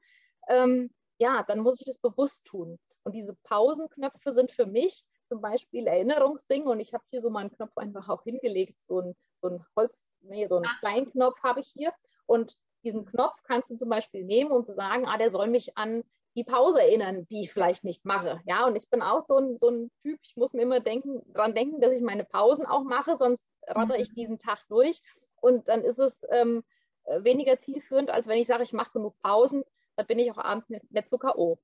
ähm, 0.47 0.91
ja, 1.17 1.43
dann 1.43 1.59
muss 1.59 1.79
ich 1.79 1.85
das 1.87 1.97
bewusst 1.97 2.45
tun. 2.45 2.77
Und 3.03 3.13
diese 3.13 3.35
Pausenknöpfe 3.43 4.31
sind 4.31 4.51
für 4.51 4.67
mich 4.67 5.05
zum 5.29 5.41
Beispiel 5.41 5.87
Erinnerungsding 5.87 6.65
und 6.65 6.79
ich 6.79 6.93
habe 6.93 7.03
hier 7.09 7.21
so 7.21 7.29
meinen 7.29 7.51
Knopf 7.51 7.77
einfach 7.77 8.09
auch 8.09 8.23
hingelegt, 8.23 8.81
so 8.87 8.99
ein, 8.99 9.15
so 9.41 9.49
ein 9.49 9.65
Holz, 9.75 10.05
nee, 10.21 10.47
so 10.47 10.57
einen 10.57 10.65
ah. 10.65 10.75
Steinknopf 10.79 11.41
habe 11.43 11.61
ich 11.61 11.67
hier 11.67 11.93
und 12.25 12.57
diesen 12.83 13.05
Knopf 13.05 13.35
kannst 13.43 13.71
du 13.71 13.77
zum 13.77 13.89
Beispiel 13.89 14.23
nehmen, 14.23 14.51
um 14.51 14.65
zu 14.65 14.73
sagen, 14.73 15.05
ah, 15.07 15.17
der 15.17 15.31
soll 15.31 15.47
mich 15.47 15.77
an 15.77 16.03
die 16.35 16.43
Pause 16.43 16.81
erinnern, 16.81 17.27
die 17.27 17.43
ich 17.43 17.53
vielleicht 17.53 17.83
nicht 17.83 18.05
mache. 18.05 18.39
Ja, 18.45 18.65
und 18.65 18.75
ich 18.75 18.89
bin 18.89 19.01
auch 19.01 19.21
so 19.21 19.37
ein, 19.37 19.57
so 19.57 19.69
ein 19.69 19.91
Typ, 20.03 20.19
ich 20.23 20.35
muss 20.35 20.53
mir 20.53 20.61
immer 20.61 20.79
denken, 20.79 21.21
daran 21.33 21.55
denken, 21.55 21.81
dass 21.81 21.91
ich 21.91 22.01
meine 22.01 22.23
Pausen 22.23 22.65
auch 22.65 22.83
mache, 22.83 23.17
sonst 23.17 23.47
ratter 23.67 23.97
ich 23.97 24.11
mhm. 24.11 24.15
diesen 24.15 24.39
Tag 24.39 24.59
durch. 24.69 25.01
Und 25.41 25.67
dann 25.69 25.83
ist 25.83 25.99
es 25.99 26.25
ähm, 26.31 26.63
weniger 27.05 27.59
zielführend, 27.59 28.09
als 28.09 28.27
wenn 28.27 28.39
ich 28.39 28.47
sage, 28.47 28.63
ich 28.63 28.73
mache 28.73 28.91
genug 28.91 29.19
Pausen, 29.21 29.63
dann 29.95 30.07
bin 30.07 30.19
ich 30.19 30.31
auch 30.31 30.37
abends 30.37 30.69
nicht, 30.69 30.89
nicht 30.91 31.09
so 31.09 31.17
K.O. 31.17 31.59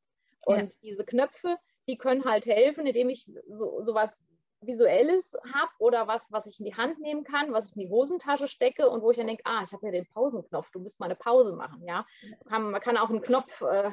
Und 0.46 0.58
ja. 0.58 0.78
diese 0.82 1.06
Knöpfe, 1.06 1.58
die 1.88 1.98
können 1.98 2.26
halt 2.26 2.46
helfen, 2.46 2.86
indem 2.86 3.10
ich 3.10 3.26
so, 3.48 3.84
so 3.84 3.94
was 3.94 4.24
Visuelles 4.62 5.36
habe 5.54 5.72
oder 5.80 6.08
was, 6.08 6.32
was 6.32 6.48
ich 6.48 6.60
in 6.60 6.66
die 6.66 6.76
Hand 6.76 7.00
nehmen 7.00 7.24
kann, 7.24 7.54
was 7.54 7.70
ich 7.70 7.76
in 7.76 7.84
die 7.84 7.90
Hosentasche 7.90 8.48
stecke 8.48 8.90
und 8.90 9.02
wo 9.02 9.12
ich 9.12 9.18
dann 9.18 9.28
denke, 9.28 9.44
ah, 9.46 9.62
ich 9.64 9.72
habe 9.74 9.86
ja 9.86 9.92
den 9.92 10.08
Pausenknopf, 10.08 10.72
du 10.72 10.80
musst 10.80 11.00
mal 11.00 11.06
eine 11.06 11.16
Pause 11.16 11.54
machen. 11.54 11.84
Ja? 11.86 12.06
Man, 12.46 12.72
man 12.72 12.82
kann 12.82 12.98
auch 12.98 13.10
einen 13.10 13.22
Knopf 13.22 13.62
äh, 13.62 13.92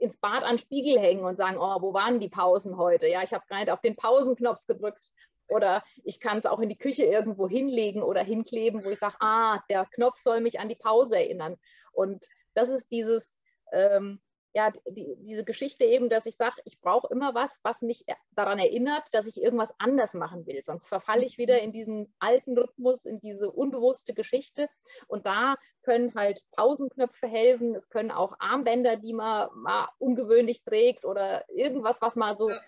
ins 0.00 0.18
Bad 0.18 0.42
an 0.42 0.56
den 0.56 0.58
Spiegel 0.58 0.98
hängen 0.98 1.24
und 1.24 1.36
sagen, 1.36 1.56
oh, 1.58 1.80
wo 1.80 1.94
waren 1.94 2.20
die 2.20 2.28
Pausen 2.28 2.76
heute? 2.76 3.06
Ja, 3.06 3.22
ich 3.22 3.32
habe 3.32 3.44
gerade 3.48 3.72
auf 3.72 3.80
den 3.80 3.96
Pausenknopf 3.96 4.64
gedrückt. 4.66 5.10
Oder 5.48 5.84
ich 6.04 6.18
kann 6.18 6.38
es 6.38 6.46
auch 6.46 6.60
in 6.60 6.70
die 6.70 6.78
Küche 6.78 7.04
irgendwo 7.04 7.46
hinlegen 7.48 8.02
oder 8.02 8.22
hinkleben, 8.22 8.84
wo 8.84 8.90
ich 8.90 8.98
sage, 8.98 9.16
ah, 9.20 9.60
der 9.68 9.86
Knopf 9.86 10.18
soll 10.20 10.40
mich 10.40 10.60
an 10.60 10.68
die 10.68 10.76
Pause 10.76 11.16
erinnern. 11.16 11.56
Und 11.92 12.26
das 12.54 12.70
ist 12.70 12.90
dieses, 12.90 13.36
ähm, 13.72 14.20
ja, 14.54 14.70
die, 14.86 15.16
diese 15.20 15.44
Geschichte 15.44 15.84
eben, 15.84 16.10
dass 16.10 16.26
ich 16.26 16.36
sage, 16.36 16.56
ich 16.64 16.80
brauche 16.80 17.08
immer 17.10 17.34
was, 17.34 17.60
was 17.62 17.80
mich 17.80 18.04
daran 18.32 18.58
erinnert, 18.58 19.04
dass 19.12 19.26
ich 19.26 19.40
irgendwas 19.40 19.72
anders 19.78 20.12
machen 20.12 20.46
will. 20.46 20.62
Sonst 20.62 20.86
verfalle 20.86 21.24
ich 21.24 21.38
wieder 21.38 21.60
in 21.60 21.72
diesen 21.72 22.14
alten 22.18 22.56
Rhythmus, 22.58 23.06
in 23.06 23.18
diese 23.20 23.50
unbewusste 23.50 24.12
Geschichte. 24.12 24.68
Und 25.08 25.24
da 25.24 25.56
können 25.82 26.14
halt 26.14 26.42
Pausenknöpfe 26.52 27.26
helfen. 27.26 27.74
Es 27.74 27.88
können 27.88 28.10
auch 28.10 28.34
Armbänder, 28.40 28.96
die 28.96 29.14
man 29.14 29.48
mal 29.54 29.88
ungewöhnlich 29.98 30.62
trägt 30.62 31.06
oder 31.06 31.48
irgendwas, 31.48 32.02
was 32.02 32.14
man 32.14 32.36
so 32.36 32.50
ja. 32.50 32.60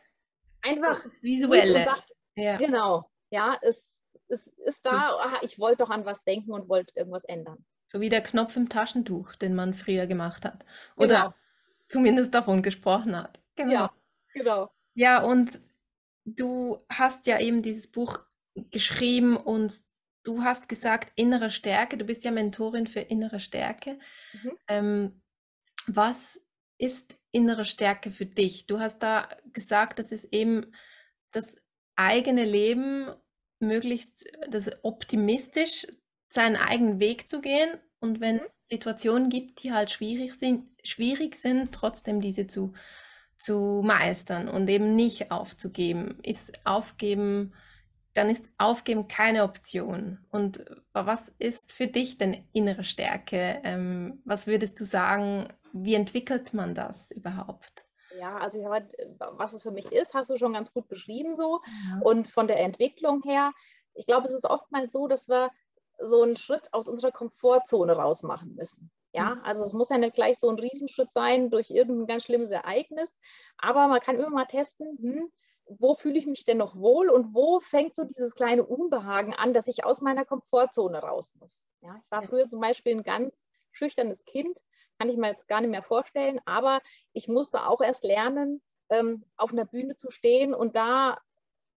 einfach 0.62 1.02
das 1.02 1.22
Visuelle. 1.22 1.84
Sagt, 1.84 2.14
ja. 2.34 2.56
Genau, 2.56 3.10
ja, 3.30 3.58
es, 3.60 3.94
es 4.28 4.46
ist 4.46 4.86
da, 4.86 5.18
aha, 5.18 5.38
ich 5.42 5.58
wollte 5.58 5.84
doch 5.84 5.90
an 5.90 6.06
was 6.06 6.24
denken 6.24 6.52
und 6.52 6.70
wollte 6.70 6.94
irgendwas 6.96 7.24
ändern. 7.24 7.64
So 7.88 8.00
wie 8.00 8.08
der 8.08 8.22
Knopf 8.22 8.56
im 8.56 8.70
Taschentuch, 8.70 9.34
den 9.36 9.54
man 9.54 9.74
früher 9.74 10.06
gemacht 10.06 10.46
hat. 10.46 10.64
Oder 10.96 11.06
genau 11.06 11.34
zumindest 11.88 12.34
davon 12.34 12.62
gesprochen 12.62 13.16
hat. 13.16 13.40
Genau. 13.56 13.72
Ja, 13.72 13.94
genau. 14.32 14.70
Ja, 14.94 15.22
und 15.22 15.60
du 16.24 16.78
hast 16.88 17.26
ja 17.26 17.38
eben 17.40 17.62
dieses 17.62 17.90
Buch 17.90 18.24
geschrieben 18.70 19.36
und 19.36 19.74
du 20.24 20.42
hast 20.42 20.68
gesagt, 20.68 21.12
innere 21.16 21.50
Stärke, 21.50 21.96
du 21.96 22.04
bist 22.04 22.24
ja 22.24 22.30
Mentorin 22.30 22.86
für 22.86 23.00
innere 23.00 23.40
Stärke. 23.40 23.98
Mhm. 24.32 24.52
Ähm, 24.68 25.22
was 25.86 26.40
ist 26.78 27.16
innere 27.30 27.64
Stärke 27.64 28.10
für 28.10 28.26
dich? 28.26 28.66
Du 28.66 28.80
hast 28.80 29.00
da 29.00 29.28
gesagt, 29.52 29.98
das 29.98 30.12
ist 30.12 30.32
eben 30.32 30.72
das 31.32 31.56
eigene 31.96 32.44
Leben 32.44 33.12
möglichst 33.60 34.24
das 34.48 34.70
optimistisch 34.84 35.86
seinen 36.28 36.56
eigenen 36.56 37.00
Weg 37.00 37.28
zu 37.28 37.40
gehen 37.40 37.78
und 38.04 38.20
wenn 38.20 38.36
mhm. 38.36 38.42
es 38.46 38.68
Situationen 38.68 39.30
gibt, 39.30 39.62
die 39.62 39.72
halt 39.72 39.90
schwierig 39.90 40.34
sind, 40.34 40.68
schwierig 40.84 41.36
sind, 41.36 41.72
trotzdem 41.72 42.20
diese 42.20 42.46
zu, 42.46 42.72
zu 43.36 43.80
meistern 43.82 44.48
und 44.48 44.68
eben 44.68 44.94
nicht 44.94 45.32
aufzugeben. 45.32 46.18
Ist 46.22 46.52
aufgeben, 46.66 47.54
dann 48.12 48.28
ist 48.28 48.50
aufgeben 48.58 49.08
keine 49.08 49.42
Option. 49.42 50.18
Und 50.30 50.64
was 50.92 51.30
ist 51.38 51.72
für 51.72 51.86
dich 51.86 52.18
denn 52.18 52.46
innere 52.52 52.84
Stärke? 52.84 53.60
Ähm, 53.64 54.20
was 54.26 54.46
würdest 54.46 54.78
du 54.78 54.84
sagen, 54.84 55.48
wie 55.72 55.94
entwickelt 55.94 56.52
man 56.52 56.74
das 56.74 57.10
überhaupt? 57.10 57.86
Ja, 58.20 58.36
also 58.36 58.58
was 58.58 59.54
es 59.54 59.62
für 59.62 59.72
mich 59.72 59.90
ist, 59.90 60.12
hast 60.12 60.28
du 60.28 60.36
schon 60.36 60.52
ganz 60.52 60.72
gut 60.72 60.88
beschrieben 60.88 61.36
so. 61.36 61.62
Ja. 61.88 62.00
Und 62.02 62.28
von 62.28 62.48
der 62.48 62.60
Entwicklung 62.60 63.22
her, 63.22 63.52
ich 63.94 64.06
glaube, 64.06 64.26
es 64.26 64.34
ist 64.34 64.44
oftmals 64.44 64.92
so, 64.92 65.08
dass 65.08 65.26
wir 65.26 65.50
so 66.08 66.22
einen 66.22 66.36
Schritt 66.36 66.72
aus 66.72 66.88
unserer 66.88 67.12
Komfortzone 67.12 67.94
raus 67.94 68.22
machen 68.22 68.54
müssen. 68.54 68.90
Ja, 69.12 69.36
mhm. 69.36 69.44
also 69.44 69.64
es 69.64 69.72
muss 69.72 69.90
ja 69.90 69.98
nicht 69.98 70.14
gleich 70.14 70.38
so 70.38 70.48
ein 70.48 70.58
Riesenschritt 70.58 71.12
sein 71.12 71.50
durch 71.50 71.70
irgendein 71.70 72.06
ganz 72.06 72.24
schlimmes 72.24 72.50
Ereignis, 72.50 73.16
aber 73.58 73.86
man 73.88 74.00
kann 74.00 74.16
immer 74.16 74.30
mal 74.30 74.46
testen, 74.46 74.98
hm, 75.00 75.32
wo 75.66 75.94
fühle 75.94 76.18
ich 76.18 76.26
mich 76.26 76.44
denn 76.44 76.58
noch 76.58 76.76
wohl 76.76 77.08
und 77.08 77.34
wo 77.34 77.60
fängt 77.60 77.94
so 77.94 78.04
dieses 78.04 78.34
kleine 78.34 78.64
Unbehagen 78.64 79.32
an, 79.32 79.54
dass 79.54 79.68
ich 79.68 79.84
aus 79.84 80.00
meiner 80.00 80.24
Komfortzone 80.24 80.98
raus 80.98 81.32
muss. 81.40 81.64
Ja, 81.80 81.96
ich 82.02 82.10
war 82.10 82.22
früher 82.22 82.46
zum 82.46 82.60
Beispiel 82.60 82.96
ein 82.96 83.02
ganz 83.02 83.34
schüchternes 83.72 84.24
Kind, 84.24 84.58
kann 84.98 85.08
ich 85.08 85.16
mir 85.16 85.28
jetzt 85.28 85.48
gar 85.48 85.60
nicht 85.60 85.70
mehr 85.70 85.82
vorstellen, 85.82 86.40
aber 86.44 86.80
ich 87.12 87.28
musste 87.28 87.66
auch 87.66 87.80
erst 87.80 88.04
lernen, 88.04 88.62
ähm, 88.90 89.24
auf 89.36 89.52
einer 89.52 89.64
Bühne 89.64 89.96
zu 89.96 90.10
stehen 90.10 90.54
und 90.54 90.76
da 90.76 91.18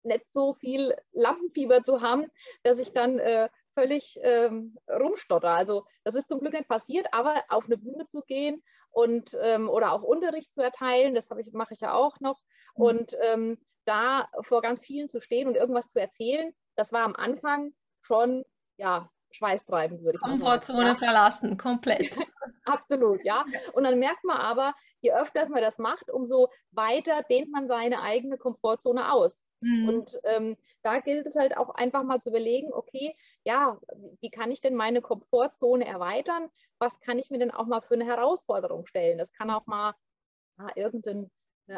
nicht 0.02 0.32
so 0.32 0.54
viel 0.54 0.94
Lampenfieber 1.12 1.82
zu 1.84 2.00
haben, 2.00 2.26
dass 2.62 2.78
ich 2.78 2.92
dann 2.92 3.18
äh, 3.18 3.48
völlig 3.76 4.18
ähm, 4.22 4.76
rumstotter. 4.88 5.50
Also 5.50 5.86
das 6.02 6.14
ist 6.14 6.28
zum 6.28 6.40
Glück 6.40 6.54
nicht 6.54 6.68
passiert, 6.68 7.06
aber 7.12 7.44
auf 7.48 7.66
eine 7.66 7.76
Bühne 7.76 8.06
zu 8.06 8.22
gehen 8.22 8.62
und 8.90 9.36
ähm, 9.42 9.68
oder 9.68 9.92
auch 9.92 10.02
Unterricht 10.02 10.52
zu 10.52 10.62
erteilen, 10.62 11.14
das 11.14 11.28
ich, 11.38 11.52
mache 11.52 11.74
ich 11.74 11.80
ja 11.80 11.92
auch 11.92 12.18
noch. 12.20 12.40
Mhm. 12.76 12.82
Und 12.82 13.16
ähm, 13.22 13.58
da 13.84 14.28
vor 14.42 14.62
ganz 14.62 14.80
vielen 14.80 15.08
zu 15.08 15.20
stehen 15.20 15.46
und 15.46 15.54
irgendwas 15.54 15.88
zu 15.88 16.00
erzählen, 16.00 16.52
das 16.74 16.92
war 16.92 17.02
am 17.02 17.14
Anfang 17.14 17.72
schon 18.00 18.44
ja 18.78 19.10
schweißtreibend, 19.32 20.02
würde 20.02 20.16
ich 20.16 20.20
sagen. 20.20 20.38
Komfortzone 20.38 20.88
ja. 20.88 20.94
verlassen, 20.94 21.56
komplett. 21.56 22.16
Absolut, 22.64 23.24
ja. 23.24 23.44
Und 23.74 23.84
dann 23.84 23.98
merkt 23.98 24.24
man 24.24 24.38
aber, 24.38 24.74
je 25.00 25.12
öfter 25.12 25.48
man 25.48 25.60
das 25.60 25.78
macht, 25.78 26.10
umso 26.10 26.48
weiter 26.70 27.22
dehnt 27.28 27.50
man 27.50 27.68
seine 27.68 28.00
eigene 28.02 28.38
Komfortzone 28.38 29.12
aus. 29.12 29.44
Mhm. 29.60 29.88
Und 29.88 30.20
ähm, 30.24 30.56
da 30.82 31.00
gilt 31.00 31.26
es 31.26 31.36
halt 31.36 31.56
auch 31.56 31.74
einfach 31.74 32.02
mal 32.02 32.20
zu 32.20 32.30
überlegen, 32.30 32.72
okay, 32.72 33.16
ja, 33.46 33.78
wie 34.20 34.30
kann 34.30 34.50
ich 34.50 34.60
denn 34.60 34.74
meine 34.74 35.00
Komfortzone 35.00 35.86
erweitern? 35.86 36.50
Was 36.80 36.98
kann 36.98 37.20
ich 37.20 37.30
mir 37.30 37.38
denn 37.38 37.52
auch 37.52 37.66
mal 37.66 37.80
für 37.80 37.94
eine 37.94 38.04
Herausforderung 38.04 38.86
stellen? 38.86 39.18
Das 39.18 39.32
kann 39.32 39.50
auch 39.50 39.66
mal 39.66 39.94
ja, 40.58 40.68
irgendeine 40.74 41.30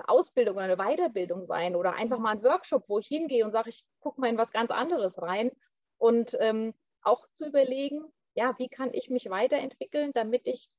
Ausbildung 0.07 0.57
oder 0.57 0.65
eine 0.65 0.79
Weiterbildung 0.79 1.45
sein 1.45 1.77
oder 1.77 1.93
einfach 1.93 2.19
mal 2.19 2.31
ein 2.31 2.43
Workshop, 2.43 2.89
wo 2.89 2.99
ich 2.99 3.07
hingehe 3.07 3.45
und 3.45 3.51
sage, 3.51 3.69
ich 3.69 3.85
gucke 4.01 4.19
mal 4.19 4.31
in 4.31 4.39
was 4.39 4.51
ganz 4.51 4.71
anderes 4.71 5.21
rein. 5.21 5.51
Und 5.99 6.39
ähm, 6.41 6.73
auch 7.03 7.27
zu 7.35 7.47
überlegen, 7.47 8.03
ja, 8.33 8.55
wie 8.59 8.71
kann 8.71 8.95
ich 8.95 9.11
mich 9.11 9.29
weiterentwickeln, 9.29 10.13
damit 10.15 10.47
ich 10.47 10.71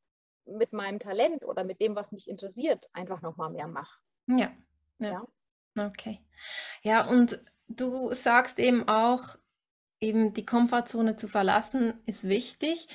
mit 0.45 0.73
meinem 0.73 0.99
Talent 0.99 1.45
oder 1.45 1.63
mit 1.63 1.81
dem, 1.81 1.95
was 1.95 2.11
mich 2.11 2.27
interessiert, 2.27 2.89
einfach 2.93 3.21
noch 3.21 3.37
mal 3.37 3.51
mehr 3.51 3.67
mache. 3.67 3.99
Ja, 4.25 4.51
ja. 4.97 5.23
ja. 5.75 5.85
Okay. 5.85 6.19
Ja, 6.81 7.07
und 7.07 7.39
du 7.67 8.11
sagst 8.15 8.57
eben 8.57 8.87
auch, 8.87 9.37
eben 10.02 10.34
die 10.34 10.45
Komfortzone 10.45 11.16
zu 11.16 11.28
verlassen, 11.28 11.93
ist 12.06 12.28
wichtig. 12.28 12.88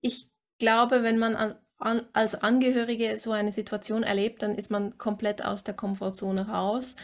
Ich 0.00 0.30
glaube, 0.58 1.02
wenn 1.02 1.18
man 1.18 1.34
an, 1.36 1.56
an, 1.78 2.06
als 2.12 2.34
Angehörige 2.34 3.16
so 3.16 3.32
eine 3.32 3.52
Situation 3.52 4.02
erlebt, 4.02 4.42
dann 4.42 4.56
ist 4.56 4.70
man 4.70 4.98
komplett 4.98 5.44
aus 5.44 5.64
der 5.64 5.74
Komfortzone 5.74 6.48
raus. 6.48 6.96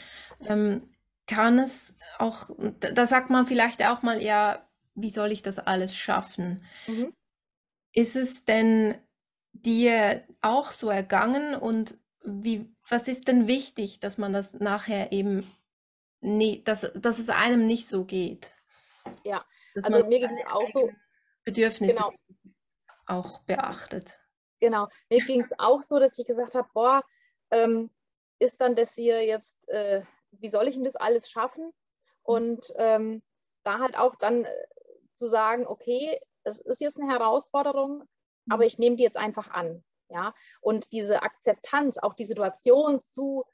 Ähm, 0.47 0.89
kann 1.27 1.59
es 1.59 1.97
auch, 2.19 2.51
da 2.79 3.07
sagt 3.07 3.31
man 3.31 3.47
vielleicht 3.47 3.85
auch 3.85 4.03
mal, 4.03 4.23
ja, 4.23 4.69
wie 4.95 5.11
soll 5.11 5.33
ich 5.33 5.43
das 5.43 5.59
alles 5.59 5.97
schaffen? 5.97 6.63
Mhm. 6.87 7.13
Ist 7.93 8.17
es 8.17 8.45
denn 8.45 8.97
dir 9.53 10.23
auch 10.41 10.71
so 10.71 10.89
ergangen 10.89 11.55
und 11.55 11.99
wie, 12.25 12.71
was 12.89 13.09
ist 13.09 13.29
denn 13.29 13.47
wichtig, 13.47 14.01
dass 14.01 14.19
man 14.19 14.33
das 14.33 14.55
nachher 14.55 15.13
eben, 15.13 15.51
nie, 16.21 16.63
dass, 16.65 16.91
dass 16.95 17.19
es 17.19 17.29
einem 17.29 17.67
nicht 17.67 17.89
so 17.89 18.05
geht? 18.05 18.56
Ja, 19.25 19.45
dass 19.75 19.85
also 19.85 20.07
mir 20.07 20.21
ging 20.21 20.37
es 20.37 20.47
auch 20.47 20.69
so. 20.69 20.91
Bedürfnisse 21.45 21.97
genau. 21.97 22.13
auch 23.07 23.41
beachtet. 23.41 24.11
Genau, 24.61 24.89
mir 25.11 25.21
ging 25.21 25.43
es 25.43 25.57
auch 25.59 25.83
so, 25.83 25.99
dass 25.99 26.19
ich 26.19 26.27
gesagt 26.27 26.55
habe, 26.55 26.69
boah, 26.73 27.05
ähm, 27.51 27.91
ist 28.39 28.61
dann 28.61 28.75
das 28.75 28.95
hier 28.95 29.25
jetzt, 29.25 29.57
äh, 29.69 30.03
wie 30.33 30.49
soll 30.49 30.69
ich 30.69 30.75
denn 30.75 30.85
das 30.85 30.97
alles 30.97 31.29
schaffen? 31.29 31.73
Und 32.23 32.73
ähm, 32.77 33.23
da 33.65 33.79
halt 33.79 33.97
auch 33.97 34.17
dann 34.17 34.45
äh, 34.45 34.67
zu 35.15 35.29
sagen, 35.29 35.67
okay, 35.67 36.19
es 36.45 36.59
ist 36.59 36.81
jetzt 36.81 36.99
eine 36.99 37.11
Herausforderung, 37.11 38.05
aber 38.49 38.65
mhm. 38.65 38.69
ich 38.69 38.79
nehme 38.79 38.97
die 38.97 39.03
jetzt 39.03 39.17
einfach 39.17 39.51
an. 39.51 39.85
Ja? 40.09 40.35
Und 40.61 40.93
diese 40.93 41.23
Akzeptanz, 41.23 41.99
auch 41.99 42.15
die 42.15 42.27
Situation 42.27 43.01
zu 43.01 43.45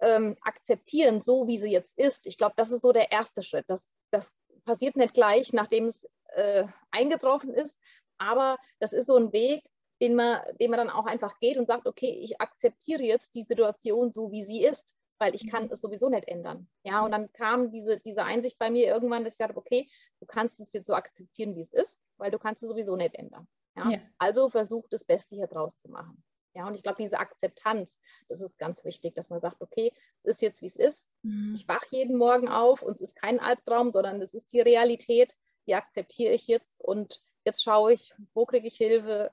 ähm, 0.00 0.36
akzeptieren, 0.42 1.20
so 1.22 1.46
wie 1.46 1.58
sie 1.58 1.70
jetzt 1.70 1.96
ist. 1.98 2.26
Ich 2.26 2.36
glaube, 2.36 2.54
das 2.56 2.70
ist 2.70 2.82
so 2.82 2.92
der 2.92 3.12
erste 3.12 3.42
Schritt. 3.42 3.64
Das, 3.68 3.88
das 4.10 4.32
passiert 4.64 4.96
nicht 4.96 5.14
gleich, 5.14 5.52
nachdem 5.52 5.86
es 5.86 6.04
äh, 6.34 6.64
eingetroffen 6.90 7.52
ist, 7.52 7.78
aber 8.18 8.56
das 8.78 8.92
ist 8.92 9.06
so 9.06 9.16
ein 9.16 9.32
Weg, 9.32 9.64
den 10.00 10.14
man, 10.14 10.40
den 10.60 10.70
man 10.70 10.78
dann 10.78 10.90
auch 10.90 11.06
einfach 11.06 11.38
geht 11.38 11.58
und 11.58 11.66
sagt, 11.66 11.86
okay, 11.86 12.10
ich 12.22 12.40
akzeptiere 12.40 13.02
jetzt 13.02 13.34
die 13.34 13.42
Situation 13.42 14.12
so, 14.12 14.32
wie 14.32 14.44
sie 14.44 14.64
ist, 14.64 14.94
weil 15.18 15.34
ich 15.34 15.48
kann 15.48 15.66
mhm. 15.66 15.72
es 15.72 15.80
sowieso 15.80 16.08
nicht 16.08 16.26
ändern. 16.26 16.68
Ja, 16.84 17.04
und 17.04 17.12
dann 17.12 17.32
kam 17.32 17.70
diese, 17.70 18.00
diese 18.00 18.24
Einsicht 18.24 18.58
bei 18.58 18.70
mir 18.70 18.86
irgendwann, 18.86 19.24
dass 19.24 19.34
ich 19.34 19.38
dachte, 19.38 19.56
okay, 19.56 19.88
du 20.18 20.26
kannst 20.26 20.58
es 20.58 20.72
jetzt 20.72 20.86
so 20.86 20.94
akzeptieren, 20.94 21.54
wie 21.54 21.62
es 21.62 21.72
ist, 21.72 22.00
weil 22.16 22.32
du 22.32 22.38
kannst 22.38 22.62
es 22.62 22.68
sowieso 22.68 22.96
nicht 22.96 23.14
ändern. 23.14 23.46
Ja? 23.76 23.90
ja. 23.90 23.98
Also 24.18 24.50
versuch 24.50 24.88
das 24.90 25.04
Beste 25.04 25.36
hier 25.36 25.46
draus 25.46 25.78
zu 25.78 25.88
machen. 25.88 26.22
Ja, 26.54 26.66
und 26.66 26.74
ich 26.74 26.82
glaube, 26.82 27.02
diese 27.02 27.18
Akzeptanz, 27.18 27.98
das 28.28 28.40
ist 28.40 28.58
ganz 28.58 28.84
wichtig, 28.84 29.14
dass 29.14 29.30
man 29.30 29.40
sagt, 29.40 29.60
okay, 29.60 29.92
es 30.18 30.26
ist 30.26 30.42
jetzt, 30.42 30.60
wie 30.60 30.66
es 30.66 30.76
ist. 30.76 31.08
Mhm. 31.22 31.54
Ich 31.54 31.66
wache 31.66 31.86
jeden 31.90 32.16
Morgen 32.16 32.48
auf 32.48 32.82
und 32.82 32.96
es 32.96 33.00
ist 33.00 33.16
kein 33.16 33.40
Albtraum, 33.40 33.90
sondern 33.90 34.20
es 34.20 34.34
ist 34.34 34.52
die 34.52 34.60
Realität, 34.60 35.34
die 35.66 35.74
akzeptiere 35.74 36.32
ich 36.32 36.46
jetzt 36.46 36.82
und 36.82 37.22
jetzt 37.44 37.62
schaue 37.62 37.92
ich, 37.92 38.14
wo 38.34 38.44
kriege 38.44 38.66
ich 38.66 38.76
Hilfe, 38.76 39.32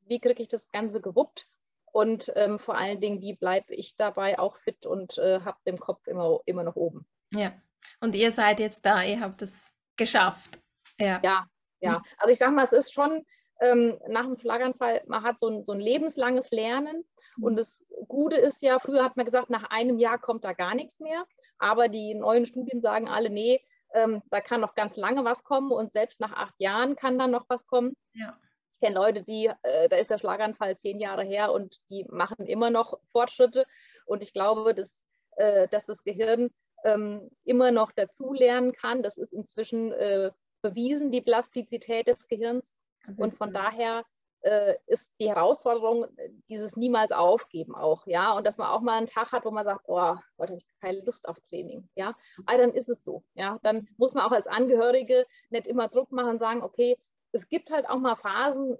wie 0.00 0.20
kriege 0.20 0.42
ich 0.42 0.48
das 0.48 0.70
Ganze 0.70 1.00
gewuppt 1.00 1.48
und 1.92 2.32
ähm, 2.36 2.58
vor 2.58 2.76
allen 2.76 3.00
Dingen, 3.00 3.20
wie 3.20 3.34
bleibe 3.34 3.74
ich 3.74 3.96
dabei 3.96 4.38
auch 4.38 4.56
fit 4.58 4.86
und 4.86 5.18
äh, 5.18 5.40
habe 5.40 5.58
den 5.66 5.78
Kopf 5.78 6.06
immer, 6.06 6.40
immer 6.44 6.62
noch 6.62 6.76
oben. 6.76 7.06
Ja, 7.32 7.52
und 8.00 8.14
ihr 8.14 8.30
seid 8.30 8.60
jetzt 8.60 8.84
da, 8.84 9.02
ihr 9.02 9.20
habt 9.20 9.42
es 9.42 9.72
geschafft. 9.96 10.60
Ja, 10.98 11.20
ja. 11.22 11.46
ja. 11.80 12.02
Also 12.18 12.32
ich 12.32 12.38
sage 12.38 12.52
mal, 12.52 12.64
es 12.64 12.72
ist 12.72 12.92
schon 12.92 13.24
ähm, 13.60 13.98
nach 14.08 14.24
dem 14.24 14.38
Schlaganfall, 14.38 15.02
man 15.06 15.22
hat 15.22 15.38
so 15.40 15.48
ein, 15.48 15.64
so 15.64 15.72
ein 15.72 15.80
lebenslanges 15.80 16.50
Lernen. 16.50 17.04
Mhm. 17.36 17.44
Und 17.44 17.56
das 17.56 17.84
Gute 18.06 18.36
ist 18.36 18.62
ja, 18.62 18.78
früher 18.78 19.04
hat 19.04 19.16
man 19.16 19.26
gesagt, 19.26 19.50
nach 19.50 19.70
einem 19.70 19.98
Jahr 19.98 20.18
kommt 20.18 20.44
da 20.44 20.52
gar 20.52 20.74
nichts 20.74 21.00
mehr. 21.00 21.24
Aber 21.58 21.88
die 21.88 22.14
neuen 22.14 22.46
Studien 22.46 22.80
sagen 22.80 23.08
alle, 23.08 23.30
nee, 23.30 23.60
ähm, 23.94 24.22
da 24.30 24.40
kann 24.40 24.60
noch 24.60 24.74
ganz 24.74 24.96
lange 24.96 25.24
was 25.24 25.44
kommen 25.44 25.72
und 25.72 25.92
selbst 25.92 26.20
nach 26.20 26.32
acht 26.32 26.54
Jahren 26.58 26.94
kann 26.94 27.18
dann 27.18 27.30
noch 27.30 27.46
was 27.48 27.66
kommen. 27.66 27.96
Ja. 28.14 28.38
Ich 28.74 28.86
kenne 28.86 28.94
Leute, 28.94 29.22
die, 29.22 29.50
äh, 29.62 29.88
da 29.88 29.96
ist 29.96 30.10
der 30.10 30.18
Schlaganfall 30.18 30.76
zehn 30.76 31.00
Jahre 31.00 31.24
her 31.24 31.52
und 31.52 31.78
die 31.90 32.04
machen 32.10 32.46
immer 32.46 32.70
noch 32.70 32.98
Fortschritte. 33.10 33.64
Und 34.06 34.22
ich 34.22 34.32
glaube, 34.32 34.74
dass, 34.74 35.04
äh, 35.36 35.66
dass 35.68 35.86
das 35.86 36.04
Gehirn 36.04 36.50
ähm, 36.84 37.28
immer 37.44 37.72
noch 37.72 37.90
dazulernen 37.90 38.72
kann. 38.72 39.02
Das 39.02 39.18
ist 39.18 39.32
inzwischen 39.32 39.92
äh, 39.92 40.30
bewiesen, 40.62 41.10
die 41.10 41.20
Plastizität 41.20 42.06
des 42.06 42.28
Gehirns. 42.28 42.72
Und 43.16 43.30
von 43.36 43.52
daher 43.52 44.04
äh, 44.42 44.74
ist 44.86 45.10
die 45.20 45.28
Herausforderung 45.28 46.06
dieses 46.48 46.76
niemals 46.76 47.12
aufgeben 47.12 47.74
auch, 47.74 48.06
ja, 48.06 48.32
und 48.32 48.46
dass 48.46 48.58
man 48.58 48.68
auch 48.68 48.80
mal 48.80 48.98
einen 48.98 49.06
Tag 49.06 49.32
hat, 49.32 49.44
wo 49.44 49.50
man 49.50 49.64
sagt, 49.64 49.82
oh, 49.86 50.16
heute 50.38 50.52
habe 50.52 50.58
ich 50.58 50.66
keine 50.80 51.00
Lust 51.00 51.28
auf 51.28 51.40
Training, 51.48 51.88
ja, 51.96 52.14
aber 52.46 52.58
dann 52.58 52.70
ist 52.70 52.88
es 52.88 53.04
so, 53.04 53.24
ja, 53.34 53.58
dann 53.62 53.88
muss 53.96 54.14
man 54.14 54.24
auch 54.24 54.32
als 54.32 54.46
Angehörige 54.46 55.26
nicht 55.50 55.66
immer 55.66 55.88
Druck 55.88 56.12
machen 56.12 56.30
und 56.30 56.38
sagen, 56.38 56.62
okay, 56.62 56.96
es 57.32 57.48
gibt 57.48 57.70
halt 57.70 57.88
auch 57.88 57.98
mal 57.98 58.16
Phasen, 58.16 58.76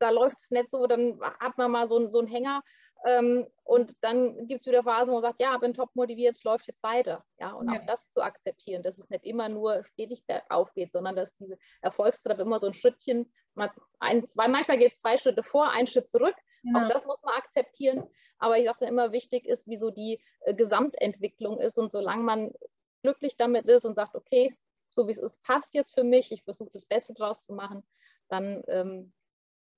da 0.00 0.10
läuft 0.10 0.38
es 0.40 0.50
nicht 0.50 0.70
so, 0.70 0.86
dann 0.86 1.20
hat 1.40 1.56
man 1.56 1.70
mal 1.70 1.88
so, 1.88 2.10
so 2.10 2.18
einen 2.18 2.28
Hänger 2.28 2.62
ähm, 3.04 3.46
und 3.64 3.94
dann 4.00 4.46
gibt 4.46 4.62
es 4.62 4.66
wieder 4.66 4.82
Phasen, 4.82 5.08
wo 5.08 5.20
man 5.20 5.22
sagt, 5.22 5.40
ja, 5.40 5.56
bin 5.58 5.74
top 5.74 5.94
motiviert, 5.94 6.36
es 6.36 6.44
läuft 6.44 6.66
jetzt 6.66 6.82
weiter. 6.82 7.24
Ja, 7.38 7.52
und 7.52 7.70
ja. 7.70 7.80
auch 7.80 7.86
das 7.86 8.08
zu 8.08 8.22
akzeptieren, 8.22 8.82
dass 8.82 8.98
es 8.98 9.08
nicht 9.10 9.24
immer 9.24 9.48
nur 9.48 9.84
stetig 9.84 10.24
bergauf 10.26 10.72
geht, 10.74 10.92
sondern 10.92 11.16
dass 11.16 11.34
diese 11.36 11.58
Erfolgstreppe 11.82 12.42
immer 12.42 12.60
so 12.60 12.66
ein 12.66 12.74
Schrittchen, 12.74 13.32
ein, 14.00 14.26
zwei, 14.26 14.48
manchmal 14.48 14.78
geht 14.78 14.92
es 14.92 15.00
zwei 15.00 15.18
Schritte 15.18 15.42
vor, 15.42 15.70
ein 15.70 15.86
Schritt 15.86 16.08
zurück. 16.08 16.34
Genau. 16.62 16.80
Auch 16.80 16.88
das 16.88 17.04
muss 17.04 17.22
man 17.22 17.34
akzeptieren. 17.34 18.08
Aber 18.38 18.58
ich 18.58 18.66
sage 18.66 18.86
immer, 18.86 19.12
wichtig 19.12 19.46
ist, 19.46 19.68
wie 19.68 19.76
so 19.76 19.90
die 19.90 20.20
äh, 20.40 20.54
Gesamtentwicklung 20.54 21.58
ist. 21.58 21.78
Und 21.78 21.92
solange 21.92 22.22
man 22.22 22.52
glücklich 23.02 23.36
damit 23.36 23.66
ist 23.66 23.84
und 23.84 23.94
sagt, 23.94 24.14
okay, 24.14 24.56
so 24.90 25.06
wie 25.06 25.12
es 25.12 25.18
ist, 25.18 25.42
passt 25.42 25.74
jetzt 25.74 25.94
für 25.94 26.04
mich, 26.04 26.32
ich 26.32 26.42
versuche 26.42 26.70
das 26.72 26.86
Beste 26.86 27.14
draus 27.14 27.44
zu 27.44 27.52
machen, 27.52 27.86
dann 28.28 28.62
ähm, 28.68 29.12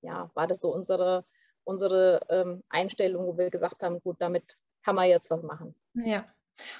ja, 0.01 0.31
war 0.33 0.47
das 0.47 0.59
so 0.59 0.73
unsere, 0.73 1.25
unsere 1.67 2.21
ähm, 2.29 2.63
Einstellung, 2.69 3.27
wo 3.27 3.37
wir 3.37 3.49
gesagt 3.49 3.83
haben, 3.83 4.01
gut, 4.01 4.17
damit 4.19 4.57
kann 4.83 4.95
man 4.95 5.09
jetzt 5.09 5.29
was 5.29 5.43
machen. 5.43 5.75
Ja. 5.93 6.25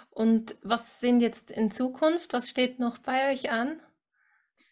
Und 0.10 0.56
was 0.64 1.00
sind 1.00 1.20
jetzt 1.20 1.52
in 1.52 1.70
Zukunft? 1.72 2.34
Was 2.34 2.50
steht 2.50 2.80
noch 2.80 2.98
bei 2.98 3.32
euch 3.32 3.52
an? 3.52 3.80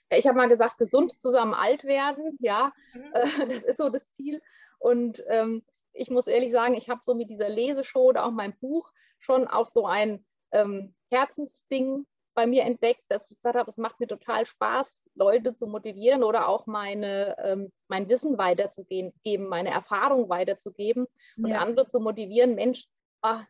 Ich 0.09 0.25
habe 0.25 0.37
mal 0.37 0.49
gesagt, 0.49 0.77
gesund 0.77 1.21
zusammen 1.21 1.53
alt 1.53 1.83
werden. 1.83 2.37
Ja, 2.39 2.73
mhm. 2.93 3.13
äh, 3.13 3.47
das 3.53 3.63
ist 3.63 3.77
so 3.77 3.89
das 3.89 4.09
Ziel. 4.09 4.41
Und 4.79 5.23
ähm, 5.27 5.63
ich 5.93 6.09
muss 6.09 6.27
ehrlich 6.27 6.51
sagen, 6.51 6.75
ich 6.75 6.89
habe 6.89 7.01
so 7.03 7.13
mit 7.13 7.29
dieser 7.29 7.49
Leseshow 7.49 8.03
oder 8.03 8.25
auch 8.25 8.31
meinem 8.31 8.57
Buch 8.59 8.91
schon 9.19 9.47
auch 9.47 9.67
so 9.67 9.85
ein 9.85 10.25
ähm, 10.51 10.95
Herzensding 11.09 12.05
bei 12.35 12.45
mir 12.45 12.63
entdeckt, 12.63 13.03
dass 13.07 13.31
ich 13.31 13.37
gesagt 13.37 13.55
habe, 13.57 13.69
es 13.69 13.77
macht 13.77 13.99
mir 13.99 14.07
total 14.07 14.45
Spaß, 14.45 15.09
Leute 15.15 15.55
zu 15.55 15.67
motivieren 15.67 16.23
oder 16.23 16.47
auch 16.47 16.67
meine, 16.67 17.35
ähm, 17.39 17.71
mein 17.87 18.07
Wissen 18.09 18.37
weiterzugeben, 18.37 19.13
meine 19.47 19.69
Erfahrung 19.69 20.29
weiterzugeben 20.29 21.07
und 21.37 21.47
ja. 21.47 21.61
andere 21.61 21.87
zu 21.87 21.99
motivieren, 21.99 22.55
Mensch, 22.55 22.87
ach, 23.21 23.45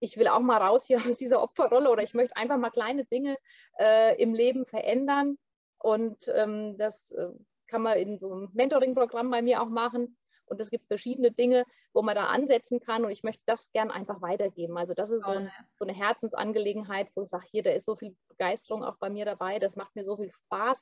ich 0.00 0.16
will 0.16 0.28
auch 0.28 0.40
mal 0.40 0.60
raus 0.60 0.86
hier 0.86 0.98
aus 1.06 1.16
dieser 1.16 1.42
Opferrolle 1.42 1.90
oder 1.90 2.02
ich 2.02 2.14
möchte 2.14 2.36
einfach 2.36 2.58
mal 2.58 2.70
kleine 2.70 3.04
Dinge 3.04 3.36
äh, 3.78 4.20
im 4.20 4.34
Leben 4.34 4.66
verändern. 4.66 5.38
Und 5.78 6.28
ähm, 6.34 6.78
das 6.78 7.10
äh, 7.10 7.28
kann 7.66 7.82
man 7.82 7.98
in 7.98 8.18
so 8.18 8.32
einem 8.32 8.50
Mentoring-Programm 8.54 9.30
bei 9.30 9.42
mir 9.42 9.62
auch 9.62 9.68
machen. 9.68 10.16
Und 10.54 10.60
es 10.60 10.70
gibt 10.70 10.86
verschiedene 10.86 11.30
Dinge, 11.30 11.64
wo 11.92 12.02
man 12.02 12.14
da 12.14 12.26
ansetzen 12.26 12.80
kann. 12.80 13.04
Und 13.04 13.10
ich 13.10 13.22
möchte 13.22 13.42
das 13.46 13.70
gern 13.72 13.90
einfach 13.90 14.22
weitergeben. 14.22 14.78
Also 14.78 14.94
das 14.94 15.10
ist 15.10 15.24
so, 15.24 15.32
ein, 15.32 15.50
so 15.78 15.84
eine 15.84 15.92
Herzensangelegenheit, 15.92 17.08
wo 17.14 17.22
ich 17.22 17.28
sage, 17.28 17.46
hier, 17.50 17.62
da 17.62 17.70
ist 17.70 17.86
so 17.86 17.96
viel 17.96 18.16
Begeisterung 18.28 18.82
auch 18.82 18.96
bei 18.98 19.10
mir 19.10 19.24
dabei. 19.24 19.58
Das 19.58 19.76
macht 19.76 19.94
mir 19.94 20.04
so 20.04 20.16
viel 20.16 20.30
Spaß. 20.30 20.78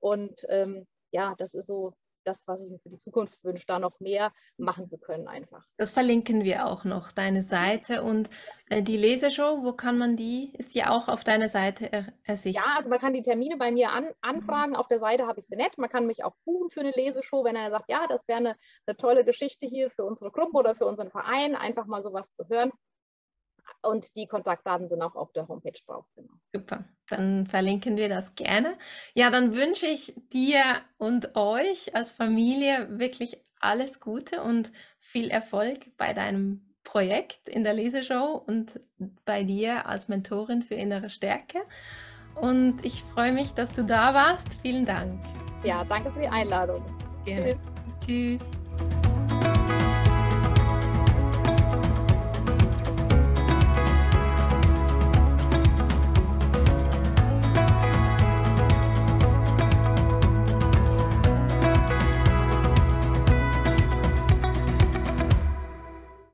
Und 0.00 0.46
ähm, 0.48 0.86
ja, 1.10 1.34
das 1.36 1.54
ist 1.54 1.66
so 1.66 1.94
das, 2.28 2.46
was 2.46 2.62
ich 2.62 2.70
mir 2.70 2.78
für 2.78 2.90
die 2.90 2.98
Zukunft 2.98 3.42
wünsche, 3.42 3.64
da 3.66 3.78
noch 3.78 3.98
mehr 4.00 4.32
machen 4.56 4.86
zu 4.86 4.98
können 4.98 5.26
einfach. 5.26 5.64
Das 5.76 5.90
verlinken 5.90 6.44
wir 6.44 6.66
auch 6.66 6.84
noch, 6.84 7.10
deine 7.10 7.42
Seite 7.42 8.02
und 8.02 8.28
äh, 8.68 8.82
die 8.82 8.96
Leseshow, 8.96 9.62
wo 9.62 9.72
kann 9.72 9.98
man 9.98 10.16
die, 10.16 10.52
ist 10.58 10.74
die 10.74 10.84
auch 10.84 11.08
auf 11.08 11.24
deiner 11.24 11.48
Seite 11.48 11.92
er 11.92 12.06
ersichtlich? 12.24 12.64
Ja, 12.64 12.76
also 12.76 12.90
man 12.90 12.98
kann 12.98 13.14
die 13.14 13.22
Termine 13.22 13.56
bei 13.56 13.70
mir 13.70 13.90
an, 13.90 14.08
anfragen, 14.20 14.72
mhm. 14.72 14.76
auf 14.76 14.88
der 14.88 15.00
Seite 15.00 15.26
habe 15.26 15.40
ich 15.40 15.46
sie 15.46 15.56
nicht, 15.56 15.78
man 15.78 15.90
kann 15.90 16.06
mich 16.06 16.24
auch 16.24 16.34
buchen 16.44 16.70
für 16.70 16.80
eine 16.80 16.90
Leseshow, 16.90 17.44
wenn 17.44 17.56
er 17.56 17.70
sagt, 17.70 17.88
ja, 17.88 18.06
das 18.06 18.26
wäre 18.28 18.38
eine, 18.38 18.56
eine 18.86 18.96
tolle 18.96 19.24
Geschichte 19.24 19.66
hier 19.66 19.90
für 19.90 20.04
unsere 20.04 20.30
Gruppe 20.30 20.56
oder 20.56 20.74
für 20.74 20.86
unseren 20.86 21.10
Verein, 21.10 21.56
einfach 21.56 21.86
mal 21.86 22.02
sowas 22.02 22.30
zu 22.30 22.48
hören. 22.48 22.72
Und 23.82 24.14
die 24.16 24.26
Kontaktdaten 24.26 24.88
sind 24.88 25.02
auch 25.02 25.14
auf 25.14 25.32
der 25.32 25.46
Homepage 25.48 25.78
drauf. 25.86 26.04
Genau. 26.16 26.32
Super, 26.54 26.84
dann 27.08 27.46
verlinken 27.46 27.96
wir 27.96 28.08
das 28.08 28.34
gerne. 28.34 28.76
Ja, 29.14 29.30
dann 29.30 29.54
wünsche 29.54 29.86
ich 29.86 30.14
dir 30.32 30.62
und 30.96 31.36
euch 31.36 31.94
als 31.94 32.10
Familie 32.10 32.98
wirklich 32.98 33.42
alles 33.60 34.00
Gute 34.00 34.42
und 34.42 34.72
viel 34.98 35.30
Erfolg 35.30 35.96
bei 35.96 36.12
deinem 36.12 36.74
Projekt 36.84 37.48
in 37.48 37.64
der 37.64 37.74
Leseshow 37.74 38.42
und 38.46 38.80
bei 39.24 39.44
dir 39.44 39.86
als 39.86 40.08
Mentorin 40.08 40.62
für 40.62 40.74
innere 40.74 41.10
Stärke. 41.10 41.58
Und 42.40 42.84
ich 42.84 43.02
freue 43.02 43.32
mich, 43.32 43.52
dass 43.52 43.72
du 43.72 43.84
da 43.84 44.14
warst. 44.14 44.58
Vielen 44.62 44.86
Dank. 44.86 45.20
Ja, 45.64 45.84
danke 45.84 46.10
für 46.12 46.20
die 46.20 46.28
Einladung. 46.28 46.84
Gerne. 47.24 47.56
Tschüss. 48.00 48.40
Tschüss. 48.40 48.57